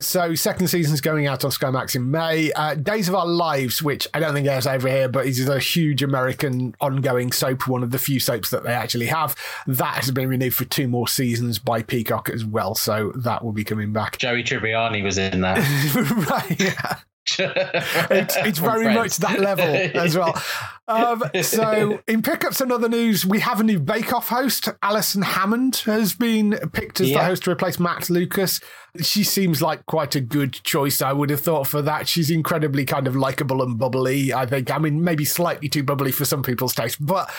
So 0.00 0.34
second 0.34 0.68
season's 0.68 1.00
going 1.00 1.26
out 1.26 1.44
on 1.44 1.50
Sky 1.50 1.70
Max 1.70 1.94
in 1.94 2.10
May. 2.10 2.52
Uh, 2.52 2.74
Days 2.74 3.08
of 3.08 3.14
Our 3.14 3.26
Lives, 3.26 3.82
which 3.82 4.08
I 4.14 4.20
don't 4.20 4.34
think 4.34 4.46
airs 4.46 4.66
over 4.66 4.88
here, 4.88 5.08
but 5.08 5.26
is 5.26 5.48
a 5.48 5.58
huge 5.58 6.02
American 6.02 6.74
ongoing 6.80 7.32
soap, 7.32 7.66
one 7.66 7.82
of 7.82 7.90
the 7.90 7.98
few 7.98 8.20
soaps 8.20 8.50
that 8.50 8.64
they 8.64 8.72
actually 8.72 9.06
have. 9.06 9.36
That 9.66 9.94
has 9.94 10.10
been 10.10 10.28
renewed 10.28 10.54
for 10.54 10.64
two 10.64 10.88
more 10.88 11.08
seasons 11.08 11.58
by 11.58 11.82
Peacock 11.82 12.28
as 12.30 12.44
well, 12.44 12.74
so 12.74 13.12
that 13.16 13.44
will 13.44 13.52
be 13.52 13.64
coming 13.64 13.92
back. 13.94 14.18
Joey 14.18 14.44
Tribbiani 14.44 15.02
was 15.02 15.16
in 15.16 15.40
there. 15.40 15.56
right, 16.28 16.60
yeah. 16.60 16.98
it's, 17.38 18.36
it's 18.36 18.58
very 18.58 18.84
friends. 18.84 18.96
much 18.98 19.16
that 19.16 19.40
level 19.40 19.64
as 19.98 20.16
well. 20.16 20.40
Um, 20.86 21.22
so, 21.40 22.02
in 22.06 22.20
pickups 22.20 22.60
and 22.60 22.70
other 22.70 22.90
news, 22.90 23.24
we 23.24 23.40
have 23.40 23.58
a 23.58 23.62
new 23.62 23.78
Bake 23.78 24.12
Off 24.12 24.28
host. 24.28 24.68
Alison 24.82 25.22
Hammond 25.22 25.76
has 25.86 26.12
been 26.12 26.58
picked 26.74 27.00
as 27.00 27.08
yeah. 27.08 27.20
the 27.20 27.24
host 27.24 27.44
to 27.44 27.52
replace 27.52 27.80
Matt 27.80 28.10
Lucas. 28.10 28.60
She 29.00 29.24
seems 29.24 29.62
like 29.62 29.86
quite 29.86 30.14
a 30.14 30.20
good 30.20 30.52
choice, 30.52 31.00
I 31.00 31.14
would 31.14 31.30
have 31.30 31.40
thought, 31.40 31.68
for 31.68 31.80
that. 31.80 32.06
She's 32.06 32.30
incredibly 32.30 32.84
kind 32.84 33.06
of 33.06 33.16
likable 33.16 33.62
and 33.62 33.78
bubbly, 33.78 34.34
I 34.34 34.44
think. 34.44 34.70
I 34.70 34.76
mean, 34.76 35.02
maybe 35.02 35.24
slightly 35.24 35.70
too 35.70 35.82
bubbly 35.82 36.12
for 36.12 36.26
some 36.26 36.42
people's 36.42 36.74
taste, 36.74 36.98
but 37.00 37.32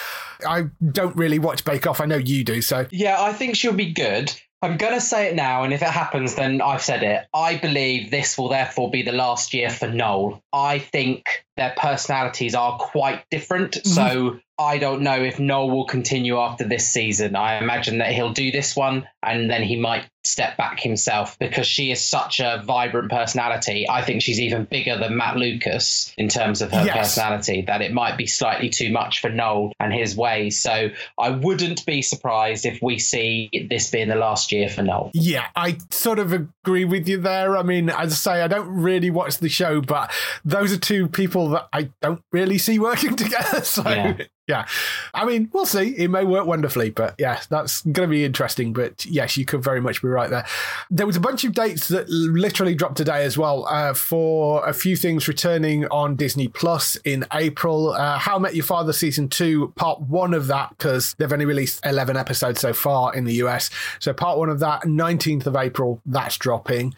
I 0.43 0.63
don't 0.91 1.15
really 1.15 1.37
watch 1.37 1.63
Bake 1.65 1.85
Off. 1.85 2.01
I 2.01 2.05
know 2.05 2.17
you 2.17 2.43
do, 2.43 2.63
so. 2.63 2.87
Yeah, 2.89 3.21
I 3.21 3.31
think 3.31 3.55
she'll 3.55 3.73
be 3.73 3.93
good. 3.93 4.33
I'm 4.65 4.77
going 4.77 4.95
to 4.95 5.01
say 5.01 5.27
it 5.27 5.35
now, 5.35 5.63
and 5.63 5.71
if 5.71 5.83
it 5.83 5.89
happens, 5.89 6.33
then 6.33 6.59
I've 6.59 6.81
said 6.81 7.03
it. 7.03 7.27
I 7.35 7.57
believe 7.57 8.09
this 8.09 8.35
will 8.35 8.49
therefore 8.49 8.89
be 8.89 9.03
the 9.03 9.11
last 9.11 9.53
year 9.53 9.69
for 9.69 9.87
Noel. 9.87 10.41
I 10.51 10.79
think 10.79 11.45
their 11.55 11.73
personalities 11.77 12.55
are 12.55 12.75
quite 12.79 13.29
different. 13.29 13.73
Mm-hmm. 13.73 13.89
So 13.89 14.39
I 14.57 14.77
don't 14.77 15.01
know 15.01 15.21
if 15.21 15.39
Noel 15.39 15.69
will 15.69 15.85
continue 15.85 16.37
after 16.39 16.67
this 16.67 16.89
season. 16.89 17.35
I 17.35 17.57
imagine 17.57 17.97
that 17.97 18.13
he'll 18.13 18.33
do 18.33 18.51
this 18.51 18.75
one 18.75 19.07
and 19.21 19.49
then 19.49 19.63
he 19.63 19.75
might 19.75 20.05
step 20.25 20.57
back 20.57 20.79
himself 20.79 21.37
because 21.39 21.67
she 21.67 21.91
is 21.91 22.05
such 22.05 22.39
a 22.39 22.61
vibrant 22.65 23.11
personality. 23.11 23.87
I 23.89 24.01
think 24.01 24.21
she's 24.21 24.39
even 24.39 24.65
bigger 24.65 24.97
than 24.97 25.15
Matt 25.17 25.37
Lucas 25.37 26.13
in 26.17 26.29
terms 26.29 26.61
of 26.61 26.71
her 26.71 26.85
yes. 26.85 26.97
personality, 26.97 27.63
that 27.67 27.81
it 27.81 27.93
might 27.93 28.17
be 28.17 28.25
slightly 28.25 28.69
too 28.69 28.91
much 28.91 29.21
for 29.21 29.29
Noel 29.29 29.71
and 29.79 29.93
his 29.93 30.15
ways. 30.15 30.61
So 30.61 30.89
I 31.19 31.29
wouldn't 31.29 31.85
be 31.85 32.01
surprised 32.01 32.65
if 32.65 32.81
we 32.81 32.97
see 32.97 33.49
this 33.69 33.89
being 33.91 34.09
the 34.09 34.15
last 34.15 34.51
year 34.51 34.69
for 34.69 34.81
Noel. 34.81 35.11
Yeah, 35.13 35.47
I 35.55 35.77
sort 35.91 36.19
of 36.19 36.33
agree 36.33 36.85
with 36.85 37.07
you 37.07 37.19
there. 37.19 37.57
I 37.57 37.63
mean, 37.63 37.89
as 37.89 38.11
I 38.11 38.15
say, 38.15 38.41
I 38.41 38.47
don't 38.47 38.69
really 38.69 39.09
watch 39.09 39.37
the 39.37 39.49
show, 39.49 39.81
but 39.81 40.11
those 40.43 40.73
are 40.73 40.79
two 40.79 41.07
people 41.07 41.49
that 41.49 41.67
I 41.71 41.91
don't 42.01 42.21
really 42.31 42.57
see 42.57 42.79
working 42.79 43.15
together. 43.15 43.63
So 43.63 43.83
yeah. 43.87 44.17
Yeah. 44.47 44.67
I 45.13 45.25
mean, 45.25 45.49
we'll 45.53 45.65
see. 45.65 45.95
It 45.97 46.09
may 46.09 46.23
work 46.23 46.45
wonderfully, 46.45 46.91
but 46.91 47.15
yeah, 47.17 47.41
that's 47.49 47.81
going 47.81 48.07
to 48.07 48.07
be 48.07 48.23
interesting. 48.23 48.73
But 48.73 49.03
yes, 49.03 49.37
you 49.37 49.45
could 49.45 49.63
very 49.63 49.81
much 49.81 50.03
be 50.03 50.07
right 50.07 50.29
there. 50.29 50.45
There 50.91 51.07
was 51.07 51.15
a 51.15 51.19
bunch 51.19 51.43
of 51.45 51.53
dates 51.53 51.87
that 51.87 52.07
literally 52.09 52.75
dropped 52.75 52.97
today 52.97 53.23
as 53.25 53.39
well 53.39 53.65
uh, 53.67 53.95
for 53.95 54.67
a 54.67 54.73
few 54.73 54.95
things 54.95 55.27
returning 55.27 55.87
on 55.87 56.15
Disney 56.15 56.47
Plus 56.47 56.95
in 56.97 57.25
April. 57.33 57.89
Uh, 57.89 58.19
How 58.19 58.37
Met 58.37 58.53
Your 58.53 58.65
Father 58.65 58.93
season 58.93 59.29
two, 59.29 59.73
part 59.75 60.01
one 60.01 60.35
of 60.35 60.45
that, 60.47 60.69
because 60.77 61.15
they've 61.15 61.33
only 61.33 61.45
released 61.45 61.83
11 61.83 62.15
episodes 62.15 62.59
so 62.61 62.71
far 62.71 63.15
in 63.15 63.23
the 63.23 63.33
US. 63.45 63.71
So 63.99 64.13
part 64.13 64.37
one 64.37 64.49
of 64.49 64.59
that, 64.59 64.83
19th 64.83 65.47
of 65.47 65.55
April, 65.55 66.01
that's 66.05 66.37
dropping. 66.37 66.93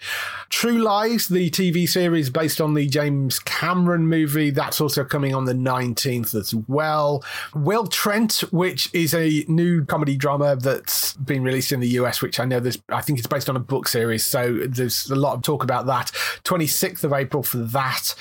True 0.50 0.80
Lies, 0.80 1.30
the 1.30 1.50
TV 1.50 1.88
series 1.88 2.30
based 2.30 2.60
on 2.60 2.74
the 2.74 2.88
James 2.88 3.40
Cameron 3.40 4.08
movie, 4.08 4.50
that's 4.50 4.82
also 4.82 5.06
coming 5.06 5.34
on 5.34 5.46
the 5.46 5.54
19th 5.54 6.36
as 6.36 6.54
well. 6.68 7.24
Will 7.56 7.88
Trent, 7.88 8.39
which 8.52 8.93
is 8.93 9.13
a 9.13 9.45
new 9.47 9.86
comedy 9.86 10.15
drama 10.15 10.56
that's 10.56 11.13
been 11.13 11.43
released 11.43 11.71
in 11.71 11.80
the 11.80 11.89
US, 11.89 12.21
which 12.21 12.39
I 12.39 12.45
know 12.45 12.60
there's, 12.60 12.80
I 12.89 13.02
think 13.02 13.19
it's 13.19 13.28
based 13.28 13.50
on 13.50 13.56
a 13.56 13.60
book 13.60 13.88
series. 13.88 14.26
So 14.26 14.60
there's 14.67 15.10
a 15.10 15.15
lot 15.15 15.36
of 15.36 15.41
talk 15.41 15.63
about 15.63 15.86
that. 15.88 16.12
26th 16.43 17.04
of 17.04 17.13
April 17.13 17.43
for 17.43 17.58
that. 17.58 18.15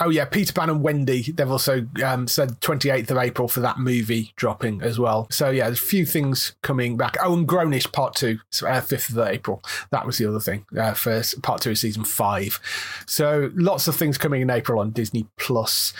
Oh 0.00 0.10
yeah, 0.10 0.24
Peter 0.24 0.52
Pan 0.52 0.70
and 0.70 0.82
Wendy. 0.82 1.32
They've 1.32 1.50
also 1.50 1.86
um, 2.04 2.28
said 2.28 2.60
28th 2.60 3.10
of 3.10 3.18
April 3.18 3.48
for 3.48 3.60
that 3.60 3.78
movie 3.78 4.32
dropping 4.36 4.82
as 4.82 4.98
well. 4.98 5.26
So 5.30 5.50
yeah, 5.50 5.64
there's 5.66 5.80
a 5.80 5.82
few 5.82 6.06
things 6.06 6.54
coming 6.62 6.96
back. 6.96 7.16
Oh, 7.22 7.34
and 7.34 7.48
Grownish 7.48 7.92
Part 7.92 8.14
Two, 8.14 8.38
so, 8.50 8.66
uh, 8.66 8.80
5th 8.80 9.10
of 9.10 9.18
April. 9.26 9.62
That 9.90 10.06
was 10.06 10.18
the 10.18 10.26
other 10.26 10.40
thing 10.40 10.66
uh, 10.78 10.94
Part 11.42 11.62
Two 11.62 11.70
of 11.70 11.78
season 11.78 12.04
five. 12.04 12.60
So 13.06 13.50
lots 13.54 13.88
of 13.88 13.96
things 13.96 14.18
coming 14.18 14.42
in 14.42 14.50
April 14.50 14.80
on 14.80 14.90
Disney 14.90 15.26
Plus. 15.36 15.92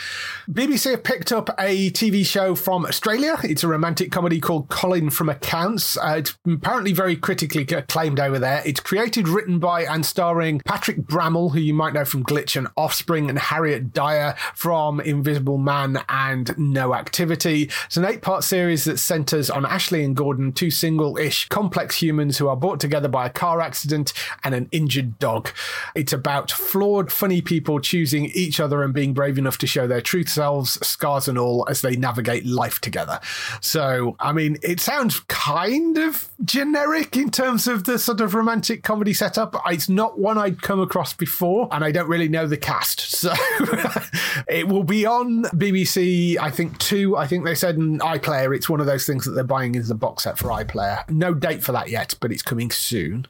BBC 0.51 0.91
have 0.91 1.03
picked 1.03 1.33
up 1.33 1.51
a 1.59 1.91
TV 1.91 2.25
show 2.25 2.55
from 2.55 2.87
Australia. 2.87 3.37
It's 3.43 3.65
a 3.65 3.69
romantic 3.69 4.11
comedy 4.11 4.41
called 4.41 4.69
Colin 4.69 5.11
from 5.11 5.29
Accounts. 5.29 5.97
Uh, 5.97 6.17
it's 6.19 6.37
apparently 6.47 6.93
very 6.93 7.17
critically 7.17 7.63
acclaimed 7.63 8.21
over 8.21 8.38
there. 8.38 8.63
It's 8.65 8.81
created, 8.81 9.29
written 9.29 9.59
by, 9.59 9.83
and 9.83 10.05
starring 10.05 10.61
Patrick 10.65 10.99
Brammall, 10.99 11.53
who 11.53 11.61
you 11.61 11.75
might 11.75 11.94
know 11.94 12.05
from 12.05 12.25
Glitch 12.25 12.57
and 12.57 12.69
Offspring, 12.77 13.29
and 13.29 13.38
Harriet 13.38 13.88
Dyer 13.93 14.35
from 14.55 15.01
Invisible 15.01 15.59
Man 15.59 16.03
and 16.09 16.57
No 16.59 16.95
Activity. 16.95 17.71
It's 17.87 17.97
an 17.97 18.05
eight 18.05 18.23
part 18.23 18.45
series 18.45 18.85
that 18.85 18.99
centers 18.99 19.51
on 19.51 19.67
Ashley 19.67 20.05
and 20.05 20.17
Gordon, 20.17 20.53
two 20.53 20.71
single 20.71 21.17
ish 21.17 21.49
complex 21.49 22.01
humans 22.01 22.39
who 22.39 22.49
are 22.49 22.57
brought 22.57 22.81
together 22.81 23.09
by 23.09 23.27
a 23.27 23.31
car 23.31 23.61
accident 23.61 24.13
and 24.45 24.55
an 24.55 24.69
injured 24.73 25.19
dog. 25.19 25.51
It's 25.95 26.13
about 26.13 26.51
flawed, 26.51 27.11
funny 27.13 27.41
people 27.41 27.81
choosing 27.81 28.27
each 28.27 28.61
other 28.61 28.83
and 28.83 28.93
being 28.93 29.15
brave 29.15 29.39
enough 29.39 29.59
to 29.59 29.67
show 29.67 29.87
their 29.87 30.01
true 30.01 30.25
selves, 30.25 30.79
scars 30.87 31.29
and 31.29 31.39
all, 31.39 31.67
as 31.69 31.83
they 31.83 31.97
navigate 31.97 32.47
life 32.47 32.81
together. 32.81 33.21
So, 33.61 34.17
I 34.21 34.33
mean, 34.33 34.59
it 34.63 34.81
sounds 34.81 35.21
kind 35.29 35.99
of 35.99 36.29
generic 36.45 37.17
in 37.17 37.31
terms 37.31 37.67
of 37.67 37.85
the 37.85 37.99
sort 37.99 38.21
of 38.21 38.35
romantic 38.35 38.83
comedy 38.83 39.13
setup. 39.13 39.57
It's 39.67 39.89
not 39.89 40.19
one 40.19 40.39
I'd 40.39 40.63
come 40.63 40.81
across 40.81 41.13
before, 41.13 41.69
and 41.73 41.85
I 41.85 41.93
don't 41.93 42.09
really 42.09 42.29
know 42.29 42.47
the 42.47 42.57
cast. 42.57 43.07
So, 43.19 43.35
it 44.48 44.68
will 44.68 44.85
be 44.85 45.06
on 45.06 45.44
BBC, 45.44 46.38
I 46.38 46.50
think, 46.50 46.79
two. 46.79 47.16
I 47.16 47.26
think 47.26 47.44
they 47.44 47.54
said 47.54 47.76
in 47.76 47.98
iPlayer. 47.98 48.54
It's 48.54 48.68
one 48.68 48.81
of 48.81 48.87
those 48.87 49.06
things 49.06 49.24
that 49.24 49.33
they're 49.33 49.44
buying 49.44 49.76
as 49.76 49.90
a 49.90 49.94
box 49.94 50.24
set 50.24 50.38
for 50.38 50.48
iPlayer. 50.48 51.08
No 51.10 51.35
date 51.35 51.62
for 51.62 51.72
that 51.72 51.90
yet, 51.90 52.14
but 52.20 52.33
it's 52.33 52.42
coming 52.42 52.70
soon. 52.70 53.26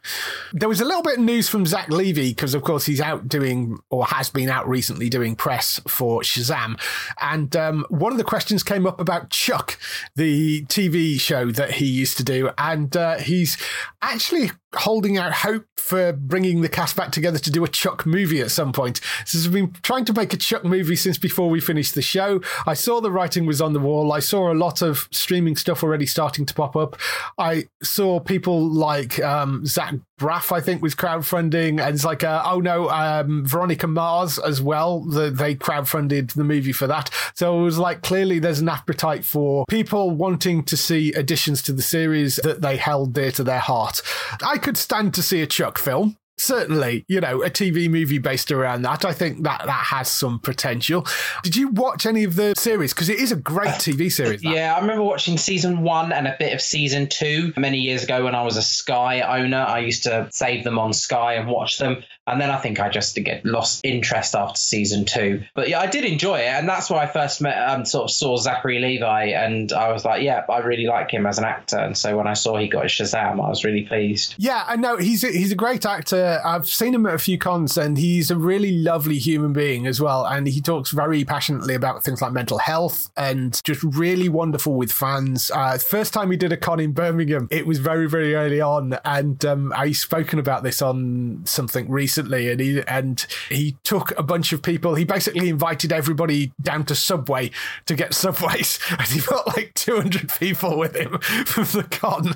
There 0.53 0.68
was 0.68 0.80
a 0.80 0.84
little 0.84 1.03
bit 1.03 1.18
of 1.18 1.24
news 1.24 1.49
from 1.49 1.66
Zach 1.66 1.88
Levi 1.88 2.28
because, 2.28 2.55
of 2.55 2.62
course, 2.62 2.86
he's 2.86 3.01
out 3.01 3.28
doing 3.28 3.78
or 3.90 4.07
has 4.07 4.30
been 4.30 4.49
out 4.49 4.68
recently 4.68 5.09
doing 5.09 5.36
press 5.36 5.80
for 5.86 6.22
Shazam. 6.22 6.80
And 7.20 7.55
um, 7.57 7.86
one 7.88 8.12
of 8.12 8.18
the 8.18 8.24
questions 8.24 8.62
came 8.62 8.86
up 8.86 9.01
about 9.01 9.30
Chuck, 9.30 9.78
the 10.16 10.64
TV 10.66 11.20
show 11.20 11.51
that 11.51 11.72
he 11.72 11.86
used 11.86 12.16
to 12.18 12.24
do. 12.24 12.51
And 12.59 12.96
uh, 12.96 13.18
he's 13.18 13.57
actually 14.03 14.51
holding 14.74 15.16
out 15.16 15.32
hope 15.32 15.66
for 15.76 16.12
bringing 16.12 16.61
the 16.61 16.68
cast 16.68 16.96
back 16.96 17.11
together 17.11 17.38
to 17.38 17.51
do 17.51 17.64
a 17.64 17.68
Chuck 17.68 18.05
movie 18.05 18.40
at 18.40 18.51
some 18.51 18.72
point. 18.72 19.01
So 19.24 19.38
we've 19.51 19.53
been 19.53 19.72
trying 19.82 20.05
to 20.07 20.12
make 20.12 20.34
a 20.34 20.36
Chuck 20.39 20.64
movie 20.64 20.97
since 20.97 21.18
before 21.18 21.51
we 21.51 21.61
finished 21.61 21.95
the 21.95 22.03
show. 22.03 22.41
I 22.66 22.74
saw 22.74 23.01
the 23.01 23.11
writing 23.11 23.47
was 23.47 23.61
on 23.61 23.72
the 23.72 23.80
wall. 23.80 24.12
I 24.12 24.20
saw 24.20 24.53
a 24.53 24.55
lot 24.55 24.82
of 24.82 25.09
streaming 25.11 25.57
stuff 25.57 25.82
already 25.82 26.07
starting 26.07 26.47
to 26.47 26.55
pop 26.55 26.76
up. 26.76 26.97
I 27.39 27.68
saw 27.82 28.20
people 28.20 28.68
like 28.68 29.20
um, 29.20 29.64
Zach 29.66 29.95
Braff, 30.18 30.51
I 30.51 30.61
think, 30.61 30.82
was 30.82 30.95
crowdfunding, 30.95 31.80
and 31.80 31.95
it's 31.95 32.05
like, 32.05 32.24
uh, 32.24 32.43
oh 32.45 32.61
no, 32.61 32.91
um, 32.91 33.45
Veronica 33.45 33.86
Mars 33.86 34.39
as 34.39 34.61
well. 34.61 35.01
The, 35.01 35.30
they 35.30 35.55
crowdfunded 35.55 36.32
the 36.32 36.45
movie 36.45 36.72
for 36.72 36.86
that. 36.89 37.11
So 37.34 37.61
it 37.61 37.62
was 37.62 37.78
like 37.78 38.03
clearly 38.03 38.39
there's 38.39 38.61
an 38.61 38.68
appetite 38.68 39.24
for 39.24 39.64
people 39.68 40.11
wanting 40.11 40.64
to 40.64 40.76
see 40.76 41.12
additions 41.12 41.62
to 41.62 41.72
the 41.72 41.82
series 41.82 42.36
that 42.36 42.62
they 42.62 42.76
held 42.76 43.12
dear 43.12 43.30
to 43.32 43.45
their 43.45 43.61
heart. 43.61 44.03
I 44.45 44.59
could 44.59 44.76
stand 44.76 45.14
to 45.14 45.22
see 45.22 45.41
a 45.41 45.47
Chuck 45.47 45.78
film 45.78 46.16
certainly, 46.41 47.05
you 47.09 47.20
know, 47.20 47.43
a 47.43 47.51
TV 47.51 47.89
movie 47.91 48.18
based 48.18 48.51
around 48.51 48.82
that. 48.82 49.05
I 49.05 49.12
think 49.12 49.43
that 49.43 49.62
that 49.64 49.86
has 49.91 50.11
some 50.11 50.39
potential. 50.39 51.07
Did 51.43 51.57
you 51.57 51.68
watch 51.68 52.07
any 52.07 52.24
of 52.24 52.36
the 52.36 52.55
series? 52.57 52.93
Because 52.95 53.09
it 53.09 53.18
is 53.18 53.32
a 53.32 53.36
great 53.36 53.68
uh, 53.68 53.74
TV 53.74 54.11
series. 54.11 54.43
That. 54.43 54.55
Yeah, 54.55 54.74
I 54.74 54.80
remember 54.80 55.03
watching 55.03 55.36
season 55.39 55.82
one 55.82 56.12
and 56.12 56.26
a 56.26 56.36
bit 56.39 56.53
of 56.53 56.61
season 56.61 57.09
two 57.09 57.53
many 57.57 57.78
years 57.78 58.05
ago 58.05 58.24
when 58.24 58.34
I 58.34 58.43
was 58.43 58.57
a 58.57 58.62
Sky 58.62 59.20
owner. 59.20 59.59
I 59.59 59.80
used 59.80 60.05
to 60.05 60.28
save 60.30 60.64
them 60.64 60.78
on 60.78 60.93
Sky 60.93 61.34
and 61.34 61.49
watch 61.49 61.78
them. 61.78 62.03
And 62.29 62.41
then 62.41 62.51
I 62.51 62.59
think 62.59 62.79
I 62.79 62.91
just 62.91 63.16
get 63.16 63.45
lost 63.45 63.81
interest 63.85 64.35
after 64.35 64.59
season 64.59 65.05
two. 65.07 65.45
But 65.55 65.68
yeah, 65.68 65.81
I 65.81 65.87
did 65.87 66.05
enjoy 66.05 66.41
it, 66.41 66.49
and 66.49 66.68
that's 66.68 66.91
where 66.91 67.01
I 67.01 67.07
first 67.07 67.41
met, 67.41 67.57
um, 67.57 67.85
sort 67.87 68.05
of 68.05 68.11
saw 68.11 68.37
Zachary 68.37 68.79
Levi, 68.79 69.26
and 69.26 69.72
I 69.72 69.91
was 69.91 70.05
like, 70.05 70.22
yeah, 70.22 70.45
I 70.49 70.59
really 70.59 70.87
like 70.87 71.11
him 71.11 71.26
as 71.26 71.39
an 71.39 71.45
actor. 71.45 71.79
And 71.79 71.97
so 71.97 72.16
when 72.16 72.26
I 72.26 72.35
saw 72.35 72.59
he 72.59 72.68
got 72.68 72.85
Shazam, 72.85 73.43
I 73.45 73.49
was 73.49 73.64
really 73.64 73.85
pleased. 73.85 74.35
Yeah, 74.37 74.64
I 74.66 74.76
know 74.76 74.99
he's 74.99 75.24
a, 75.24 75.29
he's 75.29 75.53
a 75.53 75.57
great 75.57 75.87
actor. 75.87 76.41
I've 76.45 76.68
seen 76.68 76.95
him 76.95 77.07
at 77.07 77.14
a 77.14 77.18
few 77.18 77.39
cons, 77.39 77.79
and 77.79 77.97
he's 77.97 78.31
a 78.31 78.37
really 78.37 78.72
lovely 78.72 79.18
human 79.18 79.55
being 79.55 79.87
as 79.87 80.01
well. 80.01 80.26
And 80.26 80.47
he 80.47 80.61
talks 80.61 80.91
very 80.91 81.24
passionately 81.24 81.74
about 81.74 82.05
things 82.05 82.20
like 82.20 82.33
mental 82.33 82.59
health, 82.59 83.11
and 83.16 83.59
just 83.64 83.83
really 83.83 84.29
wonderful 84.29 84.74
with 84.74 84.93
fans. 84.93 85.51
Uh, 85.55 85.79
first 85.79 86.12
time 86.12 86.31
he 86.31 86.37
did 86.37 86.53
a 86.53 86.59
con 86.59 86.79
in 86.79 86.93
Birmingham, 86.93 87.49
it 87.51 87.66
was 87.66 87.79
very 87.79 88.09
very 88.09 88.35
early 88.35 88.61
on, 88.61 88.99
and 89.07 89.43
um, 89.47 89.72
I've 89.74 89.97
spoken 89.97 90.39
about 90.39 90.62
this 90.62 90.83
on 90.83 91.43
something 91.45 91.91
recently 91.91 92.18
recently, 92.19 92.51
and 92.51 92.61
he 92.61 92.83
and 92.87 93.27
he 93.49 93.77
took 93.85 94.16
a 94.19 94.23
bunch 94.23 94.53
of 94.53 94.62
people. 94.62 94.95
He 94.95 95.05
basically 95.05 95.49
invited 95.49 95.93
everybody 95.93 96.53
down 96.61 96.85
to 96.87 96.95
Subway 96.95 97.51
to 97.87 97.95
get 97.95 98.14
Subways, 98.14 98.79
and 98.91 99.03
he 99.03 99.21
got 99.21 99.47
like 99.57 99.73
200 99.75 100.33
people 100.39 100.79
with 100.79 100.97
him 100.97 101.19
from 101.47 101.64
the 101.64 101.87
con, 101.91 102.35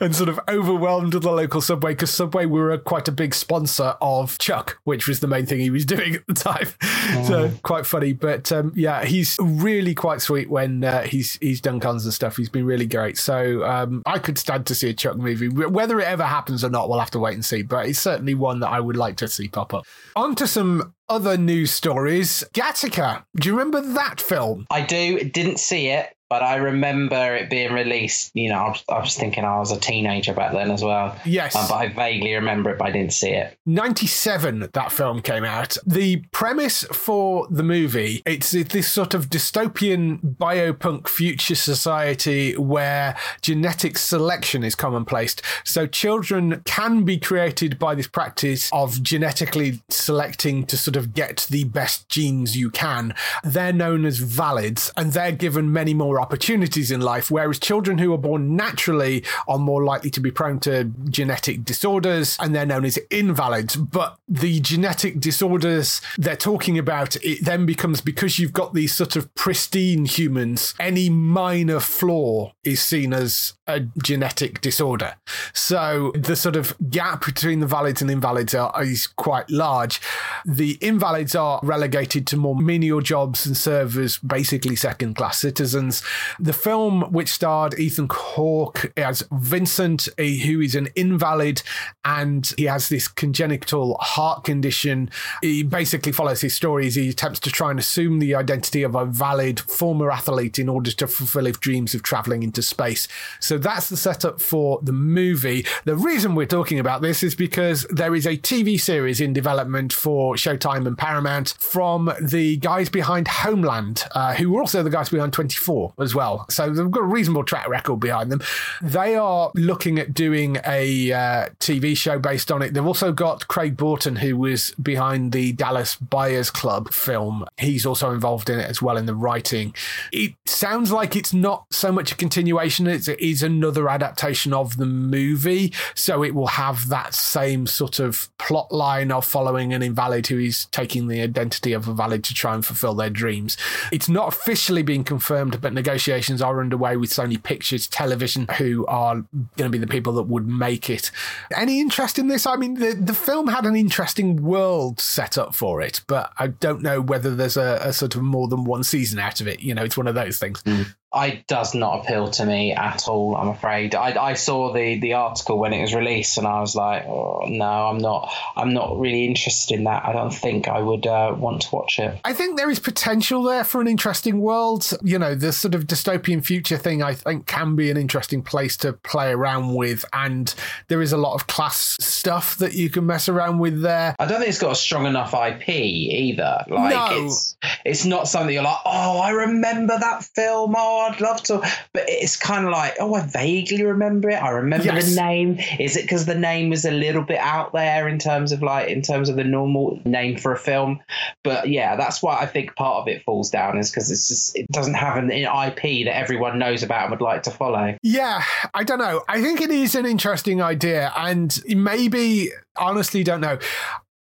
and 0.00 0.14
sort 0.14 0.28
of 0.28 0.40
overwhelmed 0.48 1.12
the 1.12 1.30
local 1.30 1.60
Subway 1.60 1.92
because 1.92 2.10
Subway 2.10 2.46
were 2.46 2.70
a, 2.70 2.78
quite 2.78 3.08
a 3.08 3.12
big 3.12 3.34
sponsor 3.34 3.96
of 4.00 4.38
Chuck, 4.38 4.78
which 4.84 5.06
was 5.06 5.20
the 5.20 5.26
main 5.26 5.46
thing 5.46 5.60
he 5.60 5.70
was 5.70 5.84
doing 5.90 6.16
at 6.16 6.26
the 6.26 6.34
time. 6.34 6.68
Oh. 6.82 7.24
So 7.26 7.50
quite 7.62 7.86
funny, 7.86 8.12
but 8.12 8.50
um, 8.52 8.72
yeah, 8.74 9.04
he's 9.04 9.36
really 9.40 9.94
quite 9.94 10.22
sweet 10.22 10.48
when 10.48 10.84
uh, 10.84 11.02
he's 11.02 11.34
he's 11.40 11.60
done 11.60 11.80
cons 11.80 12.04
and 12.04 12.14
stuff. 12.14 12.36
He's 12.36 12.48
been 12.48 12.64
really 12.64 12.86
great. 12.86 13.18
So 13.18 13.64
um, 13.64 14.02
I 14.06 14.18
could 14.18 14.38
stand 14.38 14.66
to 14.66 14.74
see 14.74 14.88
a 14.88 14.94
Chuck 14.94 15.16
movie. 15.16 15.48
Whether 15.48 16.00
it 16.00 16.06
ever 16.06 16.24
happens 16.24 16.64
or 16.64 16.70
not, 16.70 16.88
we'll 16.88 16.98
have 16.98 17.10
to 17.10 17.18
wait 17.18 17.34
and 17.34 17.44
see. 17.44 17.62
But 17.62 17.86
it's 17.86 17.98
certainly 17.98 18.34
one 18.34 18.60
that 18.60 18.70
I 18.70 18.80
would 18.80 18.96
like 18.96 19.09
like 19.10 19.16
to 19.18 19.28
see 19.28 19.48
pop 19.48 19.74
up. 19.74 19.84
On 20.16 20.34
to 20.36 20.46
some 20.46 20.94
other 21.10 21.36
news 21.36 21.72
stories. 21.72 22.44
Gattaca. 22.54 23.24
Do 23.36 23.48
you 23.48 23.54
remember 23.54 23.80
that 23.80 24.20
film? 24.20 24.66
I 24.70 24.82
do. 24.82 25.18
Didn't 25.24 25.58
see 25.58 25.88
it, 25.88 26.14
but 26.30 26.44
I 26.44 26.56
remember 26.56 27.34
it 27.34 27.50
being 27.50 27.72
released. 27.72 28.30
You 28.34 28.50
know, 28.50 28.58
I 28.58 28.68
was, 28.68 28.84
I 28.88 28.98
was 29.00 29.16
thinking 29.16 29.44
I 29.44 29.58
was 29.58 29.72
a 29.72 29.80
teenager 29.80 30.32
back 30.32 30.52
then 30.52 30.70
as 30.70 30.82
well. 30.82 31.18
Yes. 31.26 31.56
Um, 31.56 31.66
but 31.68 31.74
I 31.74 31.88
vaguely 31.88 32.34
remember 32.34 32.70
it, 32.70 32.78
but 32.78 32.86
I 32.86 32.92
didn't 32.92 33.12
see 33.12 33.30
it. 33.30 33.58
97, 33.66 34.68
that 34.72 34.92
film 34.92 35.20
came 35.22 35.44
out. 35.44 35.76
The 35.84 36.18
premise 36.30 36.84
for 36.84 37.48
the 37.50 37.64
movie, 37.64 38.22
it's 38.24 38.52
this 38.52 38.88
sort 38.88 39.12
of 39.12 39.28
dystopian 39.28 40.20
biopunk 40.36 41.08
future 41.08 41.56
society 41.56 42.56
where 42.56 43.16
genetic 43.42 43.98
selection 43.98 44.62
is 44.62 44.76
commonplace. 44.76 45.34
So 45.64 45.88
children 45.88 46.62
can 46.64 47.02
be 47.02 47.18
created 47.18 47.76
by 47.76 47.96
this 47.96 48.06
practice 48.06 48.70
of 48.72 49.02
genetically 49.02 49.82
selecting 49.88 50.64
to 50.66 50.76
sort 50.76 50.94
of 50.94 50.99
get 51.02 51.46
the 51.50 51.64
best 51.64 52.08
genes 52.08 52.56
you 52.56 52.70
can. 52.70 53.14
They're 53.42 53.72
known 53.72 54.04
as 54.04 54.20
valids 54.20 54.92
and 54.96 55.12
they're 55.12 55.32
given 55.32 55.72
many 55.72 55.94
more 55.94 56.20
opportunities 56.20 56.90
in 56.90 57.00
life, 57.00 57.30
whereas 57.30 57.58
children 57.58 57.98
who 57.98 58.12
are 58.12 58.18
born 58.18 58.56
naturally 58.56 59.24
are 59.48 59.58
more 59.58 59.84
likely 59.84 60.10
to 60.10 60.20
be 60.20 60.30
prone 60.30 60.60
to 60.60 60.84
genetic 61.08 61.64
disorders 61.64 62.36
and 62.40 62.54
they're 62.54 62.66
known 62.66 62.84
as 62.84 62.98
invalids. 63.10 63.76
But 63.76 64.18
the 64.28 64.60
genetic 64.60 65.20
disorders 65.20 66.00
they're 66.18 66.36
talking 66.36 66.78
about, 66.78 67.16
it 67.16 67.44
then 67.44 67.66
becomes 67.66 68.00
because 68.00 68.38
you've 68.38 68.52
got 68.52 68.74
these 68.74 68.94
sort 68.94 69.16
of 69.16 69.34
pristine 69.34 70.04
humans, 70.04 70.74
any 70.78 71.08
minor 71.08 71.80
flaw 71.80 72.52
is 72.64 72.82
seen 72.82 73.12
as 73.12 73.54
a 73.74 73.88
genetic 74.02 74.60
disorder. 74.60 75.16
So 75.52 76.12
the 76.14 76.36
sort 76.36 76.56
of 76.56 76.76
gap 76.90 77.24
between 77.24 77.60
the 77.60 77.66
valids 77.66 78.00
and 78.00 78.10
invalids 78.10 78.54
are, 78.54 78.72
is 78.82 79.06
quite 79.06 79.50
large. 79.50 80.00
The 80.44 80.78
invalids 80.80 81.34
are 81.34 81.60
relegated 81.62 82.26
to 82.28 82.36
more 82.36 82.56
menial 82.56 83.00
jobs 83.00 83.46
and 83.46 83.56
serve 83.56 83.96
as 83.98 84.18
basically 84.18 84.76
second 84.76 85.14
class 85.14 85.40
citizens. 85.40 86.02
The 86.38 86.52
film, 86.52 87.12
which 87.12 87.28
starred 87.28 87.78
Ethan 87.78 88.08
Hawke 88.10 88.92
as 88.96 89.22
Vincent, 89.32 90.08
eh, 90.18 90.38
who 90.38 90.60
is 90.60 90.74
an 90.74 90.88
invalid 90.94 91.62
and 92.04 92.52
he 92.56 92.64
has 92.64 92.88
this 92.88 93.08
congenital 93.08 93.96
heart 94.00 94.44
condition, 94.44 95.10
he 95.42 95.62
basically 95.62 96.12
follows 96.12 96.40
his 96.40 96.54
story 96.54 96.86
as 96.86 96.94
he 96.94 97.08
attempts 97.08 97.40
to 97.40 97.50
try 97.50 97.70
and 97.70 97.78
assume 97.78 98.18
the 98.18 98.34
identity 98.34 98.82
of 98.82 98.94
a 98.94 99.04
valid 99.04 99.60
former 99.60 100.10
athlete 100.10 100.58
in 100.58 100.68
order 100.68 100.90
to 100.90 101.06
fulfill 101.06 101.46
his 101.46 101.58
dreams 101.58 101.94
of 101.94 102.02
traveling 102.02 102.42
into 102.42 102.62
space. 102.62 103.06
So 103.38 103.58
that's 103.62 103.88
the 103.88 103.96
setup 103.96 104.40
for 104.40 104.80
the 104.82 104.92
movie. 104.92 105.66
The 105.84 105.96
reason 105.96 106.34
we're 106.34 106.46
talking 106.46 106.78
about 106.78 107.02
this 107.02 107.22
is 107.22 107.34
because 107.34 107.86
there 107.90 108.14
is 108.14 108.26
a 108.26 108.36
TV 108.36 108.80
series 108.80 109.20
in 109.20 109.32
development 109.32 109.92
for 109.92 110.34
Showtime 110.34 110.86
and 110.86 110.96
Paramount 110.96 111.54
from 111.58 112.12
the 112.20 112.56
guys 112.56 112.88
behind 112.88 113.28
Homeland, 113.28 114.04
uh, 114.12 114.34
who 114.34 114.50
were 114.50 114.60
also 114.60 114.82
the 114.82 114.90
guys 114.90 115.08
behind 115.08 115.32
24 115.32 115.94
as 116.00 116.14
well. 116.14 116.46
So 116.48 116.70
they've 116.70 116.90
got 116.90 117.02
a 117.02 117.06
reasonable 117.06 117.44
track 117.44 117.68
record 117.68 118.00
behind 118.00 118.32
them. 118.32 118.42
They 118.82 119.16
are 119.16 119.50
looking 119.54 119.98
at 119.98 120.14
doing 120.14 120.58
a 120.66 121.12
uh, 121.12 121.48
TV 121.60 121.96
show 121.96 122.18
based 122.18 122.50
on 122.50 122.62
it. 122.62 122.74
They've 122.74 122.86
also 122.86 123.12
got 123.12 123.48
Craig 123.48 123.76
Borten, 123.76 124.18
who 124.18 124.36
was 124.36 124.72
behind 124.82 125.32
the 125.32 125.52
Dallas 125.52 125.96
Buyers 125.96 126.50
Club 126.50 126.92
film. 126.92 127.44
He's 127.58 127.86
also 127.86 128.10
involved 128.12 128.50
in 128.50 128.58
it 128.58 128.68
as 128.68 128.80
well 128.80 128.96
in 128.96 129.06
the 129.06 129.14
writing. 129.14 129.74
It 130.12 130.34
sounds 130.46 130.92
like 130.92 131.16
it's 131.16 131.34
not 131.34 131.66
so 131.70 131.92
much 131.92 132.12
a 132.12 132.16
continuation, 132.16 132.86
it 132.86 133.08
is 133.08 133.42
another 133.50 133.88
adaptation 133.88 134.52
of 134.52 134.76
the 134.76 134.86
movie. 134.86 135.72
So 135.94 136.22
it 136.22 136.34
will 136.34 136.48
have 136.48 136.88
that 136.88 137.14
same 137.14 137.66
sort 137.66 137.98
of 137.98 138.28
plot 138.38 138.72
line 138.72 139.10
of 139.12 139.24
following 139.24 139.72
an 139.72 139.82
invalid 139.82 140.26
who 140.28 140.38
is 140.38 140.66
taking 140.66 141.08
the 141.08 141.20
identity 141.20 141.72
of 141.72 141.88
a 141.88 141.92
valid 141.92 142.24
to 142.24 142.34
try 142.34 142.54
and 142.54 142.64
fulfill 142.64 142.94
their 142.94 143.10
dreams. 143.10 143.56
It's 143.92 144.08
not 144.08 144.28
officially 144.28 144.82
being 144.82 145.04
confirmed, 145.04 145.60
but 145.60 145.72
negotiations 145.72 146.40
are 146.40 146.60
underway 146.60 146.96
with 146.96 147.10
Sony 147.10 147.42
Pictures 147.42 147.86
Television, 147.86 148.46
who 148.58 148.86
are 148.86 149.14
going 149.14 149.46
to 149.56 149.68
be 149.70 149.78
the 149.78 149.86
people 149.86 150.12
that 150.14 150.24
would 150.24 150.46
make 150.46 150.88
it. 150.88 151.10
Any 151.56 151.80
interest 151.80 152.18
in 152.18 152.28
this? 152.28 152.46
I 152.46 152.56
mean, 152.56 152.74
the, 152.74 152.94
the 152.94 153.14
film 153.14 153.48
had 153.48 153.66
an 153.66 153.76
interesting 153.76 154.42
world 154.42 155.00
set 155.00 155.36
up 155.36 155.54
for 155.54 155.80
it, 155.80 156.02
but 156.06 156.32
I 156.38 156.48
don't 156.48 156.82
know 156.82 157.00
whether 157.00 157.34
there's 157.34 157.56
a, 157.56 157.80
a 157.82 157.92
sort 157.92 158.14
of 158.14 158.22
more 158.22 158.48
than 158.48 158.64
one 158.64 158.84
season 158.84 159.18
out 159.18 159.40
of 159.40 159.48
it. 159.48 159.60
You 159.60 159.74
know, 159.74 159.84
it's 159.84 159.96
one 159.96 160.06
of 160.06 160.14
those 160.14 160.38
things. 160.38 160.62
Mm. 160.62 160.94
I 161.12 161.42
does 161.48 161.74
not 161.74 162.04
appeal 162.04 162.30
to 162.30 162.46
me 162.46 162.72
at 162.72 163.08
all. 163.08 163.34
I'm 163.34 163.48
afraid. 163.48 163.96
I, 163.96 164.22
I 164.22 164.34
saw 164.34 164.72
the 164.72 165.00
the 165.00 165.14
article 165.14 165.58
when 165.58 165.72
it 165.72 165.80
was 165.80 165.92
released, 165.92 166.38
and 166.38 166.46
I 166.46 166.60
was 166.60 166.76
like, 166.76 167.04
oh, 167.04 167.46
no, 167.48 167.64
I'm 167.64 167.98
not. 167.98 168.32
I'm 168.56 168.72
not 168.72 168.98
really 168.98 169.24
interested 169.26 169.74
in 169.74 169.84
that. 169.84 170.04
I 170.04 170.12
don't 170.12 170.32
think 170.32 170.68
I 170.68 170.80
would 170.80 171.08
uh, 171.08 171.34
want 171.36 171.62
to 171.62 171.74
watch 171.74 171.98
it. 171.98 172.20
I 172.24 172.32
think 172.32 172.56
there 172.56 172.70
is 172.70 172.78
potential 172.78 173.42
there 173.42 173.64
for 173.64 173.80
an 173.80 173.88
interesting 173.88 174.40
world. 174.40 174.92
You 175.02 175.18
know, 175.18 175.34
the 175.34 175.52
sort 175.52 175.74
of 175.74 175.88
dystopian 175.88 176.44
future 176.44 176.76
thing. 176.76 177.02
I 177.02 177.14
think 177.14 177.46
can 177.46 177.74
be 177.74 177.90
an 177.90 177.96
interesting 177.96 178.42
place 178.42 178.76
to 178.78 178.92
play 178.92 179.32
around 179.32 179.74
with, 179.74 180.04
and 180.12 180.54
there 180.86 181.02
is 181.02 181.12
a 181.12 181.18
lot 181.18 181.34
of 181.34 181.48
class 181.48 181.96
stuff 181.98 182.56
that 182.58 182.74
you 182.74 182.88
can 182.88 183.06
mess 183.06 183.28
around 183.28 183.58
with 183.58 183.82
there. 183.82 184.14
I 184.20 184.26
don't 184.26 184.38
think 184.38 184.50
it's 184.50 184.60
got 184.60 184.72
a 184.72 184.76
strong 184.76 185.06
enough 185.06 185.34
IP 185.34 185.68
either. 185.70 186.64
Like 186.68 186.94
no. 186.94 187.24
it's 187.24 187.56
it's 187.84 188.04
not 188.04 188.28
something 188.28 188.54
you're 188.54 188.62
like, 188.62 188.78
oh, 188.84 189.18
I 189.18 189.30
remember 189.30 189.98
that 189.98 190.22
film. 190.22 190.74
Oh, 190.76 190.99
I'd 191.00 191.20
love 191.20 191.42
to. 191.44 191.58
But 191.92 192.04
it's 192.06 192.36
kind 192.36 192.66
of 192.66 192.72
like, 192.72 192.96
oh, 193.00 193.14
I 193.14 193.26
vaguely 193.26 193.84
remember 193.84 194.30
it. 194.30 194.42
I 194.42 194.50
remember 194.50 194.86
yes. 194.86 195.14
the 195.14 195.20
name. 195.20 195.58
Is 195.78 195.96
it 195.96 196.02
because 196.02 196.26
the 196.26 196.34
name 196.34 196.70
was 196.70 196.84
a 196.84 196.90
little 196.90 197.22
bit 197.22 197.38
out 197.38 197.72
there 197.72 198.08
in 198.08 198.18
terms 198.18 198.52
of 198.52 198.62
like, 198.62 198.88
in 198.88 199.02
terms 199.02 199.28
of 199.28 199.36
the 199.36 199.44
normal 199.44 200.00
name 200.04 200.36
for 200.36 200.52
a 200.52 200.58
film? 200.58 201.00
But 201.44 201.68
yeah, 201.68 201.96
that's 201.96 202.22
why 202.22 202.38
I 202.38 202.46
think 202.46 202.76
part 202.76 203.02
of 203.02 203.08
it 203.08 203.22
falls 203.22 203.50
down 203.50 203.78
is 203.78 203.90
because 203.90 204.10
it's 204.10 204.28
just, 204.28 204.56
it 204.56 204.66
doesn't 204.68 204.94
have 204.94 205.16
an, 205.16 205.30
an 205.30 205.68
IP 205.68 206.06
that 206.06 206.16
everyone 206.16 206.58
knows 206.58 206.82
about 206.82 207.02
and 207.02 207.10
would 207.10 207.20
like 207.20 207.42
to 207.44 207.50
follow. 207.50 207.96
Yeah, 208.02 208.42
I 208.74 208.84
don't 208.84 208.98
know. 208.98 209.22
I 209.28 209.42
think 209.42 209.60
it 209.60 209.70
is 209.70 209.94
an 209.94 210.06
interesting 210.06 210.62
idea. 210.62 211.12
And 211.16 211.58
maybe 211.66 212.50
honestly 212.76 213.22
don't 213.24 213.40
know. 213.40 213.58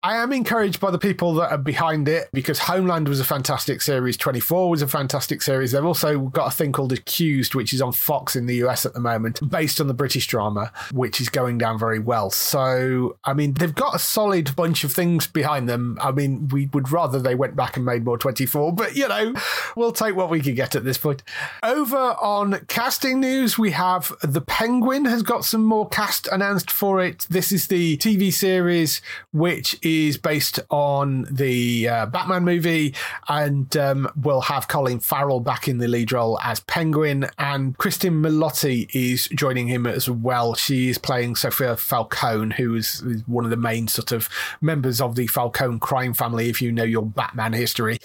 I 0.03 0.17
am 0.17 0.33
encouraged 0.33 0.79
by 0.79 0.91
the 0.91 0.99
people 0.99 1.35
that 1.35 1.51
are 1.51 1.59
behind 1.59 2.09
it 2.09 2.29
because 2.33 2.61
Homeland 2.61 3.09
was 3.09 3.19
a 3.19 3.25
fantastic 3.25 3.83
series, 3.83 4.17
24 4.17 4.71
was 4.71 4.83
a 4.83 4.87
fantastic 4.87 5.43
series. 5.43 5.73
They've 5.73 5.85
also 5.85 6.21
got 6.21 6.47
a 6.47 6.57
thing 6.57 6.71
called 6.71 6.93
Accused, 6.93 7.55
which 7.55 7.73
is 7.73 7.83
on 7.83 7.93
Fox 7.93 8.37
in 8.37 8.47
the 8.47 8.57
US 8.67 8.87
at 8.87 8.93
the 8.93 9.01
moment, 9.01 9.41
based 9.49 9.81
on 9.81 9.89
the 9.89 9.95
British 9.95 10.29
drama, 10.29 10.71
which 10.93 11.21
is 11.21 11.29
going 11.29 11.59
down 11.59 11.79
very 11.79 11.99
well. 11.99 12.31
So, 12.31 13.17
I 13.25 13.33
mean, 13.33 13.55
they've 13.55 13.75
got 13.75 13.97
a 13.97 13.99
solid 13.99 14.55
bunch 14.55 14.85
of 14.85 14.93
things 14.93 15.27
behind 15.27 15.69
them. 15.69 15.99
I 16.01 16.13
mean, 16.13 16.49
we 16.49 16.67
would 16.67 16.93
rather 16.93 17.19
they 17.19 17.35
went 17.35 17.57
back 17.57 17.77
and 17.77 17.85
made 17.85 18.05
more 18.05 18.19
24, 18.19 18.75
but 18.75 18.95
you 18.95 19.09
know, 19.09 19.35
we'll 19.77 19.93
take 19.93 20.15
what 20.15 20.31
we 20.31 20.41
can 20.41 20.55
get 20.55 20.77
at 20.77 20.85
this 20.85 20.99
point. 20.99 21.23
Over 21.65 21.97
on 21.97 22.65
casting 22.69 23.19
news, 23.19 23.59
we 23.59 23.73
have 23.73 24.13
The 24.23 24.43
Penguin 24.43 25.07
has 25.07 25.23
got 25.23 25.45
some 25.45 25.65
more 25.65 25.89
cast 25.89 26.29
announced 26.29 26.71
for 26.71 27.03
it. 27.03 27.27
This 27.29 27.51
is 27.51 27.67
the 27.67 27.97
TV 27.97 28.33
series 28.33 29.01
which 29.33 29.77
is 29.87 30.19
based 30.19 30.59
on 30.69 31.27
the 31.31 31.89
uh, 31.89 32.07
Batman 32.07 32.45
movie, 32.45 32.95
and 33.29 33.75
um, 33.77 34.11
we'll 34.17 34.41
have 34.41 34.67
Colin 34.67 34.99
Farrell 34.99 35.39
back 35.39 35.69
in 35.69 35.79
the 35.79 35.87
lead 35.87 36.11
role 36.11 36.41
as 36.43 36.61
Penguin, 36.61 37.27
and 37.39 37.79
Cristin 37.79 38.21
Milioti 38.21 38.89
is 38.93 39.29
joining 39.29 39.69
him 39.69 39.87
as 39.87 40.11
well. 40.11 40.55
She 40.55 40.89
is 40.89 40.99
playing 40.99 41.37
Sophia 41.37 41.77
Falcone, 41.77 42.55
who 42.57 42.75
is 42.75 43.05
one 43.27 43.45
of 43.45 43.51
the 43.51 43.57
main 43.57 43.87
sort 43.87 44.11
of 44.11 44.29
members 44.61 45.01
of 45.01 45.15
the 45.15 45.29
Falcone 45.29 45.79
crime 45.79 46.15
family, 46.15 46.49
if 46.49 46.61
you 46.61 46.73
know 46.73 46.85
your 46.85 47.07
Batman 47.07 47.53
history. 47.53 47.99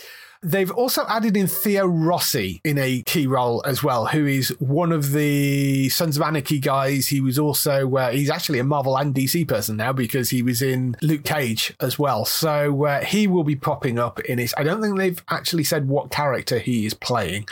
They've 0.43 0.71
also 0.71 1.05
added 1.07 1.37
in 1.37 1.45
Theo 1.45 1.85
Rossi 1.85 2.61
in 2.63 2.79
a 2.79 3.03
key 3.03 3.27
role 3.27 3.61
as 3.65 3.83
well, 3.83 4.07
who 4.07 4.25
is 4.25 4.49
one 4.59 4.91
of 4.91 5.11
the 5.11 5.89
Sons 5.89 6.17
of 6.17 6.23
Anarchy 6.23 6.59
guys. 6.59 7.07
He 7.07 7.21
was 7.21 7.37
also, 7.37 7.95
uh, 7.95 8.11
he's 8.11 8.29
actually 8.29 8.57
a 8.57 8.63
Marvel 8.63 8.97
and 8.97 9.13
DC 9.13 9.47
person 9.47 9.77
now 9.77 9.93
because 9.93 10.31
he 10.31 10.41
was 10.41 10.63
in 10.63 10.95
Luke 11.01 11.23
Cage 11.23 11.73
as 11.79 11.99
well. 11.99 12.25
So 12.25 12.85
uh, 12.85 13.05
he 13.05 13.27
will 13.27 13.43
be 13.43 13.55
popping 13.55 13.99
up 13.99 14.19
in 14.21 14.39
it. 14.39 14.51
I 14.57 14.63
don't 14.63 14.81
think 14.81 14.97
they've 14.97 15.23
actually 15.29 15.63
said 15.63 15.87
what 15.87 16.09
character 16.09 16.57
he 16.57 16.85
is 16.87 16.95
playing, 16.95 17.47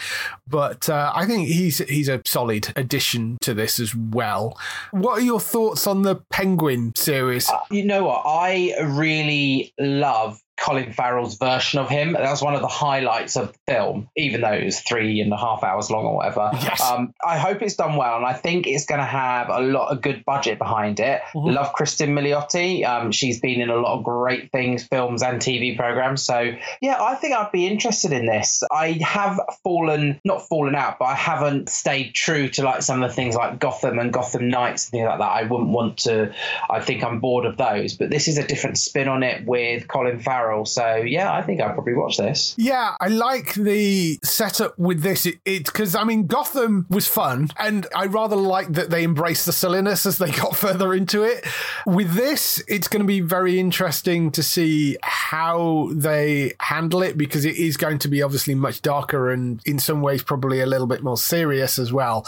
but 0.48 0.90
uh, 0.90 1.12
I 1.14 1.26
think 1.26 1.48
he's 1.48 1.78
he's 1.80 2.10
a 2.10 2.22
solid 2.26 2.74
addition 2.76 3.38
to 3.42 3.54
this 3.54 3.80
as 3.80 3.96
well. 3.96 4.58
What 4.92 5.20
are 5.20 5.24
your 5.24 5.40
thoughts 5.40 5.86
on 5.86 6.02
the 6.02 6.16
Penguin 6.32 6.94
series? 6.96 7.50
Uh, 7.50 7.60
you 7.70 7.86
know 7.86 8.06
what? 8.06 8.24
I 8.26 8.74
really 8.82 9.74
love 9.78 10.42
Colin 10.60 10.94
Farrell's 10.94 11.38
version 11.38 11.80
of 11.80 11.90
him. 11.90 12.14
That 12.14 12.30
was 12.30 12.42
one 12.42 12.56
of 12.56 12.62
the 12.62 12.68
highlights 12.68 13.36
of 13.36 13.54
the 13.54 13.74
film, 13.74 14.10
even 14.16 14.42
though 14.42 14.54
it 14.54 14.66
was 14.66 14.82
three 14.82 15.22
and 15.22 15.32
a 15.32 15.38
half 15.38 15.64
hours 15.64 15.90
long 15.90 16.06
or 16.06 16.18
whatever. 16.18 16.52
Yes. 16.54 16.82
Um, 16.82 17.14
I 17.26 17.38
hope 17.38 17.62
it's 17.62 17.76
done 17.76 17.96
well, 17.96 18.18
and 18.18 18.26
I 18.26 18.34
think 18.34 18.68
it's 18.68 18.86
going 18.86 19.00
to 19.00 19.06
have 19.06 19.50
a 19.50 19.62
lot 19.62 19.92
of 19.92 20.02
good 20.02 20.26
budget 20.26 20.58
behind 20.58 21.00
it. 21.00 21.22
Mm-hmm. 21.34 21.50
Love 21.50 21.74
Cristin 21.74 22.10
Milioti. 22.10 22.86
Um, 22.86 23.12
she's 23.12 23.40
been 23.40 23.62
in 23.62 23.70
a 23.70 23.76
lot 23.76 23.98
of 23.98 24.04
great 24.04 24.52
things, 24.52 24.84
films 24.86 25.24
and 25.24 25.40
TV 25.40 25.78
programs. 25.78 26.24
So 26.24 26.52
yeah, 26.82 27.02
I 27.02 27.16
think 27.16 27.36
I'd 27.36 27.52
be 27.52 27.66
interested 27.66 28.12
in 28.12 28.26
this. 28.26 28.62
I 28.72 29.00
have 29.02 29.40
fallen, 29.64 30.20
not 30.26 30.48
fallen 30.48 30.76
out, 30.76 31.00
but 31.00 31.06
I 31.06 31.16
haven't 31.16 31.70
stayed 31.70 32.14
true 32.14 32.50
to 32.50 32.64
like 32.64 32.82
some 32.82 33.02
of 33.02 33.10
the 33.10 33.16
things 33.16 33.36
like 33.36 33.60
Gotham 33.60 34.00
and 34.00 34.12
Gotham 34.12 34.50
Knights 34.50 34.88
and 34.88 34.92
things 34.92 35.08
like 35.08 35.20
that. 35.20 35.32
I 35.32 35.44
wouldn't 35.44 35.70
want 35.70 36.00
to. 36.00 36.34
I 36.70 36.82
think 36.82 37.04
I'm 37.04 37.20
bored 37.20 37.46
of 37.46 37.58
those. 37.58 37.94
But 37.96 38.10
this 38.10 38.28
is 38.28 38.38
a 38.38 38.46
different 38.46 38.78
spin 38.78 39.08
on 39.08 39.24
it 39.24 39.46
with 39.46 39.88
Colin 39.88 40.20
Farrell 40.20 40.49
so 40.66 40.98
yeah, 40.98 41.32
I 41.34 41.42
think 41.42 41.62
I'll 41.62 41.74
probably 41.74 41.94
watch 41.94 42.18
this. 42.18 42.56
Yeah, 42.58 42.96
I 43.00 43.08
like 43.08 43.54
the 43.54 44.20
setup 44.24 44.78
with 44.78 45.02
this. 45.02 45.26
It 45.26 45.44
because 45.46 45.96
I 45.96 46.04
mean 46.04 46.28
Gotham 46.28 46.86
was 46.90 47.08
fun, 47.08 47.50
and 47.58 47.88
I 47.96 48.06
rather 48.06 48.36
like 48.36 48.74
that 48.74 48.90
they 48.90 49.04
embraced 49.04 49.46
the 49.46 49.52
silliness 49.52 50.06
as 50.06 50.18
they 50.18 50.32
got 50.44 50.56
further 50.56 50.94
into 50.94 51.24
it. 51.24 51.46
With 51.86 52.14
this, 52.14 52.64
it's 52.68 52.88
going 52.88 53.02
to 53.02 53.08
be 53.08 53.22
very 53.22 53.60
interesting 53.60 54.32
to 54.32 54.44
see 54.44 54.98
how 55.02 55.90
they 55.94 56.54
handle 56.60 57.02
it 57.02 57.18
because 57.18 57.46
it 57.46 57.56
is 57.56 57.78
going 57.78 58.00
to 58.00 58.08
be 58.08 58.22
obviously 58.22 58.56
much 58.56 58.82
darker 58.82 59.32
and 59.32 59.62
in 59.66 59.80
some 59.80 60.02
ways 60.02 60.24
probably 60.24 60.62
a 60.62 60.66
little 60.66 60.88
bit 60.88 61.04
more 61.04 61.18
serious 61.18 61.80
as 61.80 61.92
well. 61.94 62.26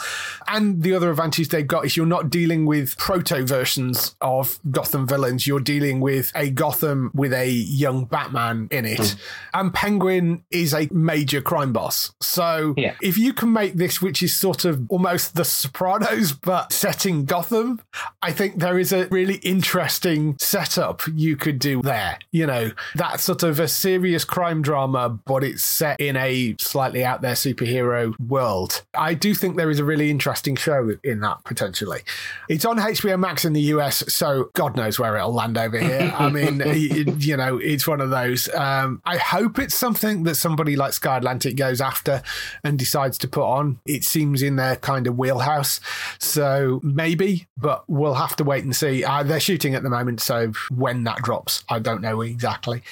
And 0.47 0.83
the 0.83 0.93
other 0.93 1.09
advantage 1.09 1.49
they've 1.49 1.65
got 1.65 1.85
is 1.85 1.97
you're 1.97 2.05
not 2.05 2.29
dealing 2.29 2.65
with 2.65 2.97
proto 2.97 3.45
versions 3.45 4.15
of 4.21 4.59
Gotham 4.69 5.07
villains. 5.07 5.47
You're 5.47 5.59
dealing 5.59 5.99
with 5.99 6.31
a 6.35 6.49
Gotham 6.49 7.11
with 7.13 7.33
a 7.33 7.49
young 7.49 8.05
Batman 8.11 8.67
in 8.71 8.85
it, 8.85 8.99
mm. 8.99 9.19
and 9.53 9.73
Penguin 9.73 10.43
is 10.51 10.73
a 10.73 10.87
major 10.91 11.41
crime 11.41 11.73
boss. 11.73 12.11
So 12.21 12.73
yeah. 12.77 12.95
if 13.01 13.17
you 13.17 13.33
can 13.33 13.51
make 13.51 13.73
this, 13.73 14.01
which 14.01 14.21
is 14.21 14.33
sort 14.33 14.65
of 14.65 14.85
almost 14.89 15.35
The 15.35 15.45
Sopranos, 15.45 16.33
but 16.33 16.71
setting 16.71 17.25
Gotham, 17.25 17.81
I 18.21 18.31
think 18.31 18.59
there 18.59 18.77
is 18.77 18.91
a 18.91 19.07
really 19.07 19.35
interesting 19.35 20.37
setup 20.39 21.01
you 21.13 21.35
could 21.35 21.59
do 21.59 21.81
there. 21.81 22.19
You 22.31 22.45
know, 22.45 22.71
that 22.95 23.19
sort 23.19 23.43
of 23.43 23.59
a 23.59 23.67
serious 23.67 24.25
crime 24.25 24.61
drama, 24.61 25.09
but 25.09 25.43
it's 25.43 25.63
set 25.63 25.99
in 25.99 26.17
a 26.17 26.55
slightly 26.59 27.03
out 27.03 27.21
there 27.21 27.33
superhero 27.33 28.13
world. 28.19 28.83
I 28.93 29.13
do 29.13 29.33
think 29.33 29.55
there 29.55 29.69
is 29.69 29.79
a 29.79 29.85
really 29.85 30.11
interesting 30.11 30.55
show 30.55 30.95
in 31.03 31.21
that 31.21 31.43
potentially. 31.43 32.01
It's 32.49 32.65
on 32.65 32.77
HBO 32.77 33.19
Max 33.19 33.45
in 33.45 33.53
the 33.53 33.61
US, 33.61 34.03
so 34.13 34.49
God 34.53 34.75
knows 34.75 34.99
where 34.99 35.15
it'll 35.15 35.33
land 35.33 35.57
over 35.57 35.79
here. 35.79 36.13
I 36.17 36.29
mean, 36.29 36.61
you 37.19 37.37
know, 37.37 37.57
it's 37.57 37.87
one 37.87 38.00
of 38.01 38.09
those. 38.09 38.53
Um, 38.53 39.01
I 39.05 39.17
hope 39.17 39.59
it's 39.59 39.75
something 39.75 40.23
that 40.23 40.35
somebody 40.35 40.75
like 40.75 40.93
Sky 40.93 41.17
Atlantic 41.17 41.55
goes 41.55 41.79
after 41.79 42.21
and 42.63 42.77
decides 42.77 43.17
to 43.19 43.27
put 43.27 43.45
on. 43.45 43.79
It 43.85 44.03
seems 44.03 44.41
in 44.41 44.55
their 44.55 44.75
kind 44.75 45.07
of 45.07 45.17
wheelhouse. 45.17 45.79
So 46.19 46.79
maybe, 46.83 47.47
but 47.57 47.83
we'll 47.87 48.15
have 48.15 48.35
to 48.37 48.43
wait 48.43 48.63
and 48.63 48.75
see. 48.75 49.03
Uh, 49.03 49.23
they're 49.23 49.39
shooting 49.39 49.75
at 49.75 49.83
the 49.83 49.89
moment, 49.89 50.21
so 50.21 50.51
when 50.69 51.03
that 51.05 51.17
drops, 51.17 51.63
I 51.69 51.79
don't 51.79 52.01
know 52.01 52.21
exactly. 52.21 52.83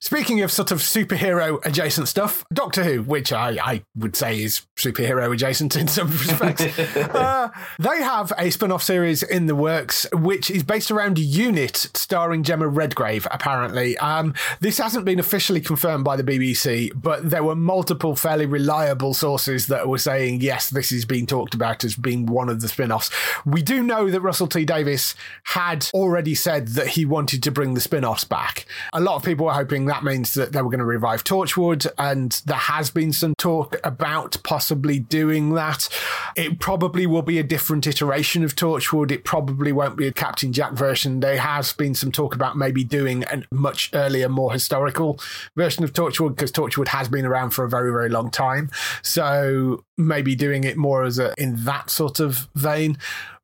Speaking 0.00 0.42
of 0.42 0.52
sort 0.52 0.70
of 0.70 0.78
superhero 0.78 1.64
adjacent 1.64 2.08
stuff, 2.08 2.44
Doctor 2.52 2.84
Who, 2.84 3.02
which 3.02 3.32
I, 3.32 3.58
I 3.62 3.82
would 3.96 4.14
say 4.14 4.42
is 4.42 4.62
superhero 4.76 5.32
adjacent 5.32 5.74
in 5.76 5.88
some 5.88 6.10
respects, 6.12 6.78
uh, 6.78 7.48
they 7.78 8.02
have 8.02 8.32
a 8.38 8.50
spin 8.50 8.70
off 8.70 8.82
series 8.82 9.22
in 9.22 9.46
the 9.46 9.56
works, 9.56 10.06
which 10.12 10.50
is 10.50 10.62
based 10.62 10.90
around 10.90 11.18
Unit, 11.18 11.76
starring 11.94 12.42
Jemma 12.44 12.74
Redgrave, 12.74 13.26
apparently. 13.30 13.98
Um, 13.98 14.34
this 14.60 14.78
hasn't 14.78 15.04
been 15.04 15.18
officially 15.18 15.60
confirmed 15.60 16.04
by 16.04 16.16
the 16.16 16.24
BBC, 16.24 16.92
but 16.94 17.28
there 17.28 17.42
were 17.42 17.56
multiple 17.56 18.14
fairly 18.14 18.46
reliable 18.46 19.14
sources 19.14 19.66
that 19.66 19.88
were 19.88 19.98
saying, 19.98 20.40
yes, 20.40 20.70
this 20.70 20.92
is 20.92 21.04
being 21.04 21.26
talked 21.26 21.54
about 21.54 21.82
as 21.82 21.96
being 21.96 22.26
one 22.26 22.48
of 22.48 22.60
the 22.60 22.68
spin 22.68 22.92
offs. 22.92 23.10
We 23.44 23.62
do 23.62 23.82
know 23.82 24.10
that 24.10 24.20
Russell 24.20 24.46
T 24.46 24.64
Davies 24.64 25.14
had 25.44 25.88
already 25.92 26.34
said 26.34 26.68
that 26.68 26.88
he 26.88 27.04
wanted 27.04 27.42
to 27.42 27.50
bring 27.50 27.74
the 27.74 27.80
spin 27.80 28.04
offs 28.04 28.24
back. 28.24 28.66
A 28.92 29.00
lot 29.00 29.16
of 29.16 29.24
people 29.24 29.46
were 29.46 29.52
hoping 29.52 29.87
that 29.88 30.04
means 30.04 30.34
that 30.34 30.52
they 30.52 30.62
were 30.62 30.70
going 30.70 30.78
to 30.78 30.84
revive 30.84 31.24
Torchwood, 31.24 31.86
and 31.98 32.40
there 32.46 32.56
has 32.56 32.90
been 32.90 33.12
some 33.12 33.34
talk 33.36 33.76
about 33.84 34.36
possibly 34.42 34.98
doing 34.98 35.54
that. 35.54 35.88
It 36.36 36.60
probably 36.60 37.06
will 37.06 37.22
be 37.22 37.38
a 37.38 37.42
different 37.42 37.86
iteration 37.86 38.44
of 38.44 38.54
Torchwood. 38.54 39.10
It 39.10 39.24
probably 39.24 39.72
won't 39.72 39.96
be 39.96 40.06
a 40.06 40.12
Captain 40.12 40.52
Jack 40.52 40.72
version. 40.72 41.20
There 41.20 41.38
has 41.38 41.72
been 41.72 41.94
some 41.94 42.12
talk 42.12 42.34
about 42.34 42.56
maybe 42.56 42.84
doing 42.84 43.24
a 43.24 43.42
much 43.52 43.90
earlier, 43.94 44.28
more 44.28 44.52
historical 44.52 45.20
version 45.56 45.84
of 45.84 45.92
Torchwood 45.92 46.30
because 46.30 46.52
Torchwood 46.52 46.88
has 46.88 47.08
been 47.08 47.24
around 47.24 47.50
for 47.50 47.64
a 47.64 47.68
very, 47.68 47.90
very 47.90 48.08
long 48.08 48.30
time. 48.30 48.70
So 49.02 49.84
maybe 49.96 50.36
doing 50.36 50.64
it 50.64 50.76
more 50.76 51.02
as 51.02 51.18
a 51.18 51.34
in 51.36 51.64
that 51.64 51.90
sort 51.90 52.20
of 52.20 52.48
vein. 52.54 52.96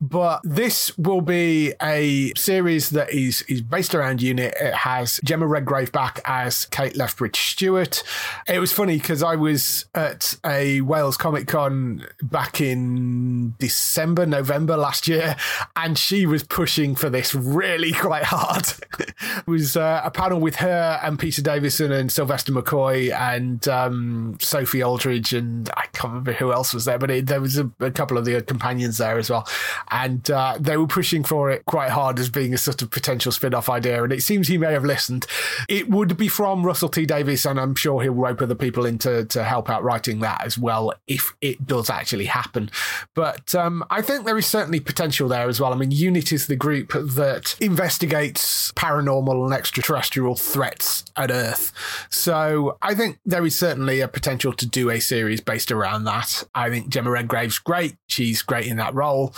But 0.05 0.41
this 0.45 0.97
will 0.99 1.23
be 1.23 1.73
a 1.81 2.33
series 2.37 2.91
that 2.91 3.11
is 3.11 3.41
is 3.43 3.63
based 3.63 3.95
around 3.95 4.21
Unit. 4.21 4.55
It 4.61 4.75
has 4.75 5.19
Jemma 5.25 5.49
Redgrave 5.49 5.93
back 5.93 6.21
as 6.27 6.67
Kate 6.67 6.95
Lethbridge 6.95 7.39
Stewart. 7.39 8.03
It 8.47 8.59
was 8.59 8.71
funny 8.71 8.99
because 8.99 9.23
I 9.23 9.37
was 9.37 9.87
at 9.95 10.35
a 10.45 10.83
Wales 10.83 11.17
Comic 11.17 11.47
Con 11.47 12.07
back 12.23 12.61
in 12.61 13.55
December, 13.59 14.27
November 14.27 14.77
last 14.77 15.09
year, 15.09 15.37
and 15.75 15.97
she 15.99 16.27
was 16.27 16.43
pushing 16.43 16.95
for 16.95 17.09
this 17.09 17.35
really 17.35 17.93
quite 17.93 18.25
hard. 18.25 18.67
it 18.99 19.47
was 19.47 19.75
uh, 19.75 20.03
a 20.05 20.11
panel 20.11 20.39
with 20.39 20.57
her 20.57 21.01
and 21.03 21.19
Peter 21.19 21.41
Davison 21.41 21.93
and 21.93 22.13
Sylvester 22.13 22.53
McCoy 22.53 23.11
and 23.11 23.67
um, 23.69 24.37
Sophie 24.39 24.83
Aldred 24.83 25.33
and 25.33 25.71
I 25.79 25.87
can't 25.95 26.13
remember 26.13 26.33
who 26.35 26.53
else 26.53 26.75
was 26.75 26.85
there, 26.85 26.99
but 26.99 27.11
it, 27.11 27.27
there 27.27 27.41
was 27.41 27.57
a, 27.57 27.71
a, 27.81 27.91
couple 27.91 28.19
of 28.19 28.27
the 28.27 28.43
companions 28.43 28.99
there 28.99 29.17
as 29.19 29.31
well 29.31 29.47
and 29.95 30.29
uh, 30.29 30.59
they 30.59 30.77
were 30.77 30.89
pushing 30.89 31.23
for 31.23 31.53
it 31.53 31.65
quite 31.67 31.91
hard 31.91 32.19
as 32.19 32.29
being 32.29 32.53
a 32.53 32.59
sort 32.59 32.83
of 32.83 32.91
potential 32.91 33.31
spin-off 33.31 33.69
idea. 33.71 34.03
And 34.03 34.13
it 34.13 34.25
seems 34.25 34.49
he 34.49 34.59
may 34.59 34.73
have 34.73 34.85
listened. 34.85 35.25
It 35.69 35.89
would 35.89 36.17
be 36.17 36.27
from 36.27 36.67
Russell 36.67 36.89
T 36.89 37.07
Davies, 37.07 37.47
and 37.47 37.61
I'm 37.61 37.77
sure 37.77 38.03
he'll 38.03 38.13
rope 38.13 38.43
other 38.43 38.57
people 38.57 38.87
in 38.87 38.99
to, 38.99 39.25
to 39.27 39.45
help 39.45 39.71
out 39.71 39.85
writing 39.85 40.19
that 40.19 40.45
as 40.45 40.59
well 40.59 40.93
if 41.07 41.33
it 41.41 41.65
does 41.65 41.91
actually 41.91 42.25
happen. 42.25 42.73
But 43.15 43.55
um, 43.55 43.85
I 43.89 44.03
think 44.03 44.25
there 44.25 44.37
is 44.37 44.47
certainly 44.47 44.81
potential 44.81 45.29
there 45.29 45.49
as 45.49 45.61
well. 45.61 45.73
I 45.73 45.77
mean, 45.77 45.93
Unit 45.93 46.33
is 46.33 46.49
the 46.49 46.57
group 46.57 46.93
that 46.93 47.55
investigates 47.61 48.73
paranormal 48.73 49.45
and 49.45 49.55
extraterrestrial 49.55 50.35
threats 50.35 51.05
at 51.17 51.31
Earth. 51.31 51.73
So 52.11 52.79
I 52.83 52.97
think 52.97 53.21
there 53.25 53.47
is 53.47 53.57
certainly 53.57 54.01
a 54.01 54.09
potential 54.09 54.53
to 54.55 54.67
do 54.67 54.91
a 54.91 54.99
series 54.99 55.41
based 55.41 55.71
around 55.71 56.03
that. 56.05 56.43
I 56.53 56.69
think 56.69 56.91
Jemma 56.91 57.13
Redgrave's 57.13 57.61
great. 57.61 57.95
She's 58.09 58.43
great 58.43 58.67
in 58.67 58.77
that 58.79 58.93
role 58.93 59.33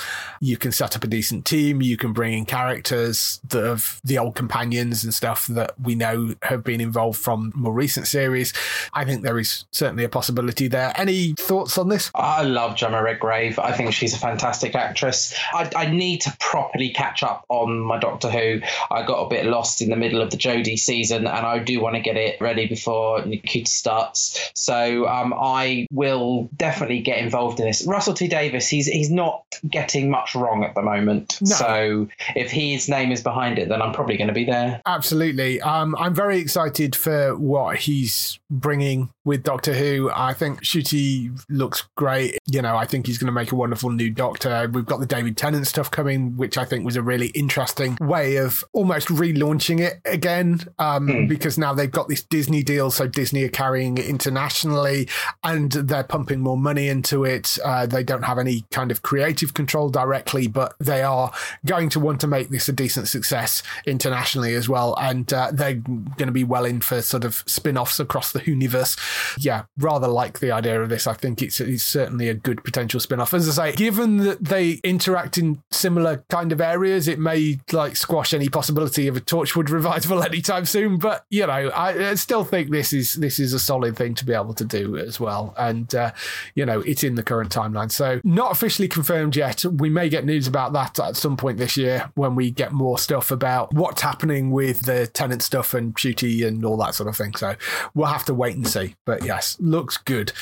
you 0.46 0.56
can 0.56 0.70
set 0.70 0.94
up 0.94 1.02
a 1.02 1.08
decent 1.08 1.44
team. 1.44 1.82
You 1.82 1.96
can 1.96 2.12
bring 2.12 2.32
in 2.32 2.46
characters 2.46 3.40
that 3.48 3.64
have 3.64 4.00
the 4.04 4.16
old 4.18 4.36
companions 4.36 5.02
and 5.02 5.12
stuff 5.12 5.48
that 5.48 5.74
we 5.80 5.96
know 5.96 6.34
have 6.42 6.62
been 6.62 6.80
involved 6.80 7.18
from 7.18 7.52
more 7.56 7.72
recent 7.72 8.06
series. 8.06 8.52
I 8.92 9.04
think 9.04 9.22
there 9.22 9.38
is 9.40 9.64
certainly 9.72 10.04
a 10.04 10.08
possibility 10.08 10.68
there. 10.68 10.92
Any 10.94 11.34
thoughts 11.34 11.76
on 11.78 11.88
this? 11.88 12.12
I 12.14 12.42
love 12.42 12.76
Jemma 12.76 13.02
Redgrave. 13.02 13.58
I 13.58 13.72
think 13.72 13.92
she's 13.92 14.14
a 14.14 14.18
fantastic 14.18 14.76
actress. 14.76 15.34
I, 15.52 15.68
I 15.74 15.86
need 15.86 16.20
to 16.22 16.36
properly 16.38 16.90
catch 16.90 17.24
up 17.24 17.44
on 17.48 17.80
my 17.80 17.98
Doctor 17.98 18.30
Who. 18.30 18.60
I 18.90 19.04
got 19.04 19.24
a 19.24 19.28
bit 19.28 19.46
lost 19.46 19.82
in 19.82 19.90
the 19.90 19.96
middle 19.96 20.22
of 20.22 20.30
the 20.30 20.36
Jodie 20.36 20.78
season, 20.78 21.26
and 21.26 21.46
I 21.46 21.58
do 21.58 21.80
want 21.80 21.96
to 21.96 22.00
get 22.00 22.16
it 22.16 22.40
ready 22.40 22.66
before 22.66 23.20
Ncuti 23.20 23.66
starts. 23.66 24.52
So 24.54 25.08
um, 25.08 25.34
I 25.36 25.88
will 25.90 26.48
definitely 26.56 27.00
get 27.00 27.18
involved 27.18 27.58
in 27.58 27.66
this. 27.66 27.84
Russell 27.84 28.14
T 28.14 28.28
Davies, 28.28 28.68
he's 28.68 28.86
he's 28.86 29.10
not 29.10 29.42
getting 29.68 30.08
much 30.08 30.25
wrong 30.34 30.64
at 30.64 30.74
the 30.74 30.82
moment. 30.82 31.38
No. 31.40 31.54
So 31.54 32.08
if 32.34 32.50
his 32.50 32.88
name 32.88 33.12
is 33.12 33.22
behind 33.22 33.58
it, 33.58 33.68
then 33.68 33.82
I'm 33.82 33.92
probably 33.92 34.16
going 34.16 34.28
to 34.28 34.34
be 34.34 34.44
there. 34.44 34.80
Absolutely. 34.86 35.60
Um, 35.60 35.94
I'm 35.98 36.14
very 36.14 36.38
excited 36.38 36.96
for 36.96 37.36
what 37.36 37.76
he's 37.76 38.38
bringing 38.50 39.10
with 39.26 39.42
Doctor 39.42 39.74
Who. 39.74 40.08
I 40.14 40.32
think 40.32 40.62
Ncuti 40.62 41.38
looks 41.50 41.82
great. 41.96 42.38
You 42.46 42.62
know, 42.62 42.76
I 42.76 42.86
think 42.86 43.06
he's 43.06 43.18
going 43.18 43.26
to 43.26 43.32
make 43.32 43.50
a 43.50 43.56
wonderful 43.56 43.90
new 43.90 44.08
Doctor. 44.08 44.70
We've 44.72 44.86
got 44.86 45.00
the 45.00 45.06
David 45.06 45.36
Tennant 45.36 45.66
stuff 45.66 45.90
coming, 45.90 46.36
which 46.36 46.56
I 46.56 46.64
think 46.64 46.84
was 46.84 46.94
a 46.94 47.02
really 47.02 47.26
interesting 47.28 47.98
way 48.00 48.36
of 48.36 48.64
almost 48.72 49.08
relaunching 49.08 49.80
it 49.80 50.00
again 50.04 50.60
um, 50.78 51.08
mm. 51.08 51.28
because 51.28 51.58
now 51.58 51.74
they've 51.74 51.90
got 51.90 52.08
this 52.08 52.22
Disney 52.22 52.62
deal. 52.62 52.90
So 52.92 53.08
Disney 53.08 53.42
are 53.42 53.48
carrying 53.48 53.98
it 53.98 54.06
internationally 54.06 55.08
and 55.42 55.72
they're 55.72 56.04
pumping 56.04 56.40
more 56.40 56.56
money 56.56 56.88
into 56.88 57.24
it. 57.24 57.58
Uh, 57.64 57.84
they 57.86 58.04
don't 58.04 58.22
have 58.22 58.38
any 58.38 58.64
kind 58.70 58.92
of 58.92 59.02
creative 59.02 59.54
control 59.54 59.88
directly, 59.88 60.46
but 60.46 60.76
they 60.78 61.02
are 61.02 61.32
going 61.64 61.88
to 61.90 61.98
want 61.98 62.20
to 62.20 62.28
make 62.28 62.50
this 62.50 62.68
a 62.68 62.72
decent 62.72 63.08
success 63.08 63.64
internationally 63.86 64.54
as 64.54 64.68
well. 64.68 64.94
And 65.00 65.32
uh, 65.32 65.50
they're 65.52 65.74
going 65.74 66.26
to 66.26 66.32
be 66.32 66.44
well 66.44 66.64
in 66.64 66.80
for 66.80 67.02
sort 67.02 67.24
of 67.24 67.42
spin 67.46 67.76
offs 67.76 67.98
across 67.98 68.30
the 68.30 68.44
universe. 68.46 68.96
Yeah, 69.38 69.64
rather 69.78 70.08
like 70.08 70.40
the 70.40 70.52
idea 70.52 70.80
of 70.80 70.88
this. 70.88 71.06
I 71.06 71.14
think 71.14 71.42
it's, 71.42 71.60
it's 71.60 71.82
certainly 71.82 72.28
a 72.28 72.34
good 72.34 72.64
potential 72.64 73.00
spin 73.00 73.20
off. 73.20 73.34
As 73.34 73.58
I 73.58 73.70
say, 73.70 73.76
given 73.76 74.18
that 74.18 74.44
they 74.44 74.80
interact 74.84 75.38
in 75.38 75.62
similar 75.70 76.24
kind 76.28 76.52
of 76.52 76.60
areas, 76.60 77.08
it 77.08 77.18
may 77.18 77.58
like 77.72 77.96
squash 77.96 78.32
any 78.32 78.48
possibility 78.48 79.08
of 79.08 79.16
a 79.16 79.20
Torchwood 79.20 79.68
revival 79.70 80.22
anytime 80.22 80.64
soon. 80.64 80.98
But 80.98 81.24
you 81.30 81.46
know, 81.46 81.52
I, 81.52 82.10
I 82.10 82.14
still 82.14 82.44
think 82.44 82.70
this 82.70 82.92
is 82.92 83.14
this 83.14 83.38
is 83.38 83.52
a 83.52 83.58
solid 83.58 83.96
thing 83.96 84.14
to 84.14 84.24
be 84.24 84.32
able 84.32 84.54
to 84.54 84.64
do 84.64 84.96
as 84.96 85.20
well. 85.20 85.54
And 85.58 85.92
uh, 85.94 86.12
you 86.54 86.66
know, 86.66 86.80
it's 86.80 87.04
in 87.04 87.14
the 87.14 87.22
current 87.22 87.50
timeline, 87.50 87.90
so 87.90 88.20
not 88.24 88.52
officially 88.52 88.88
confirmed 88.88 89.36
yet. 89.36 89.64
We 89.64 89.88
may 89.88 90.08
get 90.08 90.24
news 90.24 90.46
about 90.46 90.72
that 90.74 90.98
at 90.98 91.16
some 91.16 91.36
point 91.36 91.58
this 91.58 91.76
year 91.76 92.10
when 92.14 92.34
we 92.34 92.50
get 92.50 92.72
more 92.72 92.98
stuff 92.98 93.30
about 93.30 93.72
what's 93.72 94.02
happening 94.02 94.50
with 94.50 94.82
the 94.82 95.06
Tennant 95.06 95.42
stuff 95.42 95.74
and 95.74 95.94
Ncuti 95.94 96.46
and 96.46 96.64
all 96.64 96.76
that 96.78 96.94
sort 96.94 97.08
of 97.08 97.16
thing. 97.16 97.34
So 97.34 97.56
we'll 97.94 98.06
have 98.06 98.24
to 98.26 98.34
wait 98.34 98.56
and 98.56 98.66
see. 98.66 98.94
But 99.06 99.24
yes, 99.24 99.56
looks 99.60 99.96
good. 99.96 100.32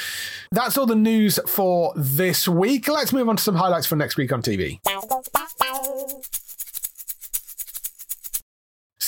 That's 0.51 0.77
all 0.77 0.87
the 0.87 0.97
news 0.97 1.39
for 1.47 1.93
this 1.95 2.49
week. 2.49 2.89
Let's 2.89 3.13
move 3.13 3.29
on 3.29 3.37
to 3.37 3.43
some 3.43 3.55
highlights 3.55 3.87
for 3.87 3.95
next 3.95 4.17
week 4.17 4.33
on 4.33 4.43
TV. 4.43 4.81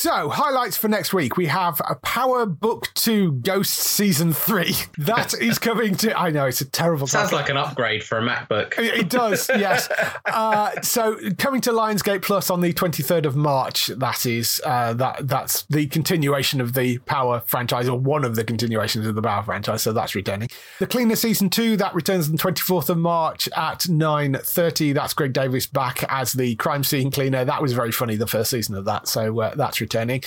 So, 0.07 0.29
highlights 0.29 0.77
for 0.77 0.87
next 0.87 1.13
week. 1.13 1.37
We 1.37 1.47
have 1.47 1.81
a 1.81 1.97
Power 1.97 2.47
Book 2.47 2.95
2 2.95 3.33
Ghost 3.41 3.75
Season 3.75 4.33
3. 4.33 4.73
That 4.99 5.35
is 5.35 5.59
coming 5.59 5.95
to. 5.97 6.19
I 6.19 6.31
know, 6.31 6.47
it's 6.47 6.61
a 6.61 6.65
terrible 6.65 7.07
Sounds 7.07 7.31
title. 7.31 7.39
like 7.41 7.51
an 7.51 7.57
upgrade 7.57 8.03
for 8.03 8.19
a 8.19 8.23
MacBook. 8.23 8.75
It, 8.79 9.09
does, 9.09 9.49
yes. 9.57 9.89
Uh, 10.25 10.81
so, 10.81 11.17
coming 11.39 11.61
to 11.63 11.71
Lionsgate 11.71 12.23
Plus 12.23 12.51
on 12.51 12.61
the 12.61 12.73
23rd 12.73 13.27
of 13.27 13.35
March, 13.37 13.89
that 13.89 14.27
is. 14.27 14.61
Uh, 14.65 14.95
that 14.95 15.27
That's 15.29 15.63
the 15.65 15.87
continuation 15.87 16.61
of 16.61 16.75
the 16.75 16.99
Power 16.99 17.41
franchise, 17.41 17.89
or 17.89 17.99
one 17.99 18.25
of 18.25 18.37
the 18.37 18.45
continuations 18.45 19.07
of 19.07 19.17
the 19.17 19.23
Power 19.23 19.43
franchise. 19.43 19.83
So, 19.83 19.93
that's 19.93 20.15
returning. 20.15 20.49
The 20.79 20.87
Cleaner 20.87 21.17
Season 21.17 21.51
2, 21.51 21.77
that 21.79 21.95
returns 21.95 22.29
on 22.29 22.37
the 22.37 22.43
24th 22.43 22.89
of 22.91 22.99
March 22.99 23.49
at 23.57 23.81
9.30. 23.81 24.95
That's 24.95 25.15
Greg 25.15 25.33
Davies 25.33 25.67
back 25.67 26.05
as 26.09 26.33
the 26.33 26.55
crime 26.57 26.85
scene 26.85 27.11
cleaner. 27.11 27.45
That 27.45 27.61
was 27.61 27.73
very 27.73 27.93
funny, 27.93 28.15
the 28.17 28.27
first 28.29 28.51
season 28.51 28.77
of 28.77 28.85
that. 28.85 29.09
So, 29.09 29.41
uh, 29.41 29.55
that's 29.57 29.81
returning 29.81 29.96
entertaining 29.97 30.23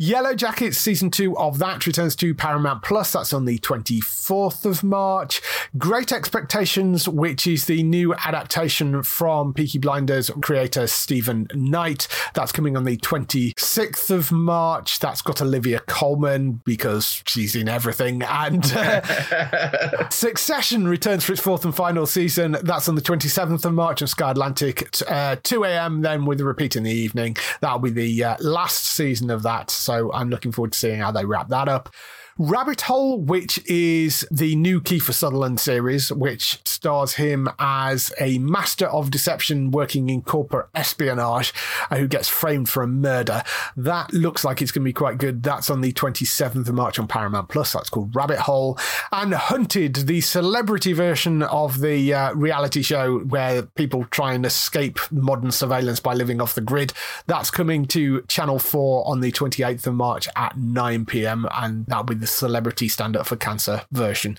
Yellowjackets 0.00 0.74
season 0.74 1.08
two 1.08 1.36
of 1.38 1.58
that 1.58 1.86
returns 1.86 2.16
to 2.16 2.34
Paramount 2.34 2.82
Plus. 2.82 3.12
That's 3.12 3.32
on 3.32 3.44
the 3.44 3.58
24th 3.60 4.64
of 4.64 4.82
March. 4.82 5.40
Great 5.78 6.10
Expectations, 6.10 7.08
which 7.08 7.46
is 7.46 7.66
the 7.66 7.82
new 7.84 8.12
adaptation 8.14 9.04
from 9.04 9.54
Peaky 9.54 9.78
Blinders 9.78 10.30
creator 10.42 10.88
Steven 10.88 11.46
Knight. 11.54 12.08
That's 12.34 12.50
coming 12.50 12.76
on 12.76 12.84
the 12.84 12.96
26th 12.96 14.10
of 14.10 14.32
March. 14.32 14.98
That's 14.98 15.22
got 15.22 15.40
Olivia 15.40 15.78
Colman 15.80 16.60
because 16.64 17.22
she's 17.26 17.54
in 17.54 17.68
everything. 17.68 18.22
And 18.22 18.64
uh, 18.74 20.08
Succession 20.10 20.88
returns 20.88 21.24
for 21.24 21.32
its 21.32 21.42
fourth 21.42 21.64
and 21.64 21.74
final 21.74 22.06
season. 22.06 22.56
That's 22.62 22.88
on 22.88 22.96
the 22.96 23.02
27th 23.02 23.64
of 23.64 23.72
March 23.72 24.02
on 24.02 24.08
Sky 24.08 24.32
Atlantic 24.32 24.82
at 24.82 25.02
uh, 25.08 25.36
2 25.42 25.64
a.m. 25.64 26.02
Then 26.02 26.24
with 26.24 26.40
a 26.40 26.44
repeat 26.44 26.74
in 26.74 26.82
the 26.82 26.90
evening. 26.90 27.36
That'll 27.60 27.78
be 27.78 27.90
the 27.90 28.24
uh, 28.24 28.36
last 28.40 28.84
season 28.86 29.30
of 29.30 29.42
that. 29.44 29.70
So 29.84 30.12
I'm 30.12 30.30
looking 30.30 30.52
forward 30.52 30.72
to 30.72 30.78
seeing 30.78 31.00
how 31.00 31.10
they 31.10 31.24
wrap 31.24 31.48
that 31.48 31.68
up. 31.68 31.94
Rabbit 32.36 32.80
Hole, 32.82 33.20
which 33.20 33.64
is 33.64 34.26
the 34.28 34.56
new 34.56 34.80
Kiefer 34.80 35.14
Sutherland 35.14 35.60
series, 35.60 36.10
which 36.10 36.58
stars 36.66 37.14
him 37.14 37.48
as 37.60 38.12
a 38.18 38.38
master 38.38 38.86
of 38.86 39.12
deception 39.12 39.70
working 39.70 40.10
in 40.10 40.20
corporate 40.20 40.66
espionage 40.74 41.54
uh, 41.92 41.96
who 41.96 42.08
gets 42.08 42.28
framed 42.28 42.68
for 42.68 42.82
a 42.82 42.88
murder. 42.88 43.44
That 43.76 44.12
looks 44.12 44.44
like 44.44 44.60
it's 44.60 44.72
going 44.72 44.82
to 44.82 44.88
be 44.88 44.92
quite 44.92 45.18
good. 45.18 45.44
That's 45.44 45.70
on 45.70 45.80
the 45.80 45.92
27th 45.92 46.68
of 46.68 46.74
March 46.74 46.98
on 46.98 47.06
Paramount 47.06 47.50
Plus. 47.50 47.72
That's 47.72 47.88
called 47.88 48.16
Rabbit 48.16 48.40
Hole. 48.40 48.76
And 49.12 49.32
Hunted, 49.32 49.94
the 49.94 50.20
celebrity 50.20 50.92
version 50.92 51.44
of 51.44 51.80
the 51.80 52.12
uh, 52.12 52.34
reality 52.34 52.82
show 52.82 53.20
where 53.20 53.62
people 53.62 54.06
try 54.06 54.34
and 54.34 54.44
escape 54.44 54.98
modern 55.12 55.52
surveillance 55.52 56.00
by 56.00 56.14
living 56.14 56.40
off 56.40 56.56
the 56.56 56.60
grid. 56.60 56.92
That's 57.28 57.52
coming 57.52 57.86
to 57.86 58.22
Channel 58.22 58.58
4 58.58 59.06
on 59.06 59.20
the 59.20 59.30
28th 59.30 59.86
of 59.86 59.94
March 59.94 60.26
at 60.34 60.58
9 60.58 61.06
pm. 61.06 61.46
And 61.54 61.86
that'll 61.86 62.02
be 62.02 62.23
the 62.24 62.28
celebrity 62.28 62.88
stand 62.88 63.18
up 63.18 63.26
for 63.26 63.36
cancer 63.36 63.82
version. 63.92 64.38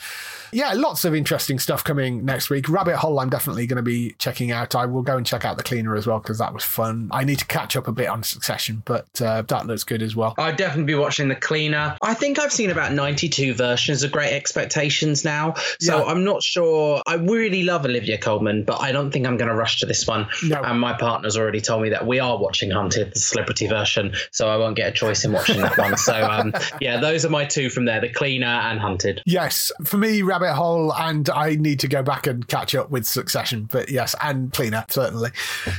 Yeah, 0.52 0.74
lots 0.74 1.06
of 1.06 1.14
interesting 1.14 1.60
stuff 1.60 1.84
coming 1.84 2.26
next 2.26 2.50
week. 2.50 2.68
Rabbit 2.68 2.96
Hole, 2.96 3.20
I'm 3.20 3.30
definitely 3.30 3.68
going 3.68 3.78
to 3.78 3.84
be 3.84 4.16
checking 4.18 4.52
out. 4.52 4.74
I 4.74 4.86
will 4.88 5.04
go 5.04 5.18
and 5.18 5.26
check 5.26 5.46
out 5.46 5.58
The 5.58 5.64
Cleaner 5.64 5.96
as 5.96 6.08
well 6.08 6.20
because 6.20 6.40
that 6.40 6.52
was 6.54 6.64
fun. 6.64 7.10
I 7.12 7.24
need 7.24 7.40
to 7.40 7.46
catch 7.46 7.76
up 7.76 7.88
a 7.88 7.92
bit 7.92 8.08
on 8.08 8.24
Succession, 8.24 8.82
but 8.86 9.22
uh, 9.22 9.44
that 9.44 9.68
looks 9.68 9.84
good 9.84 10.02
as 10.02 10.16
well. 10.16 10.34
I'd 10.38 10.56
definitely 10.56 10.94
be 10.94 10.96
watching 10.96 11.28
The 11.28 11.36
Cleaner. 11.36 11.96
I 12.02 12.16
think 12.16 12.40
I've 12.40 12.52
seen 12.52 12.72
about 12.72 12.92
92 12.94 13.54
versions 13.54 14.02
of 14.02 14.12
Great 14.12 14.34
Expectations 14.34 15.24
now. 15.24 15.54
So 15.80 15.98
yeah. 16.00 16.06
I'm 16.06 16.24
not 16.24 16.42
sure. 16.42 17.04
I 17.06 17.16
really 17.16 17.64
love 17.64 17.86
Olivia 17.86 18.18
Colman, 18.18 18.64
but 18.64 18.82
I 18.82 18.92
don't 18.92 19.12
think 19.12 19.28
I'm 19.28 19.38
going 19.38 19.50
to 19.50 19.56
rush 19.56 19.82
to 19.82 19.86
this 19.86 20.08
one. 20.08 20.28
No. 20.44 20.62
And 20.64 20.80
my 20.80 20.94
partner's 20.94 21.38
already 21.38 21.62
told 21.62 21.84
me 21.84 21.90
that 21.90 22.08
we 22.08 22.20
are 22.20 22.38
watching 22.38 22.72
Hunted, 22.72 23.14
the 23.14 23.20
celebrity 23.20 23.68
version. 23.68 24.14
So 24.32 24.48
I 24.48 24.58
won't 24.58 24.76
get 24.76 24.90
a 24.90 24.92
choice 24.92 25.24
in 25.24 25.34
watching 25.34 25.62
that 25.62 25.78
one. 25.78 25.98
So 25.98 26.16
um, 26.16 26.54
yeah, 26.82 27.00
those 27.00 27.26
are 27.26 27.30
my 27.30 27.46
two 27.46 27.70
from 27.76 27.86
there 27.86 28.02
The 28.02 28.10
Cleaner 28.10 28.48
and 28.48 28.80
Hunted. 28.80 29.22
Yes. 29.26 29.72
For 29.84 29.98
me, 29.98 30.22
Rabbit 30.24 30.54
Hole, 30.54 30.94
and 30.94 31.30
I 31.30 31.56
need 31.56 31.80
to 31.82 31.88
go 31.88 32.02
back 32.02 32.26
and 32.26 32.48
catch 32.48 32.74
up 32.74 32.90
with 32.90 33.06
Succession, 33.06 33.70
but 33.72 33.90
yes, 33.90 34.16
and 34.22 34.52
Cleaner, 34.52 34.86
certainly. 34.90 35.30